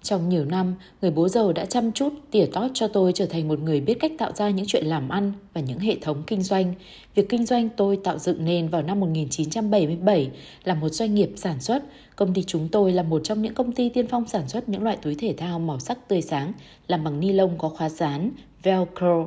trong 0.04 0.28
nhiều 0.28 0.44
năm, 0.44 0.74
người 1.02 1.10
bố 1.10 1.28
giàu 1.28 1.52
đã 1.52 1.64
chăm 1.64 1.92
chút 1.92 2.12
tỉa 2.30 2.46
tót 2.46 2.70
cho 2.74 2.88
tôi 2.88 3.12
trở 3.12 3.26
thành 3.26 3.48
một 3.48 3.58
người 3.58 3.80
biết 3.80 3.94
cách 4.00 4.12
tạo 4.18 4.32
ra 4.32 4.50
những 4.50 4.66
chuyện 4.66 4.86
làm 4.86 5.08
ăn 5.08 5.32
và 5.54 5.60
những 5.60 5.78
hệ 5.78 5.96
thống 6.02 6.22
kinh 6.26 6.42
doanh. 6.42 6.74
Việc 7.14 7.28
kinh 7.28 7.46
doanh 7.46 7.68
tôi 7.76 7.98
tạo 8.04 8.18
dựng 8.18 8.44
nên 8.44 8.68
vào 8.68 8.82
năm 8.82 9.00
1977 9.00 10.30
là 10.64 10.74
một 10.74 10.88
doanh 10.88 11.14
nghiệp 11.14 11.30
sản 11.36 11.60
xuất. 11.60 11.82
Công 12.16 12.34
ty 12.34 12.42
chúng 12.42 12.68
tôi 12.68 12.92
là 12.92 13.02
một 13.02 13.20
trong 13.24 13.42
những 13.42 13.54
công 13.54 13.72
ty 13.72 13.88
tiên 13.88 14.06
phong 14.06 14.28
sản 14.28 14.48
xuất 14.48 14.68
những 14.68 14.82
loại 14.82 14.96
túi 15.02 15.14
thể 15.14 15.34
thao 15.36 15.58
màu 15.58 15.80
sắc 15.80 16.08
tươi 16.08 16.22
sáng 16.22 16.52
làm 16.86 17.04
bằng 17.04 17.20
ni 17.20 17.32
lông 17.32 17.58
có 17.58 17.68
khóa 17.68 17.88
dán, 17.88 18.30
Velcro. 18.62 19.26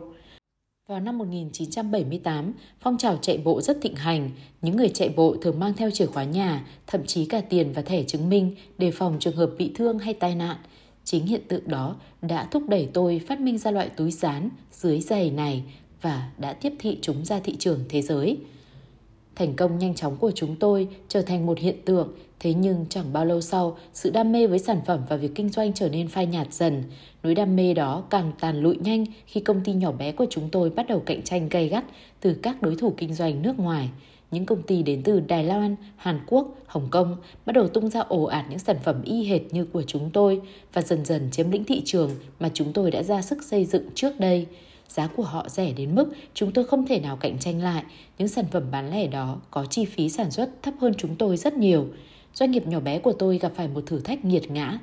Vào 0.88 1.00
năm 1.00 1.18
1978, 1.18 2.54
phong 2.82 2.98
trào 2.98 3.18
chạy 3.18 3.38
bộ 3.38 3.62
rất 3.62 3.78
thịnh 3.82 3.96
hành. 3.96 4.30
Những 4.62 4.78
người 4.78 4.90
chạy 4.90 5.10
bộ 5.10 5.36
thường 5.42 5.60
mang 5.60 5.74
theo 5.74 5.92
chìa 5.92 6.06
khóa 6.06 6.24
nhà, 6.24 6.66
thậm 6.88 7.06
chí 7.06 7.26
cả 7.26 7.42
tiền 7.50 7.72
và 7.74 7.82
thẻ 7.82 8.04
chứng 8.04 8.30
minh 8.30 8.56
để 8.78 8.92
phòng 8.92 9.18
trường 9.20 9.36
hợp 9.36 9.50
bị 9.58 9.72
thương 9.76 10.00
hay 10.00 10.14
tai 10.14 10.36
nạn. 10.36 10.58
Chính 11.04 11.26
hiện 11.26 11.42
tượng 11.48 11.68
đó 11.68 11.96
đã 12.22 12.48
thúc 12.52 12.70
đẩy 12.70 12.90
tôi 12.94 13.22
phát 13.28 13.40
minh 13.40 13.58
ra 13.58 13.72
loại 13.72 13.90
túi 13.90 14.12
dán 14.12 14.50
dưới 14.72 15.00
giày 15.00 15.32
này 15.32 15.64
và 16.02 16.32
đã 16.38 16.54
tiếp 16.54 16.74
thị 16.80 16.98
chúng 17.02 17.26
ra 17.26 17.40
thị 17.40 17.56
trường 17.60 17.80
thế 17.90 18.02
giới. 18.02 18.38
Thành 19.38 19.56
công 19.56 19.80
nhanh 19.80 19.96
chóng 19.96 20.18
của 20.18 20.32
chúng 20.36 20.56
tôi 20.56 20.88
trở 21.08 21.22
thành 21.22 21.46
một 21.46 21.60
hiện 21.60 21.76
tượng, 21.86 22.14
thế 22.40 22.54
nhưng 22.54 22.86
chẳng 22.90 23.14
bao 23.14 23.26
lâu 23.26 23.42
sau, 23.42 23.78
sự 23.94 24.10
đam 24.10 24.32
mê 24.32 24.48
với 24.48 24.60
sản 24.60 24.80
phẩm 24.86 25.00
và 25.10 25.16
việc 25.16 25.32
kinh 25.36 25.50
doanh 25.50 25.74
trở 25.74 25.90
nên 25.90 26.08
phai 26.08 26.26
nhạt 26.26 26.54
dần. 26.54 26.84
Nỗi 27.24 27.36
đam 27.36 27.56
mê 27.56 27.74
đó 27.74 28.04
càng 28.10 28.32
tàn 28.40 28.62
lụi 28.62 28.78
nhanh 28.78 29.06
khi 29.26 29.40
công 29.40 29.62
ty 29.64 29.74
nhỏ 29.74 29.92
bé 29.92 30.12
của 30.12 30.26
chúng 30.30 30.50
tôi 30.50 30.70
bắt 30.70 30.88
đầu 30.88 31.00
cạnh 31.00 31.22
tranh 31.22 31.50
gay 31.50 31.68
gắt 31.68 31.84
từ 32.22 32.34
các 32.34 32.62
đối 32.62 32.76
thủ 32.76 32.94
kinh 32.98 33.14
doanh 33.14 33.42
nước 33.42 33.60
ngoài. 33.60 33.90
những 34.32 34.46
công 34.46 34.62
ty 34.62 34.84
đến 34.84 35.02
từ 35.04 35.20
Đài 35.20 35.44
Loan, 35.44 35.76
Hàn 35.96 36.20
Quốc, 36.28 36.56
Hồng 36.66 36.88
Kông 36.92 37.18
bắt 37.46 37.54
đầu 37.54 37.68
tung 37.68 37.90
ra 37.90 38.00
ồ 38.00 38.24
ạt 38.24 38.46
những 38.50 38.60
sản 38.60 38.78
phẩm 38.84 39.02
y 39.04 39.24
hệt 39.24 39.42
như 39.52 39.66
của 39.66 39.84
chúng 39.88 40.10
tôi 40.14 40.42
và 40.74 40.82
dần 40.82 41.06
dần 41.06 41.30
chiếm 41.32 41.52
lĩnh 41.52 41.64
thị 41.64 41.82
trường 41.86 42.12
mà 42.40 42.50
chúng 42.54 42.74
tôi 42.74 42.92
đã 42.92 43.04
ra 43.04 43.22
sức 43.22 43.44
xây 43.44 43.66
dựng 43.66 43.90
trước 43.96 44.20
đây. 44.20 44.46
Giá 44.88 45.08
của 45.08 45.24
họ 45.24 45.50
rẻ 45.50 45.74
đến 45.74 45.96
mức 45.96 46.14
chúng 46.34 46.52
tôi 46.52 46.66
không 46.66 46.86
thể 46.86 47.00
nào 47.00 47.18
cạnh 47.18 47.40
tranh 47.40 47.62
lại. 47.62 47.84
Những 48.18 48.28
sản 48.28 48.46
phẩm 48.52 48.64
bán 48.72 48.92
lẻ 48.92 49.08
đó 49.08 49.38
có 49.52 49.66
chi 49.66 49.86
phí 49.86 50.10
sản 50.10 50.32
xuất 50.32 50.50
thấp 50.64 50.74
hơn 50.80 50.94
chúng 50.98 51.16
tôi 51.16 51.38
rất 51.38 51.54
nhiều. 51.54 51.88
Doanh 52.34 52.52
nghiệp 52.52 52.68
nhỏ 52.68 52.80
bé 52.80 53.00
của 53.00 53.14
tôi 53.14 53.38
gặp 53.38 53.52
phải 53.56 53.68
một 53.68 53.82
thử 53.86 54.00
thách 54.00 54.26
nghiệt 54.26 54.52
ngã. 54.52 54.80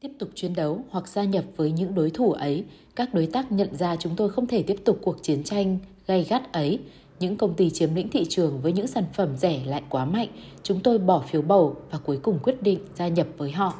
Tiếp 0.00 0.10
tục 0.18 0.28
chiến 0.34 0.54
đấu 0.54 0.84
hoặc 0.90 1.08
gia 1.08 1.24
nhập 1.24 1.44
với 1.56 1.70
những 1.70 1.94
đối 1.94 2.10
thủ 2.10 2.32
ấy, 2.32 2.64
các 2.96 3.14
đối 3.14 3.26
tác 3.26 3.52
nhận 3.52 3.76
ra 3.76 3.96
chúng 3.96 4.16
tôi 4.16 4.30
không 4.30 4.46
thể 4.46 4.62
tiếp 4.62 4.76
tục 4.84 4.98
cuộc 5.02 5.22
chiến 5.22 5.44
tranh 5.44 5.78
gay 6.06 6.26
gắt 6.28 6.52
ấy 6.52 6.78
những 7.20 7.36
công 7.36 7.54
ty 7.54 7.70
chiếm 7.70 7.94
lĩnh 7.94 8.08
thị 8.08 8.26
trường 8.28 8.60
với 8.60 8.72
những 8.72 8.86
sản 8.86 9.04
phẩm 9.12 9.36
rẻ 9.36 9.62
lại 9.66 9.82
quá 9.88 10.04
mạnh, 10.04 10.28
chúng 10.62 10.80
tôi 10.80 10.98
bỏ 10.98 11.24
phiếu 11.28 11.42
bầu 11.42 11.76
và 11.90 11.98
cuối 11.98 12.18
cùng 12.22 12.38
quyết 12.42 12.62
định 12.62 12.78
gia 12.94 13.08
nhập 13.08 13.26
với 13.38 13.50
họ. 13.50 13.74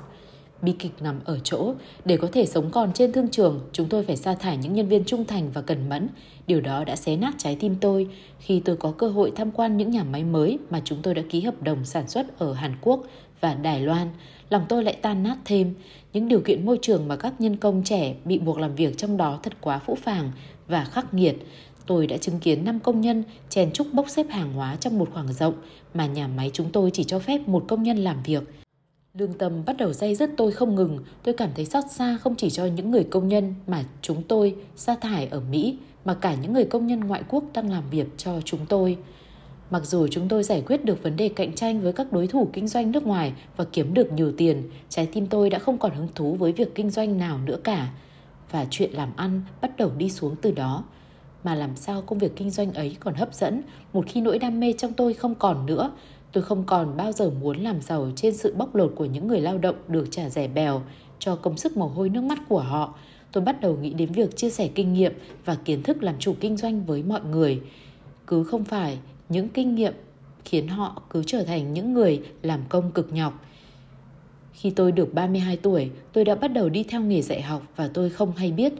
Bi 0.64 0.72
kịch 0.78 0.92
nằm 1.00 1.20
ở 1.24 1.38
chỗ, 1.44 1.74
để 2.04 2.16
có 2.16 2.28
thể 2.32 2.46
sống 2.46 2.70
còn 2.70 2.92
trên 2.92 3.12
thương 3.12 3.28
trường, 3.28 3.60
chúng 3.72 3.88
tôi 3.88 4.04
phải 4.04 4.16
sa 4.16 4.34
thải 4.34 4.56
những 4.56 4.72
nhân 4.72 4.88
viên 4.88 5.04
trung 5.04 5.24
thành 5.24 5.50
và 5.54 5.60
cần 5.60 5.88
mẫn. 5.88 6.08
Điều 6.46 6.60
đó 6.60 6.84
đã 6.84 6.96
xé 6.96 7.16
nát 7.16 7.34
trái 7.38 7.56
tim 7.60 7.76
tôi 7.80 8.08
khi 8.38 8.60
tôi 8.64 8.76
có 8.76 8.92
cơ 8.98 9.08
hội 9.08 9.32
tham 9.36 9.50
quan 9.50 9.76
những 9.76 9.90
nhà 9.90 10.04
máy 10.04 10.24
mới 10.24 10.58
mà 10.70 10.80
chúng 10.84 10.98
tôi 11.02 11.14
đã 11.14 11.22
ký 11.30 11.40
hợp 11.40 11.62
đồng 11.62 11.84
sản 11.84 12.08
xuất 12.08 12.38
ở 12.38 12.52
Hàn 12.52 12.76
Quốc 12.80 13.04
và 13.40 13.54
Đài 13.54 13.80
Loan. 13.80 14.08
Lòng 14.50 14.64
tôi 14.68 14.84
lại 14.84 14.96
tan 15.02 15.22
nát 15.22 15.36
thêm. 15.44 15.74
Những 16.12 16.28
điều 16.28 16.40
kiện 16.40 16.66
môi 16.66 16.78
trường 16.82 17.08
mà 17.08 17.16
các 17.16 17.40
nhân 17.40 17.56
công 17.56 17.82
trẻ 17.84 18.14
bị 18.24 18.38
buộc 18.38 18.58
làm 18.58 18.74
việc 18.74 18.98
trong 18.98 19.16
đó 19.16 19.40
thật 19.42 19.52
quá 19.60 19.78
phũ 19.78 19.94
phàng 19.94 20.30
và 20.68 20.84
khắc 20.84 21.14
nghiệt. 21.14 21.36
Tôi 21.86 22.06
đã 22.06 22.16
chứng 22.16 22.38
kiến 22.38 22.64
5 22.64 22.80
công 22.80 23.00
nhân 23.00 23.24
chèn 23.48 23.72
trúc 23.72 23.92
bốc 23.92 24.08
xếp 24.08 24.26
hàng 24.30 24.52
hóa 24.52 24.76
trong 24.80 24.98
một 24.98 25.08
khoảng 25.12 25.32
rộng 25.32 25.54
mà 25.94 26.06
nhà 26.06 26.28
máy 26.28 26.50
chúng 26.52 26.70
tôi 26.72 26.90
chỉ 26.90 27.04
cho 27.04 27.18
phép 27.18 27.48
một 27.48 27.64
công 27.68 27.82
nhân 27.82 27.96
làm 27.96 28.22
việc. 28.22 28.42
Lương 29.18 29.32
tâm 29.32 29.64
bắt 29.66 29.76
đầu 29.76 29.92
dây 29.92 30.14
dứt 30.14 30.30
tôi 30.36 30.52
không 30.52 30.74
ngừng, 30.74 30.98
tôi 31.22 31.34
cảm 31.34 31.50
thấy 31.54 31.64
xót 31.64 31.84
xa 31.90 32.18
không 32.20 32.34
chỉ 32.36 32.50
cho 32.50 32.66
những 32.66 32.90
người 32.90 33.04
công 33.04 33.28
nhân 33.28 33.54
mà 33.66 33.84
chúng 34.02 34.22
tôi 34.22 34.56
sa 34.76 34.94
thải 34.94 35.26
ở 35.26 35.40
Mỹ, 35.50 35.78
mà 36.04 36.14
cả 36.14 36.34
những 36.34 36.52
người 36.52 36.64
công 36.64 36.86
nhân 36.86 37.00
ngoại 37.00 37.22
quốc 37.28 37.44
đang 37.52 37.70
làm 37.70 37.82
việc 37.90 38.06
cho 38.16 38.40
chúng 38.44 38.66
tôi. 38.68 38.96
Mặc 39.70 39.84
dù 39.84 40.08
chúng 40.08 40.28
tôi 40.28 40.42
giải 40.42 40.62
quyết 40.66 40.84
được 40.84 41.02
vấn 41.02 41.16
đề 41.16 41.28
cạnh 41.28 41.52
tranh 41.52 41.80
với 41.80 41.92
các 41.92 42.12
đối 42.12 42.26
thủ 42.26 42.48
kinh 42.52 42.68
doanh 42.68 42.92
nước 42.92 43.06
ngoài 43.06 43.32
và 43.56 43.64
kiếm 43.72 43.94
được 43.94 44.12
nhiều 44.12 44.32
tiền, 44.36 44.62
trái 44.88 45.08
tim 45.12 45.26
tôi 45.26 45.50
đã 45.50 45.58
không 45.58 45.78
còn 45.78 45.94
hứng 45.94 46.08
thú 46.14 46.34
với 46.34 46.52
việc 46.52 46.74
kinh 46.74 46.90
doanh 46.90 47.18
nào 47.18 47.38
nữa 47.38 47.58
cả. 47.64 47.88
Và 48.50 48.66
chuyện 48.70 48.92
làm 48.92 49.12
ăn 49.16 49.40
bắt 49.60 49.76
đầu 49.76 49.90
đi 49.98 50.10
xuống 50.10 50.36
từ 50.42 50.50
đó 50.50 50.84
mà 51.44 51.54
làm 51.54 51.76
sao 51.76 52.02
công 52.02 52.18
việc 52.18 52.36
kinh 52.36 52.50
doanh 52.50 52.72
ấy 52.72 52.96
còn 53.00 53.14
hấp 53.14 53.34
dẫn 53.34 53.62
một 53.92 54.04
khi 54.08 54.20
nỗi 54.20 54.38
đam 54.38 54.60
mê 54.60 54.72
trong 54.78 54.92
tôi 54.92 55.14
không 55.14 55.34
còn 55.34 55.66
nữa 55.66 55.90
tôi 56.34 56.44
không 56.44 56.64
còn 56.66 56.96
bao 56.96 57.12
giờ 57.12 57.30
muốn 57.30 57.56
làm 57.60 57.80
giàu 57.82 58.10
trên 58.16 58.34
sự 58.34 58.54
bóc 58.54 58.74
lột 58.74 58.92
của 58.96 59.04
những 59.04 59.28
người 59.28 59.40
lao 59.40 59.58
động 59.58 59.76
được 59.88 60.08
trả 60.10 60.30
rẻ 60.30 60.48
bèo 60.48 60.82
cho 61.18 61.36
công 61.36 61.56
sức 61.56 61.76
mồ 61.76 61.86
hôi 61.86 62.08
nước 62.08 62.24
mắt 62.24 62.38
của 62.48 62.60
họ. 62.60 62.94
Tôi 63.32 63.44
bắt 63.44 63.60
đầu 63.60 63.76
nghĩ 63.76 63.92
đến 63.94 64.12
việc 64.12 64.36
chia 64.36 64.50
sẻ 64.50 64.68
kinh 64.74 64.92
nghiệm 64.92 65.12
và 65.44 65.54
kiến 65.64 65.82
thức 65.82 66.02
làm 66.02 66.14
chủ 66.18 66.34
kinh 66.40 66.56
doanh 66.56 66.84
với 66.84 67.02
mọi 67.02 67.20
người. 67.30 67.60
Cứ 68.26 68.44
không 68.44 68.64
phải 68.64 68.98
những 69.28 69.48
kinh 69.48 69.74
nghiệm 69.74 69.92
khiến 70.44 70.68
họ 70.68 71.02
cứ 71.10 71.22
trở 71.26 71.44
thành 71.44 71.72
những 71.72 71.94
người 71.94 72.22
làm 72.42 72.60
công 72.68 72.90
cực 72.90 73.12
nhọc. 73.12 73.44
Khi 74.52 74.70
tôi 74.70 74.92
được 74.92 75.14
32 75.14 75.56
tuổi, 75.56 75.90
tôi 76.12 76.24
đã 76.24 76.34
bắt 76.34 76.48
đầu 76.48 76.68
đi 76.68 76.82
theo 76.82 77.00
nghề 77.00 77.22
dạy 77.22 77.42
học 77.42 77.62
và 77.76 77.88
tôi 77.94 78.10
không 78.10 78.32
hay 78.32 78.52
biết 78.52 78.72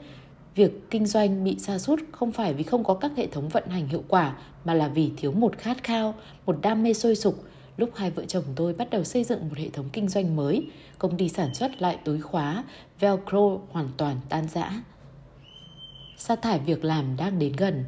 Việc 0.55 0.89
kinh 0.89 1.05
doanh 1.05 1.43
bị 1.43 1.55
sa 1.59 1.79
sút 1.79 1.99
không 2.11 2.31
phải 2.31 2.53
vì 2.53 2.63
không 2.63 2.83
có 2.83 2.93
các 2.93 3.11
hệ 3.17 3.27
thống 3.27 3.49
vận 3.49 3.67
hành 3.67 3.87
hiệu 3.87 4.03
quả 4.07 4.35
mà 4.65 4.73
là 4.73 4.87
vì 4.87 5.11
thiếu 5.17 5.31
một 5.31 5.57
khát 5.57 5.83
khao, 5.83 6.13
một 6.45 6.57
đam 6.61 6.83
mê 6.83 6.93
sôi 6.93 7.15
sục. 7.15 7.43
Lúc 7.77 7.89
hai 7.95 8.11
vợ 8.11 8.25
chồng 8.25 8.43
tôi 8.55 8.73
bắt 8.73 8.89
đầu 8.89 9.03
xây 9.03 9.23
dựng 9.23 9.49
một 9.49 9.57
hệ 9.57 9.69
thống 9.69 9.89
kinh 9.93 10.09
doanh 10.09 10.35
mới, 10.35 10.67
công 10.97 11.17
ty 11.17 11.29
sản 11.29 11.53
xuất 11.53 11.81
lại 11.81 11.97
túi 12.05 12.21
khóa, 12.21 12.63
Velcro 12.99 13.57
hoàn 13.71 13.89
toàn 13.97 14.17
tan 14.29 14.47
rã. 14.53 14.71
Sa 16.17 16.35
thải 16.35 16.59
việc 16.59 16.85
làm 16.85 17.17
đang 17.17 17.39
đến 17.39 17.53
gần. 17.57 17.83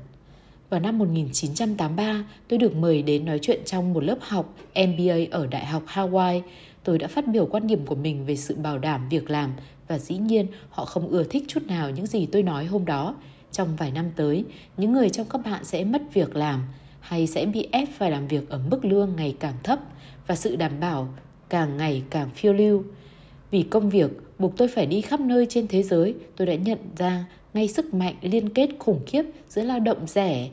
Vào 0.69 0.79
năm 0.79 0.97
1983, 0.97 2.25
tôi 2.47 2.59
được 2.59 2.75
mời 2.75 3.01
đến 3.01 3.25
nói 3.25 3.39
chuyện 3.41 3.61
trong 3.65 3.93
một 3.93 4.03
lớp 4.03 4.17
học 4.21 4.55
MBA 4.75 5.15
ở 5.31 5.47
Đại 5.47 5.65
học 5.65 5.83
Hawaii. 5.87 6.41
Tôi 6.87 6.97
đã 6.97 7.07
phát 7.07 7.27
biểu 7.27 7.45
quan 7.45 7.67
điểm 7.67 7.85
của 7.85 7.95
mình 7.95 8.25
về 8.25 8.35
sự 8.35 8.55
bảo 8.55 8.77
đảm 8.77 9.09
việc 9.09 9.29
làm 9.29 9.53
và 9.87 9.97
dĩ 9.97 10.17
nhiên 10.17 10.47
họ 10.69 10.85
không 10.85 11.07
ưa 11.07 11.23
thích 11.23 11.43
chút 11.47 11.67
nào 11.67 11.89
những 11.89 12.05
gì 12.05 12.25
tôi 12.25 12.43
nói 12.43 12.65
hôm 12.65 12.85
đó. 12.85 13.15
Trong 13.51 13.75
vài 13.75 13.91
năm 13.91 14.05
tới, 14.15 14.45
những 14.77 14.93
người 14.93 15.09
trong 15.09 15.27
các 15.29 15.41
bạn 15.45 15.65
sẽ 15.65 15.83
mất 15.83 16.01
việc 16.13 16.35
làm 16.35 16.63
hay 16.99 17.27
sẽ 17.27 17.45
bị 17.45 17.67
ép 17.71 17.89
phải 17.97 18.11
làm 18.11 18.27
việc 18.27 18.49
ở 18.49 18.59
mức 18.71 18.85
lương 18.85 19.15
ngày 19.15 19.35
càng 19.39 19.53
thấp 19.63 19.79
và 20.27 20.35
sự 20.35 20.55
đảm 20.55 20.79
bảo 20.79 21.07
càng 21.49 21.77
ngày 21.77 22.03
càng 22.09 22.29
phiêu 22.35 22.53
lưu. 22.53 22.83
Vì 23.51 23.63
công 23.63 23.89
việc 23.89 24.11
buộc 24.39 24.57
tôi 24.57 24.67
phải 24.67 24.85
đi 24.85 25.01
khắp 25.01 25.19
nơi 25.19 25.45
trên 25.49 25.67
thế 25.67 25.83
giới, 25.83 26.15
tôi 26.35 26.47
đã 26.47 26.55
nhận 26.55 26.79
ra 26.97 27.25
ngay 27.53 27.67
sức 27.67 27.93
mạnh 27.93 28.15
liên 28.21 28.49
kết 28.49 28.69
khủng 28.79 29.01
khiếp 29.05 29.23
giữa 29.49 29.63
lao 29.63 29.79
động 29.79 30.07
rẻ 30.07 30.49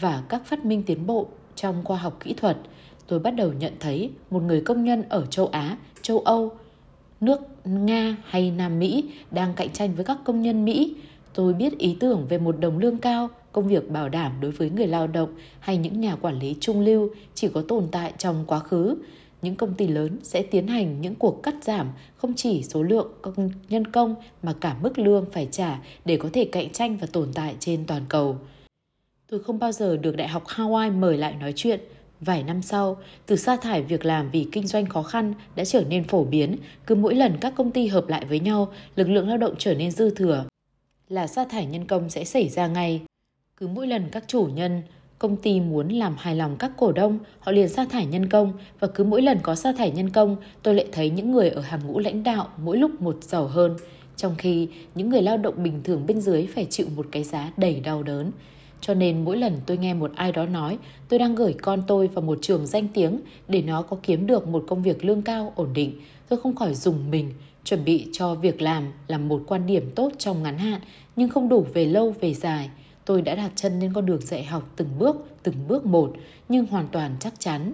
và 0.00 0.22
các 0.28 0.46
phát 0.46 0.64
minh 0.64 0.82
tiến 0.82 1.06
bộ 1.06 1.28
trong 1.54 1.84
khoa 1.84 1.96
học 1.96 2.16
kỹ 2.24 2.34
thuật. 2.34 2.56
Tôi 3.08 3.18
bắt 3.18 3.30
đầu 3.30 3.52
nhận 3.52 3.72
thấy 3.80 4.10
một 4.30 4.42
người 4.42 4.60
công 4.60 4.84
nhân 4.84 5.02
ở 5.08 5.26
châu 5.26 5.46
Á, 5.46 5.76
châu 6.02 6.18
Âu 6.18 6.52
nước 7.20 7.40
Nga 7.64 8.16
hay 8.24 8.50
Nam 8.50 8.78
Mỹ 8.78 9.04
đang 9.30 9.54
cạnh 9.54 9.72
tranh 9.72 9.94
với 9.94 10.04
các 10.04 10.18
công 10.24 10.42
nhân 10.42 10.64
Mỹ. 10.64 10.96
Tôi 11.34 11.54
biết 11.54 11.78
ý 11.78 11.96
tưởng 12.00 12.26
về 12.28 12.38
một 12.38 12.60
đồng 12.60 12.78
lương 12.78 12.98
cao, 12.98 13.28
công 13.52 13.68
việc 13.68 13.90
bảo 13.90 14.08
đảm 14.08 14.32
đối 14.40 14.50
với 14.50 14.70
người 14.70 14.86
lao 14.86 15.06
động 15.06 15.34
hay 15.60 15.76
những 15.76 16.00
nhà 16.00 16.16
quản 16.16 16.38
lý 16.38 16.56
trung 16.60 16.80
lưu 16.80 17.10
chỉ 17.34 17.48
có 17.48 17.62
tồn 17.68 17.88
tại 17.92 18.12
trong 18.18 18.44
quá 18.46 18.58
khứ. 18.58 18.96
Những 19.42 19.56
công 19.56 19.74
ty 19.74 19.86
lớn 19.88 20.18
sẽ 20.22 20.42
tiến 20.42 20.66
hành 20.66 21.00
những 21.00 21.14
cuộc 21.14 21.42
cắt 21.42 21.54
giảm 21.62 21.88
không 22.16 22.34
chỉ 22.34 22.62
số 22.62 22.82
lượng 22.82 23.08
công 23.22 23.50
nhân 23.68 23.86
công 23.86 24.14
mà 24.42 24.54
cả 24.60 24.76
mức 24.82 24.98
lương 24.98 25.24
phải 25.32 25.48
trả 25.50 25.80
để 26.04 26.16
có 26.16 26.28
thể 26.32 26.44
cạnh 26.44 26.70
tranh 26.70 26.96
và 26.96 27.06
tồn 27.12 27.28
tại 27.34 27.54
trên 27.60 27.84
toàn 27.86 28.02
cầu. 28.08 28.36
Tôi 29.30 29.40
không 29.40 29.58
bao 29.58 29.72
giờ 29.72 29.96
được 29.96 30.16
Đại 30.16 30.28
học 30.28 30.44
Hawaii 30.46 30.98
mời 30.98 31.18
lại 31.18 31.34
nói 31.40 31.52
chuyện– 31.56 31.80
Vài 32.20 32.42
năm 32.42 32.62
sau, 32.62 32.96
từ 33.26 33.36
sa 33.36 33.56
thải 33.56 33.82
việc 33.82 34.04
làm 34.04 34.30
vì 34.30 34.46
kinh 34.52 34.66
doanh 34.66 34.86
khó 34.86 35.02
khăn 35.02 35.34
đã 35.56 35.64
trở 35.64 35.84
nên 35.88 36.04
phổ 36.04 36.24
biến, 36.24 36.56
cứ 36.86 36.94
mỗi 36.94 37.14
lần 37.14 37.36
các 37.40 37.52
công 37.56 37.70
ty 37.70 37.86
hợp 37.86 38.08
lại 38.08 38.24
với 38.24 38.40
nhau, 38.40 38.72
lực 38.96 39.08
lượng 39.08 39.28
lao 39.28 39.38
động 39.38 39.54
trở 39.58 39.74
nên 39.74 39.90
dư 39.90 40.10
thừa. 40.10 40.44
Là 41.08 41.26
sa 41.26 41.44
thải 41.44 41.66
nhân 41.66 41.84
công 41.84 42.10
sẽ 42.10 42.24
xảy 42.24 42.48
ra 42.48 42.66
ngay. 42.66 43.00
Cứ 43.56 43.66
mỗi 43.66 43.86
lần 43.86 44.08
các 44.12 44.24
chủ 44.26 44.48
nhân, 44.54 44.82
công 45.18 45.36
ty 45.36 45.60
muốn 45.60 45.88
làm 45.88 46.16
hài 46.18 46.36
lòng 46.36 46.56
các 46.58 46.72
cổ 46.76 46.92
đông, 46.92 47.18
họ 47.38 47.52
liền 47.52 47.68
sa 47.68 47.84
thải 47.90 48.06
nhân 48.06 48.28
công 48.28 48.52
và 48.80 48.88
cứ 48.88 49.04
mỗi 49.04 49.22
lần 49.22 49.38
có 49.42 49.54
sa 49.54 49.72
thải 49.72 49.90
nhân 49.90 50.10
công, 50.10 50.36
tôi 50.62 50.74
lại 50.74 50.86
thấy 50.92 51.10
những 51.10 51.32
người 51.32 51.50
ở 51.50 51.60
hàng 51.60 51.80
ngũ 51.86 51.98
lãnh 51.98 52.22
đạo 52.22 52.48
mỗi 52.56 52.78
lúc 52.78 53.00
một 53.00 53.16
giàu 53.24 53.46
hơn, 53.46 53.76
trong 54.16 54.34
khi 54.38 54.68
những 54.94 55.10
người 55.10 55.22
lao 55.22 55.36
động 55.36 55.62
bình 55.62 55.80
thường 55.84 56.06
bên 56.06 56.20
dưới 56.20 56.46
phải 56.54 56.66
chịu 56.70 56.86
một 56.96 57.06
cái 57.12 57.24
giá 57.24 57.52
đầy 57.56 57.80
đau 57.80 58.02
đớn. 58.02 58.30
Cho 58.80 58.94
nên 58.94 59.24
mỗi 59.24 59.36
lần 59.36 59.60
tôi 59.66 59.78
nghe 59.78 59.94
một 59.94 60.10
ai 60.14 60.32
đó 60.32 60.46
nói 60.46 60.78
tôi 61.08 61.18
đang 61.18 61.34
gửi 61.34 61.54
con 61.62 61.82
tôi 61.86 62.08
vào 62.08 62.22
một 62.22 62.38
trường 62.42 62.66
danh 62.66 62.88
tiếng 62.94 63.20
để 63.48 63.62
nó 63.62 63.82
có 63.82 63.96
kiếm 64.02 64.26
được 64.26 64.48
một 64.48 64.64
công 64.68 64.82
việc 64.82 65.04
lương 65.04 65.22
cao 65.22 65.52
ổn 65.56 65.68
định, 65.74 66.00
tôi 66.28 66.40
không 66.40 66.56
khỏi 66.56 66.74
dùng 66.74 67.10
mình, 67.10 67.32
chuẩn 67.64 67.84
bị 67.84 68.08
cho 68.12 68.34
việc 68.34 68.62
làm 68.62 68.92
là 69.06 69.18
một 69.18 69.42
quan 69.46 69.66
điểm 69.66 69.90
tốt 69.94 70.12
trong 70.18 70.42
ngắn 70.42 70.58
hạn 70.58 70.80
nhưng 71.16 71.28
không 71.28 71.48
đủ 71.48 71.66
về 71.74 71.84
lâu 71.84 72.14
về 72.20 72.34
dài. 72.34 72.70
Tôi 73.04 73.22
đã 73.22 73.34
đặt 73.34 73.52
chân 73.56 73.80
lên 73.80 73.92
con 73.94 74.06
đường 74.06 74.20
dạy 74.20 74.44
học 74.44 74.70
từng 74.76 74.88
bước, 74.98 75.16
từng 75.42 75.54
bước 75.68 75.86
một 75.86 76.12
nhưng 76.48 76.66
hoàn 76.66 76.88
toàn 76.92 77.16
chắc 77.20 77.34
chắn. 77.38 77.72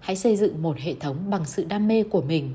Hãy 0.00 0.16
xây 0.16 0.36
dựng 0.36 0.62
một 0.62 0.78
hệ 0.78 0.94
thống 0.94 1.16
bằng 1.30 1.44
sự 1.44 1.64
đam 1.64 1.88
mê 1.88 2.02
của 2.02 2.22
mình. 2.22 2.50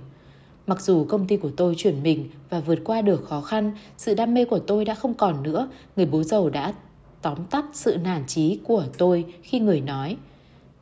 Mặc 0.68 0.82
dù 0.82 1.06
công 1.06 1.28
ty 1.28 1.38
của 1.38 1.52
tôi 1.58 1.76
chuyển 1.78 2.04
mình 2.04 2.30
và 2.50 2.60
vượt 2.60 2.80
qua 2.84 3.02
được 3.02 3.26
khó 3.28 3.42
khăn, 3.42 3.72
sự 3.98 4.14
đam 4.14 4.34
mê 4.34 4.46
của 4.46 4.60
tôi 4.60 4.86
đã 4.86 4.96
không 4.96 5.14
còn 5.14 5.44
nữa. 5.44 5.70
Người 5.96 6.06
bố 6.06 6.24
giàu 6.24 6.50
đã 6.50 6.74
tóm 7.22 7.38
tắt 7.50 7.66
sự 7.74 7.98
nản 8.04 8.24
trí 8.28 8.60
của 8.64 8.86
tôi 8.98 9.26
khi 9.44 9.60
người 9.60 9.82
nói. 9.82 10.18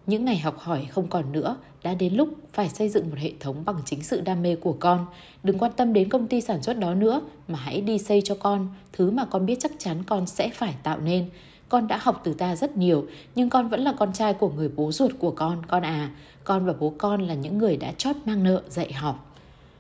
Những 0.08 0.26
ngày 0.26 0.38
học 0.38 0.60
hỏi 0.60 0.88
không 0.92 1.08
còn 1.08 1.32
nữa, 1.32 1.58
đã 1.84 1.94
đến 1.94 2.14
lúc 2.14 2.30
phải 2.54 2.70
xây 2.70 2.90
dựng 2.90 3.10
một 3.10 3.18
hệ 3.20 3.32
thống 3.40 3.66
bằng 3.66 3.76
chính 3.86 4.04
sự 4.04 4.22
đam 4.22 4.42
mê 4.42 4.56
của 4.56 4.76
con. 4.80 5.06
Đừng 5.44 5.58
quan 5.58 5.72
tâm 5.78 5.94
đến 5.94 6.10
công 6.10 6.28
ty 6.28 6.42
sản 6.42 6.64
xuất 6.64 6.80
đó 6.80 6.94
nữa, 6.94 7.22
mà 7.48 7.60
hãy 7.60 7.82
đi 7.82 7.98
xây 7.98 8.22
cho 8.22 8.36
con. 8.36 8.68
Thứ 8.94 9.12
mà 9.12 9.26
con 9.26 9.46
biết 9.46 9.58
chắc 9.60 9.72
chắn 9.78 10.04
con 10.04 10.26
sẽ 10.26 10.50
phải 10.50 10.76
tạo 10.84 11.00
nên. 11.00 11.30
Con 11.70 11.88
đã 11.88 12.00
học 12.02 12.22
từ 12.24 12.34
ta 12.34 12.56
rất 12.56 12.78
nhiều, 12.78 13.08
nhưng 13.36 13.50
con 13.50 13.70
vẫn 13.70 13.82
là 13.82 13.94
con 13.98 14.14
trai 14.14 14.34
của 14.34 14.50
người 14.50 14.70
bố 14.76 14.92
ruột 14.92 15.12
của 15.20 15.32
con 15.32 15.66
con 15.68 15.82
à. 15.82 16.10
Con 16.44 16.66
và 16.66 16.74
bố 16.80 16.94
con 16.98 17.28
là 17.28 17.34
những 17.34 17.58
người 17.58 17.78
đã 17.78 17.92
chót 17.98 18.16
mang 18.26 18.44
nợ 18.44 18.62
dạy 18.70 18.94
học. 18.94 19.36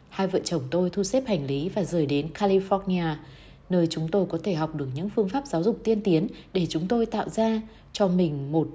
Hai 0.09 0.27
vợ 0.27 0.39
chồng 0.43 0.61
tôi 0.71 0.89
thu 0.89 1.03
xếp 1.03 1.23
hành 1.27 1.45
lý 1.45 1.69
và 1.69 1.83
rời 1.83 2.05
đến 2.05 2.27
california 2.33 3.15
nơi 3.69 3.87
chúng 3.87 4.07
tôi 4.07 4.25
có 4.25 4.37
thể 4.43 4.53
học 4.53 4.75
được 4.75 4.87
những 4.95 5.09
phương 5.09 5.29
pháp 5.29 5.45
giáo 5.45 5.63
dục 5.63 5.79
tiên 5.83 6.01
tiến 6.01 6.27
để 6.53 6.65
chúng 6.69 6.87
tôi 6.87 7.05
tạo 7.05 7.29
ra 7.29 7.61
cho 7.93 8.07
mình 8.07 8.51
một 8.51 8.67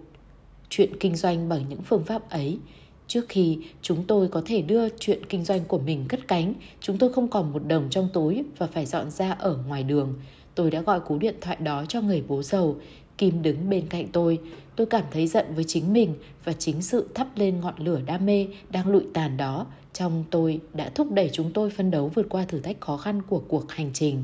chuyện 0.68 0.96
kinh 1.00 1.16
doanh 1.16 1.48
bằng 1.48 1.64
những 1.68 1.82
phương 1.82 2.04
pháp 2.04 2.30
ấy. 2.30 2.58
Trước 3.06 3.28
khi 3.28 3.58
chúng 3.82 4.04
tôi 4.04 4.28
có 4.28 4.42
thể 4.46 4.62
đưa 4.62 4.88
chuyện 4.88 5.26
kinh 5.28 5.44
doanh 5.44 5.64
của 5.64 5.78
mình 5.78 6.04
cất 6.08 6.28
cánh, 6.28 6.54
chúng 6.80 6.98
tôi 6.98 7.12
không 7.12 7.28
còn 7.28 7.52
một 7.52 7.62
đồng 7.66 7.90
trong 7.90 8.08
túi 8.12 8.44
và 8.58 8.66
phải 8.66 8.86
dọn 8.86 9.10
ra 9.10 9.30
ở 9.30 9.58
ngoài 9.68 9.82
đường. 9.82 10.14
tôi 10.54 10.70
đã 10.70 10.80
gọi 10.80 11.00
cú 11.00 11.18
điện 11.18 11.34
thoại 11.40 11.56
đó 11.60 11.84
cho 11.88 12.00
người 12.00 12.24
bố 12.28 12.42
giàu. 12.42 12.76
Kim 13.18 13.42
đứng 13.42 13.70
bên 13.70 13.86
cạnh 13.88 14.08
tôi. 14.12 14.38
Tôi 14.76 14.86
cảm 14.86 15.04
thấy 15.10 15.26
giận 15.26 15.46
với 15.54 15.64
chính 15.64 15.92
mình 15.92 16.14
và 16.44 16.52
chính 16.52 16.82
sự 16.82 17.08
thắp 17.14 17.28
lên 17.36 17.60
ngọn 17.60 17.74
lửa 17.78 18.00
đam 18.06 18.26
mê 18.26 18.46
đang 18.70 18.88
lụi 18.88 19.02
tàn 19.14 19.36
đó 19.36 19.66
trong 19.92 20.24
tôi 20.30 20.60
đã 20.74 20.90
thúc 20.94 21.12
đẩy 21.12 21.30
chúng 21.32 21.52
tôi 21.52 21.70
phân 21.70 21.90
đấu 21.90 22.10
vượt 22.14 22.26
qua 22.28 22.44
thử 22.44 22.60
thách 22.60 22.80
khó 22.80 22.96
khăn 22.96 23.22
của 23.22 23.42
cuộc 23.48 23.72
hành 23.72 23.90
trình. 23.94 24.22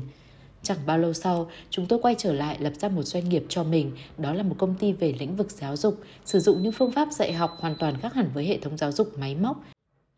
Chẳng 0.63 0.77
bao 0.85 0.97
lâu 0.97 1.13
sau, 1.13 1.49
chúng 1.69 1.85
tôi 1.85 1.99
quay 2.01 2.15
trở 2.17 2.33
lại 2.33 2.57
lập 2.59 2.73
ra 2.79 2.89
một 2.89 3.03
doanh 3.03 3.29
nghiệp 3.29 3.43
cho 3.49 3.63
mình, 3.63 3.91
đó 4.17 4.33
là 4.33 4.43
một 4.43 4.55
công 4.57 4.75
ty 4.75 4.93
về 4.93 5.15
lĩnh 5.19 5.35
vực 5.35 5.51
giáo 5.51 5.77
dục, 5.77 6.01
sử 6.25 6.39
dụng 6.39 6.63
những 6.63 6.71
phương 6.71 6.91
pháp 6.91 7.11
dạy 7.11 7.33
học 7.33 7.57
hoàn 7.59 7.75
toàn 7.79 7.97
khác 7.97 8.13
hẳn 8.13 8.29
với 8.33 8.45
hệ 8.45 8.57
thống 8.57 8.77
giáo 8.77 8.91
dục 8.91 9.17
máy 9.17 9.35
móc. 9.35 9.63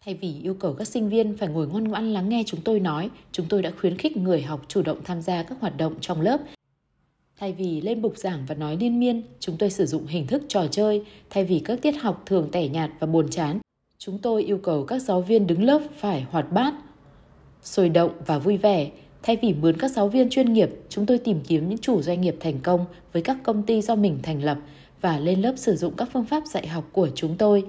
Thay 0.05 0.13
vì 0.13 0.41
yêu 0.43 0.53
cầu 0.53 0.73
các 0.73 0.87
sinh 0.87 1.09
viên 1.09 1.37
phải 1.37 1.49
ngồi 1.49 1.67
ngoan 1.67 1.83
ngoãn 1.83 2.13
lắng 2.13 2.29
nghe 2.29 2.43
chúng 2.45 2.61
tôi 2.61 2.79
nói, 2.79 3.09
chúng 3.31 3.45
tôi 3.49 3.61
đã 3.61 3.71
khuyến 3.79 3.97
khích 3.97 4.17
người 4.17 4.41
học 4.41 4.65
chủ 4.67 4.81
động 4.81 5.03
tham 5.03 5.21
gia 5.21 5.43
các 5.43 5.57
hoạt 5.61 5.77
động 5.77 5.95
trong 6.01 6.21
lớp. 6.21 6.37
Thay 7.39 7.53
vì 7.53 7.81
lên 7.81 8.01
bục 8.01 8.17
giảng 8.17 8.45
và 8.47 8.55
nói 8.55 8.77
liên 8.77 8.99
miên, 8.99 9.23
chúng 9.39 9.57
tôi 9.57 9.69
sử 9.69 9.85
dụng 9.85 10.07
hình 10.07 10.27
thức 10.27 10.43
trò 10.47 10.67
chơi. 10.71 11.03
Thay 11.29 11.45
vì 11.45 11.59
các 11.59 11.81
tiết 11.81 11.91
học 11.91 12.23
thường 12.25 12.49
tẻ 12.51 12.67
nhạt 12.67 12.91
và 12.99 13.07
buồn 13.07 13.29
chán, 13.29 13.59
chúng 13.97 14.17
tôi 14.17 14.43
yêu 14.43 14.59
cầu 14.63 14.85
các 14.85 14.99
giáo 14.99 15.21
viên 15.21 15.47
đứng 15.47 15.63
lớp 15.63 15.81
phải 15.97 16.21
hoạt 16.21 16.51
bát, 16.51 16.73
sôi 17.61 17.89
động 17.89 18.11
và 18.25 18.39
vui 18.39 18.57
vẻ. 18.57 18.91
Thay 19.23 19.37
vì 19.41 19.53
mướn 19.53 19.77
các 19.77 19.91
giáo 19.91 20.07
viên 20.07 20.29
chuyên 20.29 20.53
nghiệp, 20.53 20.69
chúng 20.89 21.05
tôi 21.05 21.17
tìm 21.17 21.41
kiếm 21.47 21.69
những 21.69 21.77
chủ 21.77 22.01
doanh 22.01 22.21
nghiệp 22.21 22.35
thành 22.39 22.59
công 22.63 22.85
với 23.13 23.21
các 23.21 23.37
công 23.43 23.63
ty 23.63 23.81
do 23.81 23.95
mình 23.95 24.19
thành 24.23 24.43
lập 24.43 24.57
và 25.01 25.19
lên 25.19 25.41
lớp 25.41 25.53
sử 25.57 25.75
dụng 25.75 25.93
các 25.97 26.09
phương 26.13 26.25
pháp 26.25 26.43
dạy 26.45 26.67
học 26.67 26.89
của 26.91 27.09
chúng 27.15 27.35
tôi. 27.37 27.63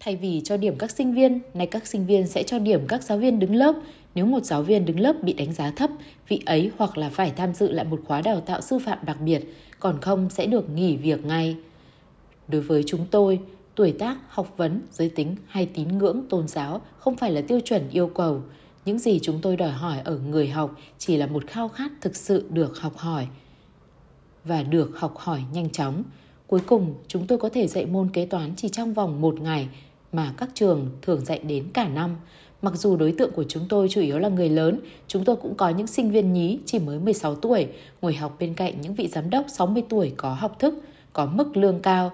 Thay 0.00 0.16
vì 0.16 0.40
cho 0.44 0.56
điểm 0.56 0.74
các 0.78 0.90
sinh 0.90 1.14
viên, 1.14 1.40
nay 1.54 1.66
các 1.66 1.86
sinh 1.86 2.06
viên 2.06 2.26
sẽ 2.26 2.42
cho 2.42 2.58
điểm 2.58 2.80
các 2.88 3.02
giáo 3.02 3.18
viên 3.18 3.38
đứng 3.38 3.54
lớp. 3.54 3.74
Nếu 4.14 4.26
một 4.26 4.44
giáo 4.44 4.62
viên 4.62 4.84
đứng 4.84 5.00
lớp 5.00 5.22
bị 5.22 5.32
đánh 5.32 5.52
giá 5.52 5.70
thấp, 5.70 5.90
vị 6.28 6.40
ấy 6.46 6.70
hoặc 6.76 6.98
là 6.98 7.08
phải 7.08 7.32
tham 7.36 7.54
dự 7.54 7.72
lại 7.72 7.84
một 7.84 8.00
khóa 8.06 8.22
đào 8.22 8.40
tạo 8.40 8.60
sư 8.60 8.78
phạm 8.78 8.98
đặc 9.06 9.20
biệt, 9.20 9.54
còn 9.80 10.00
không 10.00 10.30
sẽ 10.30 10.46
được 10.46 10.70
nghỉ 10.70 10.96
việc 10.96 11.26
ngay. 11.26 11.56
Đối 12.48 12.60
với 12.60 12.82
chúng 12.86 13.06
tôi, 13.10 13.40
tuổi 13.74 13.92
tác, 13.92 14.16
học 14.28 14.54
vấn, 14.56 14.80
giới 14.92 15.08
tính 15.08 15.36
hay 15.46 15.66
tín 15.66 15.98
ngưỡng 15.98 16.22
tôn 16.28 16.48
giáo 16.48 16.80
không 16.98 17.16
phải 17.16 17.30
là 17.32 17.40
tiêu 17.40 17.60
chuẩn 17.60 17.82
yêu 17.90 18.06
cầu. 18.06 18.42
Những 18.86 18.98
gì 18.98 19.18
chúng 19.22 19.40
tôi 19.42 19.56
đòi 19.56 19.70
hỏi 19.70 19.98
ở 20.04 20.18
người 20.18 20.48
học 20.48 20.76
chỉ 20.98 21.16
là 21.16 21.26
một 21.26 21.46
khao 21.46 21.68
khát 21.68 21.92
thực 22.00 22.16
sự 22.16 22.44
được 22.50 22.80
học 22.80 22.96
hỏi 22.96 23.26
và 24.44 24.62
được 24.62 24.90
học 24.98 25.16
hỏi 25.16 25.42
nhanh 25.52 25.70
chóng. 25.70 26.02
Cuối 26.46 26.60
cùng, 26.66 26.94
chúng 27.08 27.26
tôi 27.26 27.38
có 27.38 27.48
thể 27.48 27.66
dạy 27.66 27.86
môn 27.86 28.08
kế 28.12 28.26
toán 28.26 28.52
chỉ 28.56 28.68
trong 28.68 28.94
vòng 28.94 29.20
một 29.20 29.40
ngày 29.40 29.68
mà 30.12 30.34
các 30.36 30.48
trường 30.54 30.90
thường 31.02 31.24
dạy 31.24 31.38
đến 31.38 31.64
cả 31.74 31.88
năm. 31.88 32.16
Mặc 32.62 32.74
dù 32.76 32.96
đối 32.96 33.12
tượng 33.12 33.32
của 33.32 33.44
chúng 33.48 33.66
tôi 33.68 33.88
chủ 33.88 34.00
yếu 34.00 34.18
là 34.18 34.28
người 34.28 34.48
lớn, 34.48 34.80
chúng 35.08 35.24
tôi 35.24 35.36
cũng 35.36 35.54
có 35.54 35.68
những 35.68 35.86
sinh 35.86 36.10
viên 36.10 36.32
nhí 36.32 36.58
chỉ 36.66 36.78
mới 36.78 36.98
16 36.98 37.34
tuổi, 37.34 37.66
ngồi 38.02 38.14
học 38.14 38.36
bên 38.40 38.54
cạnh 38.54 38.80
những 38.80 38.94
vị 38.94 39.08
giám 39.08 39.30
đốc 39.30 39.46
60 39.48 39.84
tuổi 39.88 40.12
có 40.16 40.34
học 40.34 40.56
thức, 40.58 40.74
có 41.12 41.26
mức 41.26 41.56
lương 41.56 41.82
cao. 41.82 42.12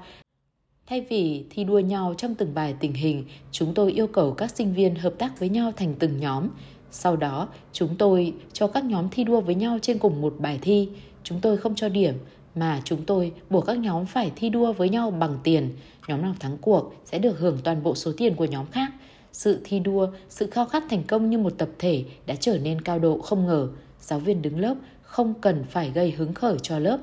Thay 0.92 1.06
vì 1.08 1.44
thi 1.50 1.64
đua 1.64 1.78
nhau 1.78 2.14
trong 2.18 2.34
từng 2.34 2.54
bài 2.54 2.74
tình 2.80 2.92
hình, 2.92 3.24
chúng 3.52 3.74
tôi 3.74 3.92
yêu 3.92 4.06
cầu 4.06 4.32
các 4.32 4.56
sinh 4.56 4.74
viên 4.74 4.94
hợp 4.94 5.14
tác 5.18 5.38
với 5.38 5.48
nhau 5.48 5.72
thành 5.76 5.94
từng 5.98 6.20
nhóm. 6.20 6.48
Sau 6.90 7.16
đó, 7.16 7.48
chúng 7.72 7.96
tôi 7.98 8.34
cho 8.52 8.66
các 8.66 8.84
nhóm 8.84 9.08
thi 9.10 9.24
đua 9.24 9.40
với 9.40 9.54
nhau 9.54 9.78
trên 9.82 9.98
cùng 9.98 10.20
một 10.20 10.34
bài 10.38 10.58
thi. 10.62 10.88
Chúng 11.22 11.40
tôi 11.40 11.56
không 11.56 11.74
cho 11.74 11.88
điểm, 11.88 12.14
mà 12.54 12.80
chúng 12.84 13.04
tôi 13.04 13.32
buộc 13.50 13.66
các 13.66 13.78
nhóm 13.78 14.06
phải 14.06 14.32
thi 14.36 14.48
đua 14.48 14.72
với 14.72 14.88
nhau 14.88 15.10
bằng 15.10 15.38
tiền. 15.42 15.70
Nhóm 16.08 16.22
nào 16.22 16.34
thắng 16.40 16.56
cuộc 16.60 16.94
sẽ 17.04 17.18
được 17.18 17.38
hưởng 17.38 17.58
toàn 17.64 17.82
bộ 17.82 17.94
số 17.94 18.12
tiền 18.16 18.34
của 18.34 18.44
nhóm 18.44 18.66
khác. 18.66 18.92
Sự 19.32 19.60
thi 19.64 19.78
đua, 19.78 20.08
sự 20.28 20.46
khao 20.50 20.66
khát 20.66 20.84
thành 20.90 21.02
công 21.04 21.30
như 21.30 21.38
một 21.38 21.52
tập 21.58 21.68
thể 21.78 22.04
đã 22.26 22.34
trở 22.34 22.58
nên 22.58 22.80
cao 22.80 22.98
độ 22.98 23.18
không 23.18 23.46
ngờ. 23.46 23.68
Giáo 24.00 24.18
viên 24.18 24.42
đứng 24.42 24.60
lớp 24.60 24.74
không 25.02 25.34
cần 25.40 25.64
phải 25.70 25.90
gây 25.90 26.10
hứng 26.10 26.34
khởi 26.34 26.56
cho 26.62 26.78
lớp. 26.78 26.98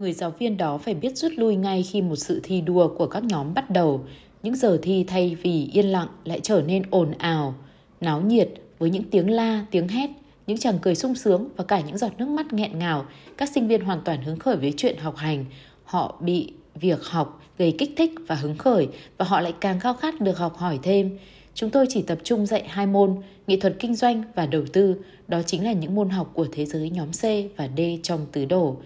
Người 0.00 0.12
giáo 0.12 0.30
viên 0.38 0.56
đó 0.56 0.78
phải 0.78 0.94
biết 0.94 1.16
rút 1.16 1.32
lui 1.36 1.56
ngay 1.56 1.82
khi 1.82 2.02
một 2.02 2.16
sự 2.16 2.40
thi 2.42 2.60
đua 2.60 2.88
của 2.98 3.06
các 3.06 3.24
nhóm 3.24 3.54
bắt 3.54 3.70
đầu. 3.70 4.04
Những 4.42 4.56
giờ 4.56 4.78
thi 4.82 5.04
thay 5.08 5.36
vì 5.42 5.70
yên 5.72 5.86
lặng 5.86 6.08
lại 6.24 6.40
trở 6.42 6.62
nên 6.66 6.82
ồn 6.90 7.12
ào, 7.18 7.54
náo 8.00 8.20
nhiệt 8.20 8.48
với 8.78 8.90
những 8.90 9.02
tiếng 9.10 9.30
la, 9.30 9.66
tiếng 9.70 9.88
hét, 9.88 10.10
những 10.46 10.58
chàng 10.58 10.78
cười 10.82 10.94
sung 10.94 11.14
sướng 11.14 11.48
và 11.56 11.64
cả 11.64 11.80
những 11.80 11.98
giọt 11.98 12.12
nước 12.18 12.28
mắt 12.28 12.52
nghẹn 12.52 12.78
ngào. 12.78 13.06
Các 13.36 13.48
sinh 13.48 13.68
viên 13.68 13.80
hoàn 13.80 14.00
toàn 14.04 14.22
hứng 14.22 14.38
khởi 14.38 14.56
với 14.56 14.74
chuyện 14.76 14.96
học 14.98 15.16
hành. 15.16 15.44
Họ 15.84 16.16
bị 16.20 16.52
việc 16.74 17.04
học 17.04 17.42
gây 17.58 17.74
kích 17.78 17.92
thích 17.96 18.10
và 18.26 18.34
hứng 18.34 18.56
khởi 18.56 18.88
và 19.18 19.24
họ 19.24 19.40
lại 19.40 19.54
càng 19.60 19.80
khao 19.80 19.94
khát 19.94 20.20
được 20.20 20.38
học 20.38 20.56
hỏi 20.56 20.78
thêm. 20.82 21.18
Chúng 21.54 21.70
tôi 21.70 21.86
chỉ 21.88 22.02
tập 22.02 22.18
trung 22.24 22.46
dạy 22.46 22.64
hai 22.68 22.86
môn, 22.86 23.16
nghệ 23.46 23.56
thuật 23.60 23.76
kinh 23.78 23.94
doanh 23.94 24.22
và 24.34 24.46
đầu 24.46 24.62
tư, 24.72 24.96
đó 25.28 25.42
chính 25.46 25.64
là 25.64 25.72
những 25.72 25.94
môn 25.94 26.08
học 26.08 26.30
của 26.34 26.46
thế 26.52 26.66
giới 26.66 26.90
nhóm 26.90 27.08
C 27.08 27.22
và 27.56 27.68
D 27.76 27.80
trong 28.02 28.26
tứ 28.32 28.44
đổ. 28.44 28.76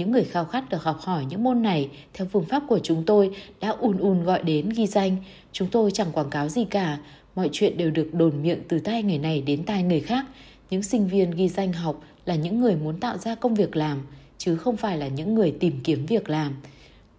Những 0.00 0.10
người 0.10 0.24
khao 0.24 0.44
khát 0.44 0.70
được 0.70 0.82
học 0.82 1.00
hỏi 1.00 1.24
những 1.28 1.44
môn 1.44 1.62
này 1.62 1.88
theo 2.14 2.28
phương 2.32 2.44
pháp 2.44 2.62
của 2.68 2.78
chúng 2.78 3.04
tôi 3.04 3.30
đã 3.60 3.68
ùn 3.68 3.98
ùn 3.98 4.24
gọi 4.24 4.42
đến 4.42 4.68
ghi 4.68 4.86
danh. 4.86 5.16
Chúng 5.52 5.68
tôi 5.68 5.90
chẳng 5.90 6.12
quảng 6.12 6.30
cáo 6.30 6.48
gì 6.48 6.64
cả, 6.64 6.98
mọi 7.36 7.48
chuyện 7.52 7.76
đều 7.76 7.90
được 7.90 8.14
đồn 8.14 8.42
miệng 8.42 8.58
từ 8.68 8.78
tai 8.78 9.02
người 9.02 9.18
này 9.18 9.42
đến 9.42 9.64
tai 9.64 9.82
người 9.82 10.00
khác. 10.00 10.26
Những 10.70 10.82
sinh 10.82 11.08
viên 11.08 11.30
ghi 11.30 11.48
danh 11.48 11.72
học 11.72 12.04
là 12.24 12.34
những 12.34 12.60
người 12.60 12.76
muốn 12.76 13.00
tạo 13.00 13.18
ra 13.18 13.34
công 13.34 13.54
việc 13.54 13.76
làm, 13.76 14.02
chứ 14.38 14.56
không 14.56 14.76
phải 14.76 14.98
là 14.98 15.08
những 15.08 15.34
người 15.34 15.54
tìm 15.60 15.80
kiếm 15.84 16.06
việc 16.06 16.30
làm. 16.30 16.54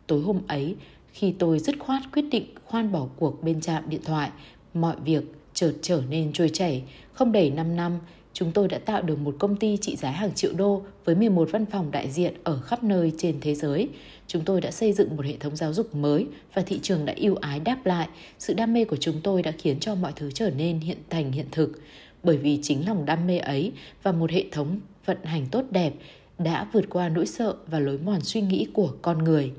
Tối 0.07 0.21
hôm 0.21 0.39
ấy, 0.47 0.75
khi 1.11 1.33
tôi 1.39 1.59
dứt 1.59 1.75
khoát 1.79 2.01
quyết 2.13 2.25
định 2.31 2.45
khoan 2.65 2.91
bỏ 2.91 3.07
cuộc 3.17 3.43
bên 3.43 3.61
trạm 3.61 3.89
điện 3.89 4.01
thoại, 4.05 4.29
mọi 4.73 4.95
việc 5.05 5.23
chợt 5.53 5.73
trở 5.81 6.01
nên 6.09 6.33
trôi 6.33 6.49
chảy. 6.49 6.83
Không 7.13 7.31
đầy 7.31 7.49
5 7.49 7.75
năm, 7.75 7.99
chúng 8.33 8.51
tôi 8.51 8.67
đã 8.67 8.77
tạo 8.77 9.01
được 9.01 9.19
một 9.19 9.35
công 9.39 9.55
ty 9.55 9.77
trị 9.81 9.95
giá 9.95 10.11
hàng 10.11 10.33
triệu 10.33 10.53
đô 10.53 10.81
với 11.05 11.15
11 11.15 11.49
văn 11.51 11.65
phòng 11.65 11.91
đại 11.91 12.09
diện 12.11 12.33
ở 12.43 12.61
khắp 12.61 12.83
nơi 12.83 13.11
trên 13.17 13.37
thế 13.41 13.55
giới. 13.55 13.89
Chúng 14.27 14.41
tôi 14.45 14.61
đã 14.61 14.71
xây 14.71 14.93
dựng 14.93 15.15
một 15.15 15.25
hệ 15.25 15.37
thống 15.39 15.55
giáo 15.55 15.73
dục 15.73 15.95
mới 15.95 16.27
và 16.53 16.61
thị 16.61 16.79
trường 16.81 17.05
đã 17.05 17.13
yêu 17.13 17.35
ái 17.35 17.59
đáp 17.59 17.85
lại. 17.85 18.07
Sự 18.39 18.53
đam 18.53 18.73
mê 18.73 18.85
của 18.85 18.97
chúng 18.97 19.21
tôi 19.23 19.41
đã 19.41 19.51
khiến 19.51 19.79
cho 19.79 19.95
mọi 19.95 20.11
thứ 20.15 20.31
trở 20.31 20.49
nên 20.49 20.79
hiện 20.79 20.97
thành 21.09 21.31
hiện 21.31 21.47
thực. 21.51 21.81
Bởi 22.23 22.37
vì 22.37 22.59
chính 22.61 22.87
lòng 22.87 23.05
đam 23.05 23.27
mê 23.27 23.37
ấy 23.37 23.71
và 24.03 24.11
một 24.11 24.31
hệ 24.31 24.45
thống 24.51 24.79
vận 25.05 25.17
hành 25.23 25.45
tốt 25.51 25.63
đẹp 25.71 25.93
đã 26.37 26.67
vượt 26.73 26.85
qua 26.89 27.09
nỗi 27.09 27.25
sợ 27.25 27.55
và 27.67 27.79
lối 27.79 27.97
mòn 27.97 28.21
suy 28.21 28.41
nghĩ 28.41 28.67
của 28.73 28.93
con 29.01 29.23
người 29.23 29.51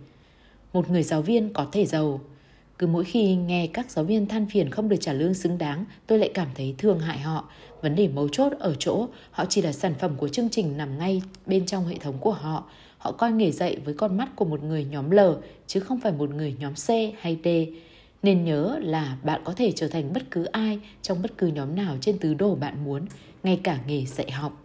một 0.73 0.91
người 0.91 1.03
giáo 1.03 1.23
viên 1.23 1.53
có 1.53 1.67
thể 1.73 1.87
giàu. 1.87 2.21
Cứ 2.79 2.87
mỗi 2.87 3.05
khi 3.05 3.35
nghe 3.37 3.67
các 3.67 3.91
giáo 3.91 4.05
viên 4.05 4.27
than 4.27 4.47
phiền 4.47 4.71
không 4.71 4.89
được 4.89 4.97
trả 5.01 5.13
lương 5.13 5.35
xứng 5.35 5.59
đáng, 5.59 5.85
tôi 6.07 6.19
lại 6.19 6.31
cảm 6.35 6.49
thấy 6.55 6.75
thương 6.79 7.01
hại 7.01 7.19
họ. 7.19 7.49
Vấn 7.83 7.95
đề 7.95 8.09
mấu 8.09 8.29
chốt 8.29 8.53
ở 8.59 8.75
chỗ, 8.79 9.09
họ 9.31 9.45
chỉ 9.49 9.63
là 9.63 9.73
sản 9.73 9.95
phẩm 9.99 10.17
của 10.17 10.29
chương 10.29 10.51
trình 10.51 10.77
nằm 10.77 10.99
ngay 10.99 11.23
bên 11.47 11.67
trong 11.67 11.87
hệ 11.87 11.97
thống 11.99 12.19
của 12.21 12.33
họ. 12.33 12.65
Họ 12.99 13.13
coi 13.13 13.33
nghề 13.33 13.51
dạy 13.51 13.77
với 13.85 13.95
con 13.95 14.17
mắt 14.17 14.29
của 14.37 14.45
một 14.45 14.63
người 14.63 14.85
nhóm 14.85 15.11
L, 15.11 15.21
chứ 15.67 15.81
không 15.81 16.01
phải 16.01 16.13
một 16.13 16.31
người 16.31 16.57
nhóm 16.61 16.75
C 16.75 16.89
hay 17.21 17.39
D. 17.45 17.49
Nên 18.23 18.45
nhớ 18.45 18.79
là 18.83 19.17
bạn 19.23 19.41
có 19.45 19.53
thể 19.53 19.73
trở 19.73 19.89
thành 19.89 20.13
bất 20.13 20.23
cứ 20.31 20.45
ai 20.45 20.79
trong 21.03 21.23
bất 21.23 21.39
cứ 21.39 21.47
nhóm 21.47 21.77
nào 21.77 21.97
trên 22.01 22.19
tứ 22.19 22.35
đồ 22.35 22.55
bạn 22.55 22.85
muốn, 22.85 23.07
ngay 23.43 23.61
cả 23.63 23.79
nghề 23.87 24.05
dạy 24.05 24.31
học. 24.31 24.63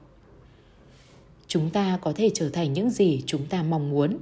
Chúng 1.47 1.69
ta 1.69 1.99
có 2.01 2.13
thể 2.15 2.29
trở 2.33 2.49
thành 2.49 2.73
những 2.73 2.89
gì 2.89 3.23
chúng 3.25 3.45
ta 3.45 3.63
mong 3.63 3.89
muốn 3.89 4.17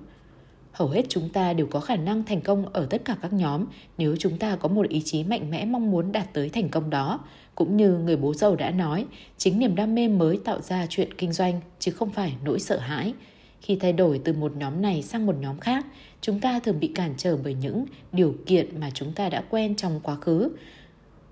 hầu 0.75 0.89
hết 0.89 1.05
chúng 1.09 1.29
ta 1.29 1.53
đều 1.53 1.67
có 1.67 1.79
khả 1.79 1.95
năng 1.95 2.23
thành 2.23 2.41
công 2.41 2.65
ở 2.73 2.85
tất 2.85 3.05
cả 3.05 3.15
các 3.21 3.33
nhóm 3.33 3.65
nếu 3.97 4.15
chúng 4.19 4.37
ta 4.37 4.55
có 4.55 4.67
một 4.67 4.89
ý 4.89 5.01
chí 5.05 5.23
mạnh 5.23 5.51
mẽ 5.51 5.65
mong 5.65 5.91
muốn 5.91 6.11
đạt 6.11 6.33
tới 6.33 6.49
thành 6.49 6.69
công 6.69 6.89
đó. 6.89 7.19
Cũng 7.55 7.77
như 7.77 7.97
người 7.97 8.15
bố 8.17 8.33
giàu 8.33 8.55
đã 8.55 8.71
nói, 8.71 9.05
chính 9.37 9.59
niềm 9.59 9.75
đam 9.75 9.95
mê 9.95 10.07
mới 10.07 10.39
tạo 10.43 10.61
ra 10.61 10.85
chuyện 10.89 11.13
kinh 11.13 11.33
doanh, 11.33 11.61
chứ 11.79 11.91
không 11.91 12.09
phải 12.09 12.33
nỗi 12.43 12.59
sợ 12.59 12.77
hãi. 12.77 13.13
Khi 13.61 13.75
thay 13.75 13.93
đổi 13.93 14.21
từ 14.23 14.33
một 14.33 14.55
nhóm 14.55 14.81
này 14.81 15.01
sang 15.03 15.25
một 15.25 15.35
nhóm 15.39 15.59
khác, 15.59 15.85
chúng 16.21 16.39
ta 16.39 16.59
thường 16.59 16.79
bị 16.79 16.87
cản 16.87 17.13
trở 17.17 17.37
bởi 17.37 17.53
những 17.53 17.85
điều 18.11 18.35
kiện 18.45 18.79
mà 18.79 18.89
chúng 18.93 19.13
ta 19.13 19.29
đã 19.29 19.43
quen 19.49 19.75
trong 19.75 19.99
quá 20.03 20.15
khứ. 20.15 20.49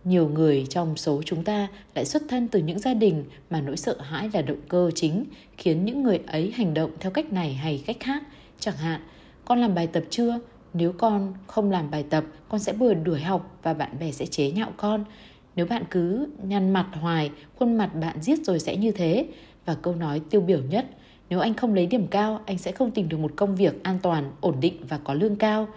Nhiều 0.04 0.30
người 0.30 0.66
trong 0.70 0.98
số 0.98 1.22
chúng 1.26 1.44
ta 1.44 1.68
lại 1.96 2.06
xuất 2.06 2.24
thân 2.30 2.48
từ 2.48 2.60
những 2.60 2.80
gia 2.80 2.94
đình 2.94 3.24
mà 3.50 3.62
nỗi 3.62 3.78
sợ 3.78 3.98
hãi 4.02 4.30
là 4.34 4.42
động 4.42 4.62
cơ 4.68 4.92
chính 4.96 5.26
khiến 5.58 5.86
những 5.86 6.04
người 6.04 6.20
ấy 6.28 6.52
hành 6.56 6.74
động 6.74 6.92
theo 7.00 7.12
cách 7.12 7.34
này 7.34 7.54
hay 7.54 7.84
cách 7.86 7.98
khác. 8.00 8.24
Chẳng 8.60 8.78
hạn 8.78 9.02
con 9.46 9.60
làm 9.60 9.76
bài 9.76 9.88
tập 9.88 10.04
chưa? 10.10 10.40
Nếu 10.74 10.94
con 10.98 11.34
không 11.48 11.72
làm 11.72 11.92
bài 11.92 12.04
tập, 12.10 12.24
con 12.50 12.60
sẽ 12.60 12.74
vừa 12.74 12.94
đuổi 12.94 13.22
học 13.22 13.58
và 13.64 13.74
bạn 13.74 14.00
bè 14.00 14.12
sẽ 14.12 14.26
chế 14.26 14.52
nhạo 14.52 14.72
con. 14.78 15.06
Nếu 15.56 15.66
bạn 15.66 15.84
cứ 15.90 16.28
nhăn 16.44 16.74
mặt 16.74 16.88
hoài, 16.94 17.32
khuôn 17.60 17.78
mặt 17.78 17.96
bạn 18.02 18.22
giết 18.22 18.40
rồi 18.46 18.60
sẽ 18.60 18.76
như 18.76 18.92
thế. 18.92 19.26
Và 19.66 19.76
câu 19.82 19.96
nói 19.96 20.22
tiêu 20.30 20.42
biểu 20.42 20.60
nhất, 20.70 20.86
nếu 21.30 21.40
anh 21.40 21.54
không 21.54 21.74
lấy 21.74 21.86
điểm 21.86 22.08
cao, 22.08 22.42
anh 22.46 22.58
sẽ 22.58 22.72
không 22.72 22.92
tìm 22.92 23.10
được 23.10 23.18
một 23.18 23.32
công 23.36 23.56
việc 23.56 23.84
an 23.84 24.00
toàn, 24.02 24.32
ổn 24.42 24.56
định 24.62 24.74
và 24.90 25.00
có 25.04 25.14
lương 25.14 25.36
cao. 25.36 25.68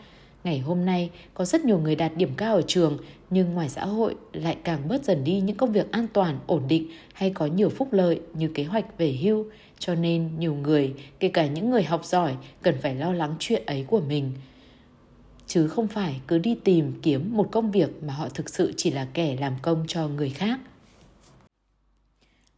Ngày 0.44 0.58
hôm 0.58 0.84
nay, 0.84 1.10
có 1.34 1.44
rất 1.44 1.64
nhiều 1.64 1.78
người 1.78 1.96
đạt 1.96 2.12
điểm 2.16 2.30
cao 2.36 2.54
ở 2.54 2.62
trường, 2.62 2.98
nhưng 3.30 3.54
ngoài 3.54 3.68
xã 3.68 3.84
hội 3.84 4.14
lại 4.32 4.56
càng 4.64 4.88
bớt 4.88 5.04
dần 5.04 5.24
đi 5.24 5.40
những 5.40 5.56
công 5.56 5.72
việc 5.72 5.92
an 5.92 6.06
toàn, 6.12 6.38
ổn 6.46 6.62
định 6.68 6.88
hay 7.12 7.30
có 7.30 7.46
nhiều 7.46 7.68
phúc 7.68 7.88
lợi 7.92 8.20
như 8.34 8.48
kế 8.54 8.64
hoạch 8.64 8.98
về 8.98 9.12
hưu. 9.12 9.46
Cho 9.78 9.94
nên 9.94 10.38
nhiều 10.38 10.54
người, 10.54 10.94
kể 11.20 11.28
cả 11.28 11.46
những 11.46 11.70
người 11.70 11.82
học 11.82 12.04
giỏi, 12.04 12.36
cần 12.62 12.74
phải 12.82 12.94
lo 12.94 13.12
lắng 13.12 13.34
chuyện 13.38 13.62
ấy 13.66 13.84
của 13.88 14.00
mình. 14.00 14.32
Chứ 15.46 15.68
không 15.68 15.88
phải 15.88 16.20
cứ 16.26 16.38
đi 16.38 16.56
tìm 16.64 16.92
kiếm 17.02 17.36
một 17.36 17.48
công 17.52 17.70
việc 17.70 18.02
mà 18.02 18.14
họ 18.14 18.28
thực 18.28 18.48
sự 18.48 18.72
chỉ 18.76 18.90
là 18.90 19.06
kẻ 19.14 19.36
làm 19.40 19.52
công 19.62 19.84
cho 19.88 20.08
người 20.08 20.30
khác. 20.30 20.60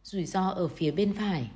Rủi 0.03 0.25
ro 0.25 0.49
ở 0.49 0.67
phía 0.67 0.91
bên 0.91 1.13
phải 1.13 1.49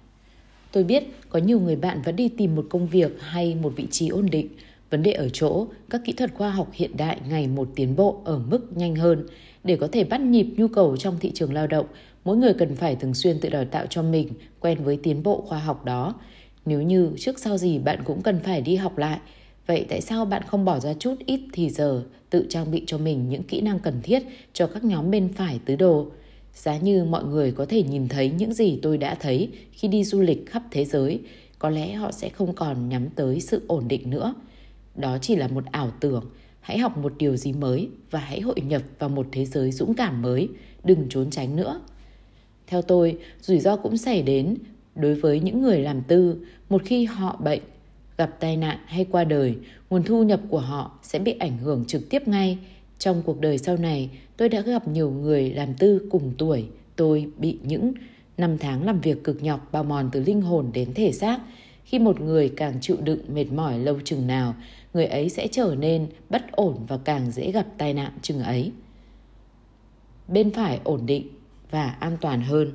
Tôi 0.73 0.84
biết 0.84 1.04
có 1.30 1.39
nhiều 1.39 1.60
người 1.60 1.76
bạn 1.76 2.02
vẫn 2.02 2.15
đi 2.15 2.30
tìm 2.30 2.56
một 2.56 2.65
công 2.69 2.88
việc 2.88 3.12
hay 3.19 3.56
một 3.56 3.73
vị 3.76 3.88
trí 3.91 4.08
ổn 4.08 4.30
định. 4.32 4.47
Vấn 4.89 5.04
đề 5.04 5.12
ở 5.12 5.30
chỗ, 5.30 5.67
các 5.89 6.02
kỹ 6.06 6.13
thuật 6.13 6.34
khoa 6.34 6.49
học 6.49 6.69
hiện 6.73 6.97
đại 6.97 7.19
ngày 7.30 7.47
một 7.47 7.69
tiến 7.76 7.95
bộ 7.95 8.21
ở 8.26 8.39
mức 8.39 8.78
nhanh 8.78 8.95
hơn. 8.95 9.28
Để 9.63 9.76
có 9.76 9.88
thể 9.91 10.04
bắt 10.04 10.21
nhịp 10.21 10.47
nhu 10.58 10.67
cầu 10.67 10.97
trong 10.97 11.17
thị 11.19 11.32
trường 11.32 11.54
lao 11.54 11.67
động, 11.67 11.86
mỗi 12.23 12.38
người 12.38 12.53
cần 12.53 12.75
phải 12.75 12.95
thường 12.95 13.13
xuyên 13.13 13.39
tự 13.39 13.49
đào 13.49 13.65
tạo 13.65 13.86
cho 13.89 14.01
mình, 14.01 14.27
quen 14.59 14.83
với 14.83 14.99
tiến 15.03 15.23
bộ 15.23 15.41
khoa 15.47 15.59
học 15.59 15.86
đó. 15.86 16.15
Nếu 16.65 16.81
như 16.81 17.12
trước 17.17 17.39
sau 17.39 17.57
gì 17.57 17.79
bạn 17.79 17.99
cũng 18.05 18.21
cần 18.21 18.39
phải 18.39 18.62
đi 18.62 18.75
học 18.75 18.97
lại, 18.97 19.19
vậy 19.67 19.86
tại 19.89 20.01
sao 20.01 20.25
bạn 20.25 20.43
không 20.47 20.65
bỏ 20.65 20.79
ra 20.79 20.93
chút 20.93 21.15
ít 21.25 21.41
thì 21.53 21.69
giờ 21.69 22.03
tự 22.29 22.45
trang 22.49 22.71
bị 22.71 22.83
cho 22.88 22.97
mình 22.97 23.29
những 23.29 23.43
kỹ 23.43 23.62
năng 23.62 23.79
cần 23.79 23.99
thiết 24.03 24.23
cho 24.53 24.67
các 24.67 24.83
nhóm 24.83 25.12
bên 25.12 25.33
phải 25.33 25.59
tứ 25.65 25.75
đồ? 25.75 26.07
Giá 26.53 26.77
như 26.77 27.03
mọi 27.03 27.23
người 27.23 27.51
có 27.51 27.65
thể 27.65 27.83
nhìn 27.83 28.07
thấy 28.07 28.29
những 28.29 28.53
gì 28.53 28.79
tôi 28.81 28.97
đã 28.97 29.15
thấy 29.15 29.49
khi 29.71 29.88
đi 29.88 30.03
du 30.03 30.21
lịch 30.21 30.45
khắp 30.49 30.63
thế 30.71 30.86
giới, 30.86 31.19
có 31.59 31.69
lẽ 31.69 31.93
họ 31.93 32.12
sẽ 32.12 32.29
không 32.29 32.53
còn 32.53 32.89
nhắm 32.89 33.09
tới 33.09 33.39
sự 33.39 33.62
ổn 33.67 33.88
định 33.88 34.09
nữa. 34.09 34.33
Đó 34.95 35.17
chỉ 35.21 35.36
là 35.36 35.47
một 35.47 35.63
ảo 35.71 35.91
tưởng. 35.99 36.23
Hãy 36.59 36.77
học 36.77 36.97
một 36.97 37.13
điều 37.17 37.38
gì 37.38 37.53
mới 37.53 37.89
và 38.12 38.19
hãy 38.19 38.41
hội 38.41 38.62
nhập 38.62 38.81
vào 38.99 39.09
một 39.09 39.27
thế 39.31 39.45
giới 39.45 39.71
dũng 39.71 39.93
cảm 39.93 40.21
mới, 40.21 40.49
đừng 40.83 41.05
trốn 41.09 41.29
tránh 41.29 41.55
nữa. 41.55 41.81
Theo 42.67 42.82
tôi, 42.82 43.17
rủi 43.41 43.60
ro 43.60 43.76
cũng 43.76 43.97
xảy 43.97 44.21
đến 44.21 44.56
đối 44.95 45.15
với 45.15 45.39
những 45.39 45.62
người 45.62 45.80
làm 45.80 46.02
tư 46.02 46.45
một 46.69 46.82
khi 46.86 47.06
họ 47.06 47.39
bệnh, 47.43 47.62
gặp 48.17 48.39
tai 48.39 48.58
nạn 48.58 48.78
hay 48.86 49.06
qua 49.12 49.23
đời, 49.23 49.56
nguồn 49.89 50.04
thu 50.04 50.23
nhập 50.23 50.39
của 50.49 50.60
họ 50.60 50.91
sẽ 51.04 51.19
bị 51.19 51.36
ảnh 51.39 51.58
hưởng 51.58 51.86
trực 51.86 52.10
tiếp 52.10 52.28
ngay. 52.28 52.58
Trong 52.99 53.21
cuộc 53.26 53.41
đời 53.41 53.58
sau 53.58 53.78
này, 53.78 54.10
tôi 54.38 54.49
đã 54.49 54.62
gặp 54.62 54.88
nhiều 54.88 55.12
người 55.12 55.54
làm 55.54 55.73
tư 55.73 56.08
cùng 56.12 56.34
tuổi. 56.38 56.65
Tôi 56.95 57.32
bị 57.38 57.58
những 57.63 57.93
năm 58.38 58.58
tháng 58.58 58.86
làm 58.86 59.02
việc 59.02 59.23
cực 59.23 59.43
nhọc 59.43 59.69
bao 59.71 59.84
mòn 59.84 60.10
từ 60.12 60.23
linh 60.23 60.41
hồn 60.41 60.69
đến 60.73 60.93
thể 60.93 61.12
xác. 61.12 61.39
Khi 61.86 61.99
một 61.99 62.21
người 62.21 62.49
càng 62.49 62.73
chịu 62.82 62.97
đựng 63.04 63.19
mệt 63.34 63.52
mỏi 63.52 63.80
lâu 63.80 63.99
chừng 64.04 64.28
nào, 64.28 64.56
người 64.93 65.06
ấy 65.06 65.30
sẽ 65.30 65.47
trở 65.47 65.76
nên 65.80 66.08
bất 66.30 66.52
ổn 66.52 66.78
và 66.88 66.97
càng 66.97 67.32
dễ 67.32 67.52
gặp 67.52 67.67
tai 67.78 67.93
nạn 67.93 68.12
chừng 68.21 68.39
ấy. 68.39 68.71
Bên 70.28 70.52
phải 70.52 70.80
ổn 70.84 71.06
định 71.06 71.28
và 71.73 71.89
an 71.89 72.17
toàn 72.21 72.41
hơn. 72.41 72.71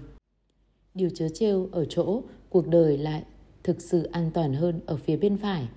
Điều 0.94 1.11
chớ 1.14 1.28
trêu 1.34 1.68
ở 1.72 1.84
chỗ 1.84 2.22
cuộc 2.48 2.66
đời 2.68 2.98
lại 2.98 3.22
thực 3.64 3.82
sự 3.82 4.02
an 4.02 4.30
toàn 4.34 4.54
hơn 4.54 4.80
ở 4.87 4.96
phía 4.96 5.16
bên 5.16 5.37
phải. 5.37 5.68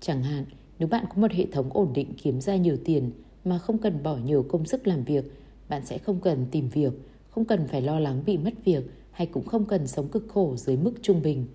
Chẳng 0.00 0.22
hạn, 0.22 0.44
nếu 0.78 0.88
bạn 0.88 1.04
có 1.08 1.14
một 1.22 1.32
hệ 1.32 1.46
thống 1.52 1.70
ổn 1.72 1.92
định 1.94 2.12
kiếm 2.22 2.40
ra 2.40 2.56
nhiều 2.56 2.76
tiền 2.84 3.10
mà 3.44 3.58
không 3.58 3.78
cần 3.78 4.02
bỏ 4.02 4.16
nhiều 4.16 4.46
công 4.48 4.64
sức 4.64 4.86
làm 4.86 5.04
việc, 5.04 5.24
bạn 5.68 5.86
sẽ 5.86 5.98
không 5.98 6.20
cần 6.20 6.46
tìm 6.50 6.68
việc, 6.68 6.92
không 7.30 7.44
cần 7.44 7.68
phải 7.68 7.82
lo 7.82 8.00
lắng 8.00 8.22
bị 8.26 8.38
mất 8.38 8.64
việc 8.64 8.84
hay 9.10 9.26
cũng 9.26 9.44
không 9.44 9.64
cần 9.64 9.86
sống 9.86 10.08
cực 10.08 10.28
khổ 10.28 10.56
dưới 10.56 10.76
mức 10.76 10.92
trung 11.02 11.22
bình. 11.22 11.46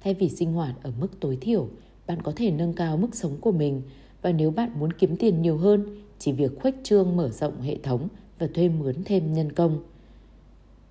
Thay 0.00 0.14
vì 0.14 0.28
sinh 0.28 0.52
hoạt 0.52 0.74
ở 0.82 0.92
mức 1.00 1.20
tối 1.20 1.38
thiểu, 1.40 1.68
bạn 2.06 2.22
có 2.22 2.32
thể 2.36 2.50
nâng 2.50 2.72
cao 2.72 2.96
mức 2.96 3.14
sống 3.14 3.36
của 3.40 3.52
mình 3.52 3.82
và 4.22 4.32
nếu 4.32 4.50
bạn 4.50 4.70
muốn 4.78 4.92
kiếm 4.92 5.16
tiền 5.16 5.42
nhiều 5.42 5.56
hơn, 5.56 6.02
chỉ 6.18 6.32
việc 6.32 6.52
khuếch 6.60 6.74
trương 6.82 7.16
mở 7.16 7.28
rộng 7.28 7.60
hệ 7.60 7.76
thống 7.82 8.08
và 8.38 8.46
thuê 8.54 8.68
mướn 8.68 9.04
thêm 9.04 9.34
nhân 9.34 9.52
công. 9.52 9.82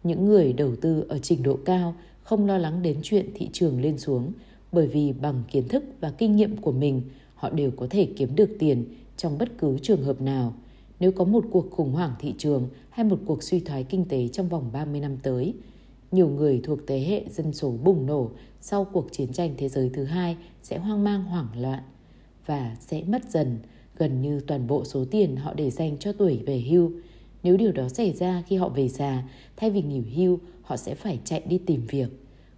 Những 0.04 0.26
người 0.26 0.54
đầu 0.54 0.76
tư 0.76 1.06
ở 1.10 1.20
trình 1.20 1.44
độ 1.44 1.58
cao 1.66 1.96
không 2.24 2.46
lo 2.46 2.58
lắng 2.58 2.82
đến 2.82 2.98
chuyện 3.04 3.30
thị 3.36 3.50
trường 3.54 3.82
lên 3.82 3.98
xuống 3.98 4.32
bởi 4.72 4.88
vì 4.88 5.14
bằng 5.14 5.44
kiến 5.52 5.68
thức 5.68 5.84
và 6.00 6.12
kinh 6.12 6.36
nghiệm 6.36 6.58
của 6.58 6.72
mình, 6.72 7.02
họ 7.36 7.50
đều 7.50 7.72
có 7.72 7.88
thể 7.90 8.08
kiếm 8.16 8.36
được 8.36 8.50
tiền 8.60 8.86
trong 9.18 9.38
bất 9.38 9.58
cứ 9.58 9.78
trường 9.82 10.04
hợp 10.04 10.22
nào. 10.22 10.54
Nếu 11.00 11.12
có 11.12 11.26
một 11.26 11.46
cuộc 11.52 11.72
khủng 11.72 11.92
hoảng 11.92 12.12
thị 12.20 12.34
trường 12.38 12.70
hay 12.90 13.06
một 13.06 13.20
cuộc 13.26 13.44
suy 13.44 13.60
thoái 13.60 13.84
kinh 13.84 14.06
tế 14.06 14.28
trong 14.28 14.50
vòng 14.50 14.70
30 14.74 15.02
năm 15.02 15.18
tới, 15.24 15.54
nhiều 16.12 16.30
người 16.30 16.62
thuộc 16.64 16.80
thế 16.88 17.00
hệ 17.00 17.26
dân 17.30 17.54
số 17.54 17.72
bùng 17.84 18.06
nổ 18.06 18.32
sau 18.62 18.86
cuộc 18.86 19.12
chiến 19.12 19.34
tranh 19.34 19.54
thế 19.58 19.70
giới 19.70 19.90
thứ 19.94 20.04
hai 20.04 20.38
sẽ 20.64 20.78
hoang 20.78 21.04
mang 21.04 21.24
hoảng 21.24 21.48
loạn 21.58 21.84
và 22.46 22.76
sẽ 22.80 23.04
mất 23.04 23.22
dần 23.30 23.58
gần 23.98 24.22
như 24.22 24.40
toàn 24.40 24.68
bộ 24.68 24.86
số 24.86 25.06
tiền 25.12 25.36
họ 25.36 25.54
để 25.54 25.70
dành 25.70 25.98
cho 25.98 26.14
tuổi 26.14 26.40
về 26.46 26.60
hưu. 26.60 26.92
Nếu 27.44 27.58
điều 27.58 27.72
đó 27.72 27.90
xảy 27.90 28.14
ra 28.14 28.44
khi 28.48 28.56
họ 28.56 28.70
về 28.70 28.88
già, 28.88 29.24
thay 29.58 29.70
vì 29.70 29.82
nghỉ 29.82 30.02
hưu, 30.02 30.40
họ 30.62 30.78
sẽ 30.78 30.96
phải 30.96 31.20
chạy 31.26 31.42
đi 31.48 31.58
tìm 31.58 31.82
việc. 31.88 32.10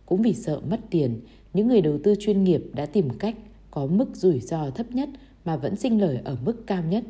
Cũng 0.06 0.22
vì 0.22 0.34
sợ 0.34 0.62
mất 0.70 0.80
tiền, 0.90 1.20
những 1.54 1.68
người 1.68 1.82
đầu 1.82 2.00
tư 2.04 2.16
chuyên 2.20 2.44
nghiệp 2.44 2.64
đã 2.74 2.86
tìm 2.86 3.10
cách 3.10 3.36
có 3.72 3.86
mức 3.86 4.16
rủi 4.16 4.40
ro 4.40 4.70
thấp 4.70 4.92
nhất 4.92 5.10
mà 5.46 5.58
vẫn 5.58 5.76
sinh 5.76 6.02
lời 6.02 6.20
ở 6.24 6.38
mức 6.46 6.68
cao 6.68 6.84
nhất. 6.84 7.04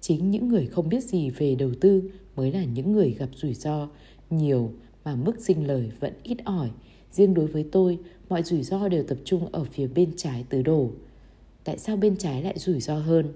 Chính 0.00 0.30
những 0.30 0.48
người 0.48 0.66
không 0.66 0.88
biết 0.88 1.04
gì 1.04 1.30
về 1.30 1.54
đầu 1.54 1.70
tư 1.80 2.10
mới 2.36 2.52
là 2.52 2.64
những 2.64 2.92
người 2.92 3.10
gặp 3.18 3.28
rủi 3.36 3.54
ro 3.54 3.88
nhiều 4.30 4.72
mà 5.04 5.16
mức 5.16 5.40
sinh 5.40 5.66
lời 5.66 5.90
vẫn 6.00 6.12
ít 6.22 6.38
ỏi. 6.44 6.70
Riêng 7.12 7.34
đối 7.34 7.46
với 7.46 7.64
tôi, 7.72 7.98
mọi 8.28 8.42
rủi 8.42 8.62
ro 8.62 8.88
đều 8.88 9.04
tập 9.04 9.18
trung 9.24 9.48
ở 9.52 9.64
phía 9.64 9.86
bên 9.86 10.10
trái 10.16 10.44
tứ 10.48 10.62
đồ. 10.62 10.90
Tại 11.64 11.78
sao 11.78 11.96
bên 11.96 12.16
trái 12.16 12.42
lại 12.42 12.58
rủi 12.58 12.80
ro 12.80 12.98
hơn? 12.98 13.32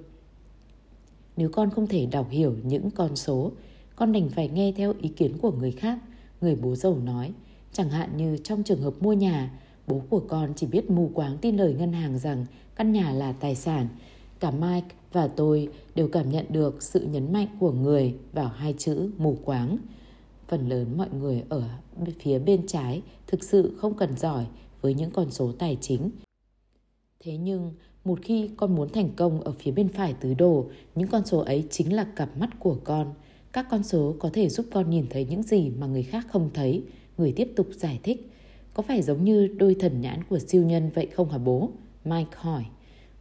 Nếu 1.36 1.48
con 1.48 1.70
không 1.70 1.86
thể 1.86 2.06
đọc 2.06 2.30
hiểu 2.30 2.56
những 2.62 2.90
con 2.90 3.16
số, 3.16 3.52
con 3.98 4.12
đành 4.12 4.28
phải 4.28 4.48
nghe 4.48 4.72
theo 4.76 4.94
ý 5.00 5.08
kiến 5.08 5.38
của 5.38 5.52
người 5.52 5.72
khác, 5.72 5.98
người 6.40 6.56
bố 6.56 6.74
giàu 6.74 6.98
nói. 6.98 7.32
Chẳng 7.72 7.90
hạn 7.90 8.16
như 8.16 8.36
trong 8.44 8.62
trường 8.62 8.82
hợp 8.82 8.94
mua 9.00 9.12
nhà, 9.12 9.60
bố 9.86 10.02
của 10.10 10.20
con 10.28 10.52
chỉ 10.56 10.66
biết 10.66 10.90
mù 10.90 11.10
quáng 11.14 11.38
tin 11.38 11.56
lời 11.56 11.74
ngân 11.78 11.92
hàng 11.92 12.18
rằng 12.18 12.46
căn 12.76 12.92
nhà 12.92 13.12
là 13.12 13.32
tài 13.32 13.54
sản. 13.54 13.88
Cả 14.40 14.50
Mike 14.50 14.86
và 15.12 15.28
tôi 15.28 15.68
đều 15.94 16.08
cảm 16.08 16.30
nhận 16.30 16.46
được 16.48 16.82
sự 16.82 17.00
nhấn 17.00 17.32
mạnh 17.32 17.46
của 17.60 17.72
người 17.72 18.14
vào 18.32 18.48
hai 18.48 18.74
chữ 18.78 19.10
mù 19.18 19.36
quáng. 19.44 19.78
Phần 20.48 20.68
lớn 20.68 20.96
mọi 20.96 21.08
người 21.10 21.44
ở 21.48 21.62
phía 22.18 22.38
bên 22.38 22.66
trái 22.66 23.02
thực 23.26 23.44
sự 23.44 23.76
không 23.78 23.94
cần 23.94 24.16
giỏi 24.16 24.46
với 24.80 24.94
những 24.94 25.10
con 25.10 25.30
số 25.30 25.52
tài 25.52 25.78
chính. 25.80 26.10
Thế 27.20 27.36
nhưng, 27.36 27.72
một 28.04 28.18
khi 28.22 28.50
con 28.56 28.74
muốn 28.74 28.88
thành 28.88 29.10
công 29.16 29.40
ở 29.40 29.52
phía 29.58 29.70
bên 29.70 29.88
phải 29.88 30.14
tứ 30.20 30.34
đồ, 30.34 30.66
những 30.94 31.08
con 31.08 31.26
số 31.26 31.38
ấy 31.38 31.64
chính 31.70 31.96
là 31.96 32.04
cặp 32.04 32.36
mắt 32.36 32.50
của 32.58 32.76
con. 32.84 33.14
Các 33.58 33.66
con 33.70 33.82
số 33.82 34.14
có 34.18 34.30
thể 34.32 34.48
giúp 34.48 34.66
con 34.70 34.90
nhìn 34.90 35.06
thấy 35.10 35.26
những 35.30 35.42
gì 35.42 35.70
mà 35.70 35.86
người 35.86 36.02
khác 36.02 36.26
không 36.30 36.50
thấy. 36.54 36.82
Người 37.16 37.32
tiếp 37.32 37.52
tục 37.56 37.66
giải 37.72 38.00
thích. 38.02 38.30
Có 38.74 38.82
phải 38.82 39.02
giống 39.02 39.24
như 39.24 39.46
đôi 39.46 39.76
thần 39.80 40.00
nhãn 40.00 40.24
của 40.24 40.38
siêu 40.38 40.62
nhân 40.62 40.90
vậy 40.94 41.06
không 41.06 41.30
hả 41.30 41.38
bố? 41.38 41.70
Mike 42.04 42.30
hỏi. 42.34 42.64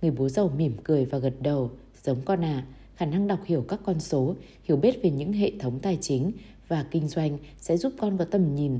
Người 0.02 0.12
bố 0.12 0.30
giàu 0.30 0.52
mỉm 0.58 0.74
cười 0.84 1.06
và 1.06 1.18
gật 1.18 1.34
đầu. 1.42 1.72
Giống 2.04 2.18
con 2.26 2.44
à, 2.44 2.66
khả 2.96 3.06
năng 3.06 3.28
đọc 3.28 3.40
hiểu 3.46 3.66
các 3.68 3.80
con 3.84 4.00
số, 4.00 4.36
hiểu 4.64 4.78
biết 4.78 5.00
về 5.04 5.10
những 5.10 5.34
hệ 5.34 5.52
thống 5.60 5.80
tài 5.80 5.98
chính 6.02 6.32
và 6.68 6.86
kinh 6.92 7.08
doanh 7.08 7.38
sẽ 7.60 7.78
giúp 7.78 7.94
con 7.98 8.18
có 8.18 8.26
tầm 8.26 8.56
nhìn 8.56 8.78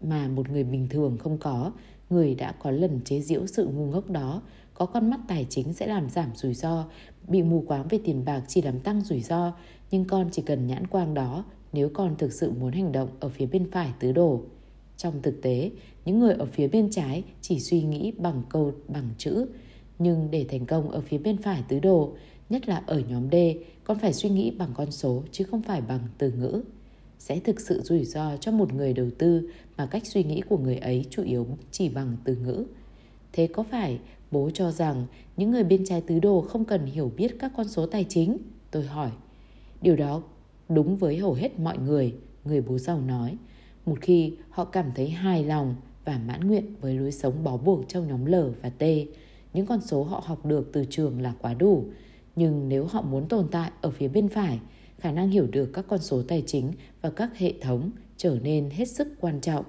mà 0.00 0.28
một 0.28 0.50
người 0.50 0.64
bình 0.64 0.88
thường 0.88 1.16
không 1.18 1.38
có. 1.38 1.72
Người 2.10 2.34
đã 2.34 2.52
có 2.52 2.70
lần 2.70 3.00
chế 3.04 3.20
giễu 3.20 3.46
sự 3.46 3.66
ngu 3.66 3.86
ngốc 3.86 4.10
đó, 4.10 4.42
có 4.74 4.86
con 4.86 5.10
mắt 5.10 5.20
tài 5.28 5.46
chính 5.50 5.72
sẽ 5.72 5.86
làm 5.86 6.10
giảm 6.10 6.30
rủi 6.34 6.54
ro, 6.54 6.84
bị 7.28 7.42
mù 7.42 7.64
quáng 7.66 7.88
về 7.88 7.98
tiền 8.04 8.24
bạc 8.24 8.42
chỉ 8.48 8.62
làm 8.62 8.80
tăng 8.80 9.00
rủi 9.00 9.20
ro, 9.20 9.52
nhưng 9.92 10.04
con 10.04 10.28
chỉ 10.32 10.42
cần 10.42 10.66
nhãn 10.66 10.86
quang 10.86 11.14
đó 11.14 11.44
nếu 11.72 11.90
con 11.94 12.16
thực 12.18 12.32
sự 12.32 12.50
muốn 12.50 12.72
hành 12.72 12.92
động 12.92 13.08
ở 13.20 13.28
phía 13.28 13.46
bên 13.46 13.70
phải 13.70 13.92
tứ 14.00 14.12
đồ. 14.12 14.40
Trong 14.96 15.22
thực 15.22 15.42
tế, 15.42 15.70
những 16.04 16.20
người 16.20 16.34
ở 16.34 16.46
phía 16.46 16.68
bên 16.68 16.90
trái 16.90 17.24
chỉ 17.40 17.60
suy 17.60 17.82
nghĩ 17.82 18.12
bằng 18.18 18.42
câu 18.48 18.72
bằng 18.88 19.08
chữ, 19.18 19.46
nhưng 19.98 20.30
để 20.30 20.46
thành 20.48 20.66
công 20.66 20.90
ở 20.90 21.00
phía 21.00 21.18
bên 21.18 21.36
phải 21.36 21.62
tứ 21.68 21.78
đồ, 21.78 22.12
nhất 22.50 22.68
là 22.68 22.82
ở 22.86 23.02
nhóm 23.08 23.30
D, 23.32 23.34
con 23.84 23.98
phải 23.98 24.12
suy 24.12 24.28
nghĩ 24.28 24.50
bằng 24.50 24.70
con 24.74 24.90
số 24.90 25.22
chứ 25.32 25.44
không 25.44 25.62
phải 25.62 25.80
bằng 25.80 26.00
từ 26.18 26.32
ngữ. 26.32 26.62
Sẽ 27.18 27.38
thực 27.38 27.60
sự 27.60 27.80
rủi 27.80 28.04
ro 28.04 28.36
cho 28.36 28.52
một 28.52 28.72
người 28.72 28.92
đầu 28.92 29.06
tư 29.18 29.50
mà 29.76 29.86
cách 29.86 30.06
suy 30.06 30.24
nghĩ 30.24 30.40
của 30.40 30.58
người 30.58 30.76
ấy 30.76 31.04
chủ 31.10 31.22
yếu 31.22 31.46
chỉ 31.70 31.88
bằng 31.88 32.16
từ 32.24 32.36
ngữ. 32.36 32.64
Thế 33.32 33.46
có 33.46 33.62
phải 33.62 33.98
bố 34.30 34.50
cho 34.54 34.70
rằng 34.70 35.06
những 35.36 35.50
người 35.50 35.64
bên 35.64 35.84
trái 35.84 36.00
tứ 36.00 36.20
đồ 36.20 36.40
không 36.40 36.64
cần 36.64 36.86
hiểu 36.86 37.12
biết 37.16 37.36
các 37.38 37.52
con 37.56 37.68
số 37.68 37.86
tài 37.86 38.04
chính? 38.08 38.38
Tôi 38.70 38.82
hỏi. 38.82 39.10
Điều 39.82 39.96
đó 39.96 40.22
đúng 40.68 40.96
với 40.96 41.16
hầu 41.16 41.32
hết 41.32 41.60
mọi 41.60 41.78
người, 41.78 42.14
người 42.44 42.60
bố 42.60 42.78
giàu 42.78 43.00
nói. 43.00 43.36
Một 43.86 44.00
khi 44.00 44.32
họ 44.50 44.64
cảm 44.64 44.90
thấy 44.94 45.08
hài 45.08 45.44
lòng 45.44 45.74
và 46.04 46.20
mãn 46.26 46.40
nguyện 46.40 46.74
với 46.80 46.94
lối 46.94 47.12
sống 47.12 47.44
bó 47.44 47.56
buộc 47.56 47.88
trong 47.88 48.08
nhóm 48.08 48.24
L 48.24 48.34
và 48.62 48.70
T, 48.70 48.82
những 49.52 49.66
con 49.66 49.80
số 49.80 50.04
họ 50.04 50.22
học 50.26 50.46
được 50.46 50.70
từ 50.72 50.84
trường 50.90 51.20
là 51.20 51.34
quá 51.42 51.54
đủ. 51.54 51.84
Nhưng 52.36 52.68
nếu 52.68 52.84
họ 52.84 53.02
muốn 53.02 53.28
tồn 53.28 53.48
tại 53.50 53.70
ở 53.80 53.90
phía 53.90 54.08
bên 54.08 54.28
phải, 54.28 54.60
khả 54.98 55.12
năng 55.12 55.30
hiểu 55.30 55.46
được 55.46 55.72
các 55.72 55.84
con 55.88 55.98
số 55.98 56.22
tài 56.22 56.42
chính 56.46 56.72
và 57.02 57.10
các 57.10 57.38
hệ 57.38 57.54
thống 57.60 57.90
trở 58.16 58.38
nên 58.42 58.70
hết 58.70 58.88
sức 58.88 59.08
quan 59.20 59.40
trọng. 59.40 59.64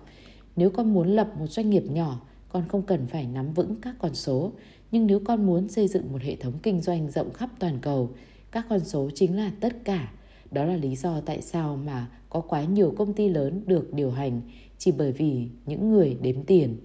Nếu 0.56 0.69
con 0.69 0.93
muốn 0.93 1.08
lập 1.08 1.32
một 1.39 1.47
doanh 1.47 1.69
nghiệp 1.69 1.84
nhỏ, 1.91 2.21
con 2.49 2.63
không 2.67 2.82
cần 2.82 3.08
phải 3.08 3.28
nắm 3.28 3.54
vững 3.54 3.76
các 3.82 3.95
con 3.99 4.13
số, 4.13 4.52
nhưng 4.91 5.08
nếu 5.08 5.19
con 5.26 5.45
muốn 5.45 5.69
xây 5.69 5.88
dựng 5.88 6.12
một 6.12 6.21
hệ 6.21 6.36
thống 6.36 6.54
kinh 6.63 6.82
doanh 6.82 7.12
rộng 7.12 7.34
khắp 7.34 7.49
toàn 7.60 7.80
cầu, 7.82 8.10
các 8.54 8.66
con 8.70 8.80
số 8.80 9.10
chính 9.16 9.38
là 9.38 9.52
tất 9.60 9.76
cả. 9.84 10.12
Đó 10.52 10.66
là 10.66 10.76
lý 10.76 10.96
do 10.96 11.22
tại 11.22 11.42
sao 11.42 11.78
mà 11.86 12.08
có 12.30 12.42
quá 12.42 12.63
nhiều 12.63 12.94
công 12.98 13.13
ty 13.13 13.30
lớn 13.30 13.62
được 13.66 13.94
điều 13.94 14.12
hành 14.12 14.42
chỉ 14.78 14.92
bởi 14.92 15.12
vì 15.12 15.48
những 15.66 15.92
người 15.92 16.18
đếm 16.22 16.44
tiền. 16.44 16.76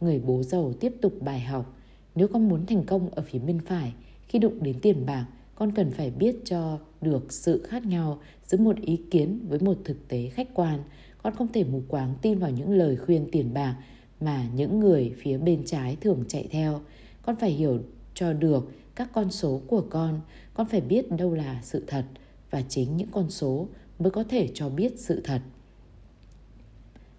Người 0.00 0.20
bố 0.20 0.42
giàu 0.42 0.72
tiếp 0.80 0.92
tục 1.00 1.12
bài 1.20 1.40
học. 1.40 1.76
Nếu 2.14 2.28
con 2.28 2.48
muốn 2.48 2.66
thành 2.66 2.84
công 2.84 3.10
ở 3.10 3.22
phía 3.22 3.38
bên 3.38 3.60
phải, 3.66 3.92
khi 4.28 4.38
đụng 4.38 4.62
đến 4.62 4.80
tiền 4.80 5.06
bạc, 5.06 5.26
con 5.54 5.72
cần 5.72 5.90
phải 5.90 6.10
biết 6.10 6.36
cho 6.44 6.78
được 7.00 7.32
sự 7.32 7.66
khác 7.68 7.86
nhau 7.86 8.18
giữa 8.44 8.58
một 8.58 8.76
ý 8.80 8.96
kiến 9.10 9.40
với 9.48 9.58
một 9.58 9.78
thực 9.84 10.08
tế 10.08 10.28
khách 10.28 10.54
quan. 10.54 10.78
Con 11.22 11.34
không 11.34 11.52
thể 11.52 11.64
mù 11.64 11.82
quáng 11.88 12.14
tin 12.22 12.38
vào 12.38 12.50
những 12.50 12.70
lời 12.70 12.96
khuyên 12.96 13.28
tiền 13.32 13.54
bạc 13.54 13.76
mà 14.20 14.46
những 14.54 14.80
người 14.80 15.14
phía 15.18 15.38
bên 15.38 15.64
trái 15.64 15.96
thường 16.00 16.24
chạy 16.28 16.48
theo. 16.50 16.80
Con 17.22 17.36
phải 17.36 17.50
hiểu 17.50 17.78
cho 18.14 18.32
được 18.32 18.70
các 18.96 19.08
con 19.12 19.30
số 19.30 19.60
của 19.66 19.84
con, 19.90 20.20
con 20.54 20.66
phải 20.66 20.80
biết 20.80 21.12
đâu 21.12 21.34
là 21.34 21.60
sự 21.62 21.84
thật 21.86 22.04
và 22.50 22.62
chính 22.68 22.96
những 22.96 23.10
con 23.12 23.30
số 23.30 23.68
mới 23.98 24.10
có 24.10 24.24
thể 24.24 24.48
cho 24.54 24.68
biết 24.68 24.92
sự 24.96 25.20
thật. 25.24 25.40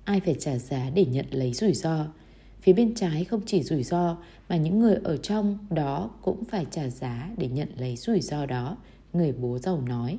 Ai 0.04 0.20
phải 0.20 0.36
trả 0.40 0.58
giá 0.58 0.90
để 0.90 1.06
nhận 1.06 1.26
lấy 1.32 1.54
rủi 1.54 1.74
ro? 1.74 2.06
Phía 2.62 2.74
bên 2.74 2.96
trái 2.96 3.24
không 3.24 3.42
chỉ 3.46 3.64
rủi 3.64 3.84
ro 3.84 4.18
mà 4.50 4.58
những 4.58 4.80
người 4.80 4.96
ở 5.04 5.18
trong 5.18 5.58
đó 5.70 6.10
cũng 6.22 6.46
phải 6.46 6.66
trả 6.72 6.90
giá 6.90 7.32
để 7.38 7.48
nhận 7.48 7.70
lấy 7.78 7.96
rủi 7.96 8.22
ro 8.22 8.46
đó, 8.46 8.78
người 9.14 9.32
bố 9.32 9.58
giàu 9.58 9.82
nói. 9.82 10.18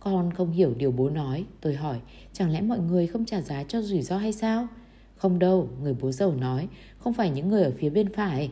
Con 0.00 0.32
không 0.32 0.50
hiểu 0.50 0.74
điều 0.74 0.92
bố 0.92 1.10
nói, 1.10 1.44
tôi 1.60 1.74
hỏi, 1.74 2.00
chẳng 2.32 2.50
lẽ 2.50 2.60
mọi 2.60 2.78
người 2.78 3.06
không 3.06 3.24
trả 3.24 3.40
giá 3.40 3.64
cho 3.64 3.82
rủi 3.82 4.02
ro 4.02 4.18
hay 4.18 4.32
sao? 4.32 4.68
Không 5.16 5.38
đâu, 5.38 5.68
người 5.82 5.94
bố 6.00 6.12
giàu 6.12 6.34
nói, 6.34 6.68
không 6.98 7.12
phải 7.12 7.30
những 7.30 7.48
người 7.48 7.62
ở 7.62 7.72
phía 7.78 7.90
bên 7.90 8.12
phải. 8.12 8.50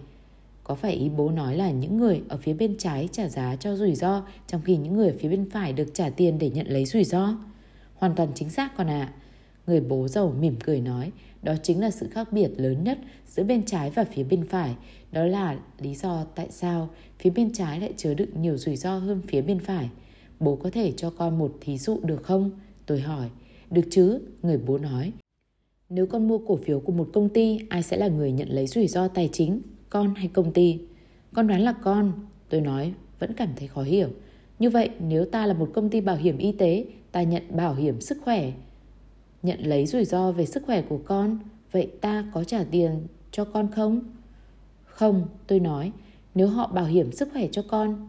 Có 0.69 0.75
phải 0.75 0.93
ý 0.93 1.09
bố 1.09 1.31
nói 1.31 1.57
là 1.57 1.71
những 1.71 1.97
người 1.97 2.23
ở 2.29 2.37
phía 2.37 2.55
bên 2.55 2.77
trái 2.79 3.09
trả 3.13 3.29
giá 3.29 3.57
cho 3.57 3.77
rủi 3.77 3.95
ro, 3.95 4.23
trong 4.47 4.61
khi 4.65 4.77
những 4.77 4.97
người 4.97 5.09
ở 5.09 5.15
phía 5.19 5.29
bên 5.29 5.51
phải 5.51 5.73
được 5.73 5.95
trả 5.95 6.11
tiền 6.11 6.39
để 6.39 6.51
nhận 6.51 6.67
lấy 6.67 6.85
rủi 6.85 7.05
ro? 7.05 7.39
Hoàn 7.95 8.15
toàn 8.15 8.29
chính 8.35 8.51
xác 8.51 8.77
con 8.77 8.87
ạ. 8.87 9.01
À. 9.01 9.13
Người 9.67 9.81
bố 9.81 10.09
giàu 10.09 10.35
mỉm 10.41 10.57
cười 10.65 10.81
nói, 10.81 11.13
đó 11.43 11.55
chính 11.63 11.81
là 11.81 11.91
sự 11.91 12.09
khác 12.09 12.33
biệt 12.33 12.49
lớn 12.57 12.85
nhất 12.85 12.99
giữa 13.27 13.43
bên 13.43 13.63
trái 13.65 13.91
và 13.91 14.05
phía 14.05 14.25
bên 14.25 14.45
phải. 14.45 14.75
Đó 15.13 15.25
là 15.25 15.59
lý 15.79 15.95
do 15.95 16.25
tại 16.35 16.47
sao 16.51 16.89
phía 17.19 17.31
bên 17.31 17.53
trái 17.53 17.81
lại 17.81 17.93
chứa 17.97 18.15
đựng 18.15 18.43
nhiều 18.43 18.57
rủi 18.57 18.77
ro 18.77 18.99
hơn 18.99 19.23
phía 19.27 19.43
bên 19.43 19.59
phải. 19.59 19.91
Bố 20.41 20.57
có 20.57 20.71
thể 20.71 20.93
cho 20.97 21.11
con 21.11 21.39
một 21.39 21.55
thí 21.61 21.79
dụ 21.79 22.01
được 22.03 22.23
không? 22.23 22.51
Tôi 22.87 23.01
hỏi. 23.01 23.29
Được 23.71 23.87
chứ, 23.91 24.21
người 24.43 24.59
bố 24.59 24.79
nói. 24.79 25.13
Nếu 25.89 26.07
con 26.07 26.29
mua 26.29 26.39
cổ 26.39 26.57
phiếu 26.57 26.81
của 26.81 26.93
một 26.93 27.09
công 27.13 27.29
ty, 27.29 27.59
ai 27.69 27.83
sẽ 27.83 27.97
là 27.97 28.09
người 28.09 28.33
nhận 28.33 28.49
lấy 28.49 28.67
rủi 28.67 28.87
ro 28.87 29.09
tài 29.09 29.31
chính? 29.33 29.61
Con 29.91 30.15
hay 30.15 30.29
công 30.29 30.53
ty? 30.53 30.81
Con 31.35 31.47
đoán 31.47 31.61
là 31.61 31.73
con. 31.73 32.13
Tôi 32.49 32.61
nói, 32.61 32.93
vẫn 33.19 33.35
cảm 33.35 33.49
thấy 33.57 33.69
khó 33.69 33.83
hiểu. 33.83 34.09
Như 34.59 34.71
vậy, 34.71 34.91
nếu 35.01 35.25
ta 35.25 35.47
là 35.47 35.55
một 35.55 35.71
công 35.75 35.91
ty 35.91 36.01
bảo 36.01 36.17
hiểm 36.17 36.39
y 36.39 36.53
tế, 36.53 36.85
ta 37.13 37.23
nhận 37.23 37.43
bảo 37.57 37.75
hiểm 37.75 38.01
sức 38.01 38.19
khỏe, 38.25 38.53
nhận 39.43 39.61
lấy 39.61 39.87
rủi 39.87 40.05
ro 40.05 40.33
về 40.33 40.47
sức 40.47 40.63
khỏe 40.67 40.83
của 40.83 40.99
con, 41.05 41.39
vậy 41.73 41.91
ta 42.01 42.25
có 42.35 42.45
trả 42.45 42.65
tiền 42.71 43.07
cho 43.31 43.45
con 43.45 43.69
không? 43.73 44.01
Không, 44.85 45.29
tôi 45.47 45.61
nói, 45.61 45.93
nếu 46.35 46.49
họ 46.49 46.67
bảo 46.67 46.85
hiểm 46.85 47.13
sức 47.13 47.29
khỏe 47.33 47.49
cho 47.53 47.63
con 47.69 48.09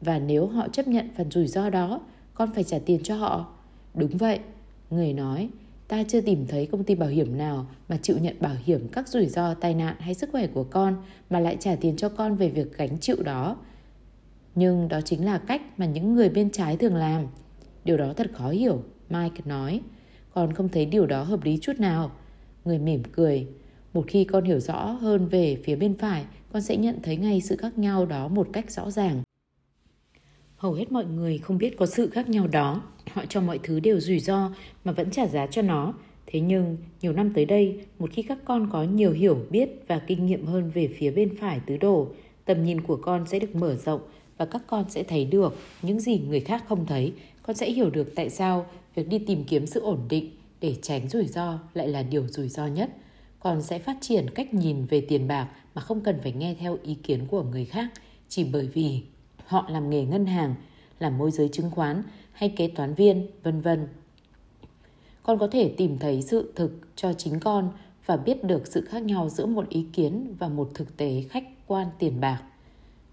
và 0.00 0.18
nếu 0.18 0.46
họ 0.46 0.68
chấp 0.68 0.88
nhận 0.88 1.08
phần 1.16 1.30
rủi 1.30 1.46
ro 1.46 1.70
đó, 1.70 2.00
con 2.34 2.52
phải 2.54 2.64
trả 2.64 2.78
tiền 2.78 3.00
cho 3.02 3.16
họ. 3.16 3.46
Đúng 3.94 4.16
vậy, 4.16 4.38
người 4.90 5.12
nói, 5.12 5.48
ta 5.88 6.04
chưa 6.08 6.20
tìm 6.20 6.46
thấy 6.46 6.66
công 6.66 6.84
ty 6.84 6.94
bảo 6.94 7.08
hiểm 7.08 7.38
nào 7.38 7.66
mà 7.88 7.98
chịu 8.02 8.18
nhận 8.18 8.36
bảo 8.40 8.54
hiểm 8.64 8.88
các 8.88 9.08
rủi 9.08 9.26
ro 9.26 9.54
tai 9.54 9.74
nạn 9.74 9.96
hay 9.98 10.14
sức 10.14 10.28
khỏe 10.32 10.46
của 10.46 10.64
con 10.64 10.96
mà 11.30 11.40
lại 11.40 11.56
trả 11.60 11.76
tiền 11.76 11.96
cho 11.96 12.08
con 12.08 12.36
về 12.36 12.48
việc 12.48 12.78
gánh 12.78 12.98
chịu 12.98 13.16
đó. 13.24 13.56
Nhưng 14.54 14.88
đó 14.88 15.00
chính 15.00 15.24
là 15.24 15.38
cách 15.38 15.62
mà 15.76 15.86
những 15.86 16.14
người 16.14 16.28
bên 16.28 16.50
trái 16.50 16.76
thường 16.76 16.94
làm. 16.94 17.26
Điều 17.84 17.96
đó 17.96 18.12
thật 18.16 18.30
khó 18.34 18.48
hiểu, 18.48 18.82
Mike 19.08 19.42
nói. 19.44 19.80
Con 20.34 20.52
không 20.52 20.68
thấy 20.68 20.86
điều 20.86 21.06
đó 21.06 21.22
hợp 21.22 21.44
lý 21.44 21.58
chút 21.62 21.72
nào. 21.78 22.10
Người 22.64 22.78
mỉm 22.78 23.02
cười. 23.12 23.46
Một 23.92 24.04
khi 24.06 24.24
con 24.24 24.44
hiểu 24.44 24.60
rõ 24.60 24.84
hơn 24.84 25.28
về 25.28 25.60
phía 25.64 25.76
bên 25.76 25.94
phải, 25.94 26.24
con 26.52 26.62
sẽ 26.62 26.76
nhận 26.76 26.98
thấy 27.02 27.16
ngay 27.16 27.40
sự 27.40 27.56
khác 27.56 27.78
nhau 27.78 28.06
đó 28.06 28.28
một 28.28 28.48
cách 28.52 28.70
rõ 28.70 28.90
ràng. 28.90 29.22
Hầu 30.66 30.74
hết 30.74 30.92
mọi 30.92 31.04
người 31.04 31.38
không 31.38 31.58
biết 31.58 31.76
có 31.76 31.86
sự 31.86 32.10
khác 32.10 32.28
nhau 32.28 32.46
đó. 32.46 32.82
Họ 33.12 33.24
cho 33.28 33.40
mọi 33.40 33.58
thứ 33.62 33.80
đều 33.80 34.00
rủi 34.00 34.18
ro 34.18 34.50
mà 34.84 34.92
vẫn 34.92 35.10
trả 35.10 35.26
giá 35.26 35.46
cho 35.46 35.62
nó. 35.62 35.94
Thế 36.26 36.40
nhưng, 36.40 36.76
nhiều 37.02 37.12
năm 37.12 37.32
tới 37.34 37.44
đây, 37.44 37.80
một 37.98 38.10
khi 38.12 38.22
các 38.22 38.38
con 38.44 38.68
có 38.72 38.82
nhiều 38.82 39.12
hiểu 39.12 39.38
biết 39.50 39.68
và 39.88 39.98
kinh 39.98 40.26
nghiệm 40.26 40.46
hơn 40.46 40.70
về 40.74 40.88
phía 40.98 41.10
bên 41.10 41.36
phải 41.40 41.60
tứ 41.66 41.76
đồ, 41.76 42.08
tầm 42.44 42.64
nhìn 42.64 42.80
của 42.80 42.96
con 42.96 43.26
sẽ 43.26 43.38
được 43.38 43.56
mở 43.56 43.76
rộng 43.76 44.00
và 44.38 44.44
các 44.44 44.62
con 44.66 44.84
sẽ 44.90 45.02
thấy 45.02 45.24
được 45.24 45.56
những 45.82 46.00
gì 46.00 46.18
người 46.18 46.40
khác 46.40 46.64
không 46.68 46.86
thấy. 46.86 47.12
Con 47.42 47.56
sẽ 47.56 47.70
hiểu 47.70 47.90
được 47.90 48.14
tại 48.14 48.30
sao 48.30 48.66
việc 48.94 49.08
đi 49.08 49.18
tìm 49.18 49.44
kiếm 49.44 49.66
sự 49.66 49.80
ổn 49.80 50.00
định 50.08 50.30
để 50.60 50.74
tránh 50.82 51.08
rủi 51.08 51.26
ro 51.26 51.58
lại 51.74 51.88
là 51.88 52.02
điều 52.02 52.26
rủi 52.28 52.48
ro 52.48 52.66
nhất. 52.66 52.90
Con 53.40 53.62
sẽ 53.62 53.78
phát 53.78 53.96
triển 54.00 54.30
cách 54.30 54.54
nhìn 54.54 54.84
về 54.84 55.00
tiền 55.00 55.28
bạc 55.28 55.48
mà 55.74 55.82
không 55.82 56.00
cần 56.00 56.18
phải 56.22 56.32
nghe 56.32 56.54
theo 56.58 56.78
ý 56.82 56.94
kiến 56.94 57.26
của 57.26 57.42
người 57.42 57.64
khác 57.64 57.88
chỉ 58.28 58.44
bởi 58.44 58.66
vì 58.66 59.02
họ 59.46 59.66
làm 59.68 59.90
nghề 59.90 60.04
ngân 60.04 60.26
hàng, 60.26 60.54
làm 60.98 61.18
môi 61.18 61.30
giới 61.30 61.48
chứng 61.48 61.70
khoán 61.70 62.02
hay 62.32 62.48
kế 62.56 62.68
toán 62.68 62.94
viên, 62.94 63.26
vân 63.42 63.60
vân. 63.60 63.88
Con 65.22 65.38
có 65.38 65.48
thể 65.52 65.74
tìm 65.76 65.98
thấy 65.98 66.22
sự 66.22 66.52
thực 66.56 66.72
cho 66.96 67.12
chính 67.12 67.40
con 67.40 67.70
và 68.06 68.16
biết 68.16 68.44
được 68.44 68.66
sự 68.66 68.80
khác 68.80 69.02
nhau 69.02 69.28
giữa 69.28 69.46
một 69.46 69.68
ý 69.68 69.86
kiến 69.92 70.34
và 70.38 70.48
một 70.48 70.70
thực 70.74 70.96
tế 70.96 71.24
khách 71.30 71.44
quan 71.66 71.86
tiền 71.98 72.20
bạc. 72.20 72.42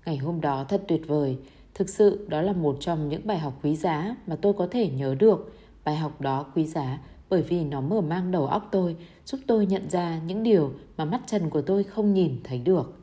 Ngày 0.06 0.18
hôm 0.18 0.42
đó 0.42 0.66
thật 0.70 0.84
tuyệt 0.88 1.08
vời, 1.08 1.38
thực 1.74 1.90
sự 1.90 2.28
đó 2.30 2.42
là 2.42 2.54
một 2.54 2.78
trong 2.80 3.10
những 3.10 3.28
bài 3.28 3.40
học 3.40 3.54
quý 3.64 3.76
giá 3.76 4.16
mà 4.28 4.36
tôi 4.36 4.54
có 4.54 4.68
thể 4.72 4.90
nhớ 4.90 5.16
được. 5.20 5.54
Bài 5.84 5.96
học 5.96 6.22
đó 6.22 6.46
quý 6.56 6.66
giá 6.66 7.00
bởi 7.30 7.42
vì 7.42 7.64
nó 7.64 7.82
mở 7.82 8.02
mang 8.02 8.32
đầu 8.32 8.48
óc 8.48 8.70
tôi, 8.72 8.96
giúp 9.26 9.40
tôi 9.48 9.66
nhận 9.66 9.90
ra 9.90 10.20
những 10.28 10.44
điều 10.44 10.72
mà 10.98 11.06
mắt 11.06 11.22
trần 11.28 11.50
của 11.50 11.62
tôi 11.62 11.84
không 11.84 12.14
nhìn 12.14 12.38
thấy 12.44 12.60
được 12.60 13.03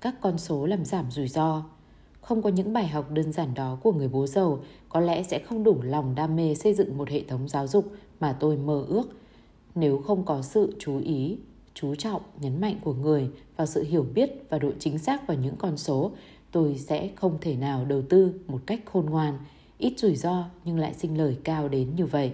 các 0.00 0.14
con 0.20 0.38
số 0.38 0.66
làm 0.66 0.84
giảm 0.84 1.10
rủi 1.10 1.28
ro. 1.28 1.64
Không 2.20 2.42
có 2.42 2.50
những 2.50 2.72
bài 2.72 2.88
học 2.88 3.10
đơn 3.10 3.32
giản 3.32 3.54
đó 3.54 3.78
của 3.82 3.92
người 3.92 4.08
bố 4.08 4.26
giàu, 4.26 4.58
có 4.88 5.00
lẽ 5.00 5.22
sẽ 5.22 5.38
không 5.38 5.64
đủ 5.64 5.82
lòng 5.82 6.14
đam 6.14 6.36
mê 6.36 6.54
xây 6.54 6.74
dựng 6.74 6.98
một 6.98 7.08
hệ 7.08 7.22
thống 7.28 7.48
giáo 7.48 7.66
dục 7.66 7.92
mà 8.20 8.36
tôi 8.40 8.56
mơ 8.56 8.84
ước. 8.88 9.08
Nếu 9.74 9.98
không 9.98 10.24
có 10.24 10.42
sự 10.42 10.76
chú 10.78 10.98
ý, 10.98 11.38
chú 11.74 11.94
trọng, 11.94 12.22
nhấn 12.40 12.60
mạnh 12.60 12.78
của 12.84 12.94
người 12.94 13.30
vào 13.56 13.66
sự 13.66 13.82
hiểu 13.82 14.06
biết 14.14 14.30
và 14.50 14.58
độ 14.58 14.70
chính 14.78 14.98
xác 14.98 15.26
vào 15.26 15.36
những 15.36 15.56
con 15.56 15.76
số, 15.76 16.12
tôi 16.52 16.78
sẽ 16.78 17.10
không 17.14 17.38
thể 17.40 17.56
nào 17.56 17.84
đầu 17.84 18.02
tư 18.02 18.32
một 18.46 18.60
cách 18.66 18.80
khôn 18.92 19.06
ngoan, 19.06 19.38
ít 19.78 19.94
rủi 19.96 20.16
ro 20.16 20.44
nhưng 20.64 20.78
lại 20.78 20.94
sinh 20.94 21.18
lời 21.18 21.36
cao 21.44 21.68
đến 21.68 21.88
như 21.96 22.06
vậy. 22.06 22.32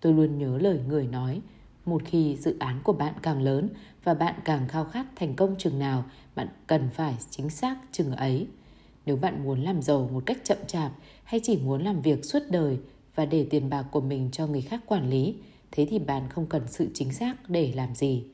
Tôi 0.00 0.12
luôn 0.12 0.38
nhớ 0.38 0.58
lời 0.58 0.78
người 0.88 1.06
nói, 1.06 1.40
một 1.84 2.02
khi 2.04 2.36
dự 2.36 2.56
án 2.58 2.80
của 2.84 2.92
bạn 2.92 3.14
càng 3.22 3.42
lớn 3.42 3.68
và 4.04 4.14
bạn 4.14 4.34
càng 4.44 4.68
khao 4.68 4.84
khát 4.84 5.06
thành 5.16 5.34
công 5.34 5.54
chừng 5.58 5.78
nào, 5.78 6.04
bạn 6.34 6.48
cần 6.66 6.88
phải 6.94 7.14
chính 7.30 7.50
xác 7.50 7.76
chừng 7.92 8.12
ấy. 8.12 8.46
Nếu 9.06 9.16
bạn 9.16 9.44
muốn 9.44 9.62
làm 9.62 9.82
giàu 9.82 10.08
một 10.12 10.22
cách 10.26 10.38
chậm 10.44 10.58
chạp 10.66 10.92
hay 11.24 11.40
chỉ 11.42 11.56
muốn 11.56 11.84
làm 11.84 12.02
việc 12.02 12.24
suốt 12.24 12.42
đời 12.50 12.78
và 13.14 13.26
để 13.26 13.46
tiền 13.50 13.70
bạc 13.70 13.82
của 13.90 14.00
mình 14.00 14.28
cho 14.32 14.46
người 14.46 14.60
khác 14.60 14.80
quản 14.86 15.10
lý, 15.10 15.34
thế 15.72 15.86
thì 15.90 15.98
bạn 15.98 16.28
không 16.28 16.46
cần 16.46 16.62
sự 16.66 16.88
chính 16.94 17.12
xác 17.12 17.50
để 17.50 17.72
làm 17.76 17.94
gì. 17.94 18.24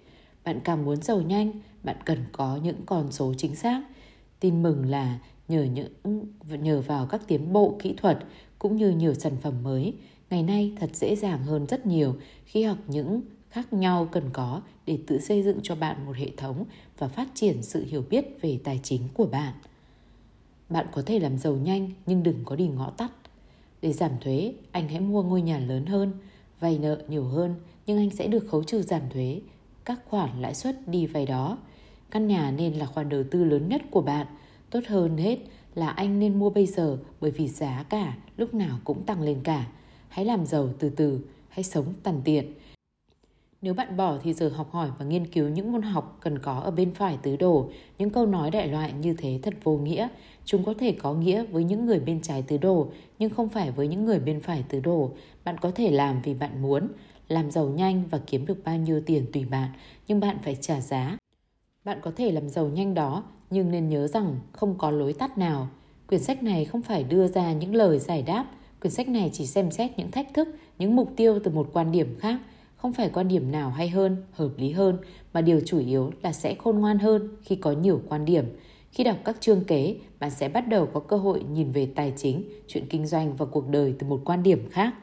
Bạn 0.45 0.61
càng 0.65 0.85
muốn 0.85 1.03
giàu 1.03 1.21
nhanh, 1.21 1.53
bạn 1.83 1.97
cần 2.05 2.19
có 2.33 2.57
những 2.57 2.83
con 2.87 3.13
số 3.13 3.35
chính 3.37 3.57
xác. 3.57 3.83
Tin 4.41 4.63
mừng 4.63 4.91
là 4.91 5.19
nhờ 5.49 5.63
những 5.63 5.93
nhờ 6.49 6.81
vào 6.81 7.07
các 7.07 7.23
tiến 7.27 7.53
bộ 7.53 7.79
kỹ 7.83 7.95
thuật 7.97 8.19
cũng 8.59 8.77
như 8.77 8.91
nhiều 8.91 9.15
sản 9.15 9.33
phẩm 9.43 9.63
mới, 9.63 9.95
ngày 10.31 10.43
nay 10.43 10.73
thật 10.81 10.91
dễ 10.93 11.17
dàng 11.17 11.45
hơn 11.45 11.67
rất 11.67 11.87
nhiều 11.87 12.15
khi 12.45 12.63
học 12.63 12.79
những 12.87 13.21
khác 13.51 13.73
nhau 13.73 14.09
cần 14.13 14.31
có 14.33 14.63
để 14.87 14.99
tự 15.07 15.21
xây 15.21 15.43
dựng 15.43 15.59
cho 15.63 15.75
bạn 15.75 16.07
một 16.07 16.17
hệ 16.17 16.31
thống 16.37 16.65
và 16.99 17.09
phát 17.09 17.29
triển 17.35 17.63
sự 17.63 17.85
hiểu 17.85 18.05
biết 18.11 18.25
về 18.41 18.59
tài 18.65 18.81
chính 18.83 19.03
của 19.15 19.27
bạn. 19.27 19.55
Bạn 20.69 20.87
có 20.93 21.03
thể 21.07 21.19
làm 21.19 21.39
giàu 21.39 21.57
nhanh 21.57 21.91
nhưng 22.07 22.23
đừng 22.23 22.45
có 22.45 22.57
đi 22.57 22.69
ngõ 22.69 22.91
tắt. 22.91 23.13
Để 23.83 23.93
giảm 23.93 24.13
thuế, 24.21 24.55
anh 24.73 24.89
hãy 24.89 25.01
mua 25.01 25.23
ngôi 25.23 25.43
nhà 25.43 25.59
lớn 25.59 25.87
hơn, 25.87 26.13
vay 26.61 26.79
nợ 26.79 27.03
nhiều 27.09 27.25
hơn 27.25 27.55
nhưng 27.87 27.99
anh 27.99 28.11
sẽ 28.11 28.27
được 28.27 28.47
khấu 28.51 28.65
trừ 28.65 28.83
giảm 28.83 29.03
thuế 29.11 29.41
các 29.85 30.01
khoản 30.09 30.41
lãi 30.41 30.55
suất 30.55 30.89
đi 30.89 31.07
vay 31.07 31.27
đó. 31.27 31.59
Căn 32.11 32.27
nhà 32.27 32.51
nên 32.51 32.75
là 32.75 32.87
khoản 32.87 33.09
đầu 33.09 33.23
tư 33.31 33.45
lớn 33.45 33.69
nhất 33.69 33.83
của 33.91 34.03
bạn. 34.03 34.27
Tốt 34.71 34.81
hơn 34.89 35.17
hết 35.17 35.39
là 35.75 35.89
anh 35.89 36.19
nên 36.19 36.39
mua 36.39 36.51
bây 36.51 36.67
giờ 36.67 36.99
bởi 37.21 37.31
vì 37.31 37.49
giá 37.49 37.85
cả 37.89 38.17
lúc 38.37 38.55
nào 38.55 38.79
cũng 38.85 39.03
tăng 39.03 39.23
lên 39.23 39.41
cả. 39.45 39.67
Hãy 40.09 40.25
làm 40.25 40.47
giàu 40.47 40.69
từ 40.79 40.91
từ, 40.91 41.21
hãy 41.49 41.65
sống 41.65 41.95
tằn 42.03 42.21
tiện 42.25 42.53
nếu 43.63 43.75
bạn 43.75 43.97
bỏ 43.97 44.19
thì 44.23 44.33
giờ 44.33 44.49
học 44.49 44.73
hỏi 44.73 44.91
và 44.99 45.05
nghiên 45.05 45.27
cứu 45.27 45.49
những 45.49 45.73
môn 45.73 45.83
học 45.83 46.19
cần 46.21 46.39
có 46.39 46.61
ở 46.61 46.71
bên 46.71 46.95
phải 46.95 47.19
tứ 47.23 47.37
đồ, 47.37 47.71
những 47.99 48.11
câu 48.11 48.27
nói 48.27 48.51
đại 48.51 48.69
loại 48.69 48.93
như 48.93 49.15
thế 49.19 49.39
thật 49.43 49.55
vô 49.65 49.77
nghĩa. 49.77 50.09
Chúng 50.45 50.65
có 50.65 50.75
thể 50.79 50.93
có 50.93 51.15
nghĩa 51.15 51.45
với 51.45 51.65
những 51.65 51.87
người 51.87 52.01
bên 52.01 52.23
trái 52.23 52.43
tứ 52.43 52.57
đồ, 52.57 52.89
nhưng 53.19 53.31
không 53.31 53.49
phải 53.49 53.71
với 53.71 53.89
những 53.89 54.05
người 54.05 54.19
bên 54.19 54.41
phải 54.41 54.65
tứ 54.69 54.81
đồ. 54.81 55.11
Bạn 55.45 55.57
có 55.59 55.71
thể 55.71 55.91
làm 55.91 56.23
vì 56.23 56.35
bạn 56.35 56.63
muốn, 56.63 56.89
làm 57.29 57.51
giàu 57.51 57.69
nhanh 57.69 58.03
và 58.11 58.21
kiếm 58.27 58.47
được 58.47 58.65
bao 58.65 58.77
nhiêu 58.77 59.03
tiền 59.07 59.27
tùy 59.33 59.45
bạn, 59.45 59.71
nhưng 60.09 60.21
bạn 60.21 60.37
phải 60.43 60.57
trả 60.61 60.81
giá. 60.81 61.19
Bạn 61.85 61.99
có 62.03 62.13
thể 62.17 62.33
làm 62.33 62.49
giàu 62.49 62.69
nhanh 62.69 62.95
đó, 62.95 63.25
nhưng 63.51 63.71
nên 63.71 63.89
nhớ 63.89 64.07
rằng 64.07 64.37
không 64.53 64.79
có 64.79 64.91
lối 64.91 65.13
tắt 65.13 65.39
nào. 65.39 65.69
Quyển 66.07 66.21
sách 66.21 66.43
này 66.43 66.65
không 66.65 66.83
phải 66.83 67.05
đưa 67.05 67.27
ra 67.29 67.53
những 67.53 67.75
lời 67.75 67.99
giải 67.99 68.23
đáp, 68.23 68.47
quyển 68.81 68.93
sách 68.93 69.09
này 69.09 69.31
chỉ 69.33 69.47
xem 69.47 69.71
xét 69.71 69.99
những 69.99 70.11
thách 70.11 70.35
thức, 70.35 70.49
những 70.79 70.97
mục 70.97 71.13
tiêu 71.17 71.39
từ 71.45 71.51
một 71.51 71.71
quan 71.73 71.93
điểm 71.93 72.17
khác– 72.21 72.39
không 72.83 72.93
phải 72.93 73.09
quan 73.09 73.29
điểm 73.29 73.53
nào 73.53 73.71
hay 73.71 73.89
hơn, 73.89 74.17
hợp 74.33 74.51
lý 74.57 74.71
hơn, 74.71 74.99
mà 75.33 75.41
điều 75.41 75.61
chủ 75.67 75.79
yếu 75.79 76.11
là 76.23 76.33
sẽ 76.33 76.55
khôn 76.55 76.79
ngoan 76.79 76.99
hơn 76.99 77.29
khi 77.43 77.57
có 77.57 77.73
nhiều 77.73 78.01
quan 78.09 78.25
điểm. 78.25 78.45
Khi 78.93 79.05
đọc 79.05 79.17
các 79.25 79.37
chương 79.41 79.65
kế, 79.65 79.97
bạn 80.21 80.31
sẽ 80.31 80.49
bắt 80.49 80.69
đầu 80.69 80.87
có 80.87 81.01
cơ 81.01 81.17
hội 81.17 81.43
nhìn 81.53 81.73
về 81.73 81.89
tài 81.95 82.13
chính, 82.17 82.45
chuyện 82.69 82.87
kinh 82.91 83.07
doanh 83.07 83.37
và 83.37 83.47
cuộc 83.47 83.69
đời 83.69 83.95
từ 83.99 84.07
một 84.07 84.21
quan 84.25 84.43
điểm 84.43 84.69
khác. 84.71 84.95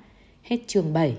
Hết 0.44 0.58
chương 0.68 0.94
7 0.94 1.18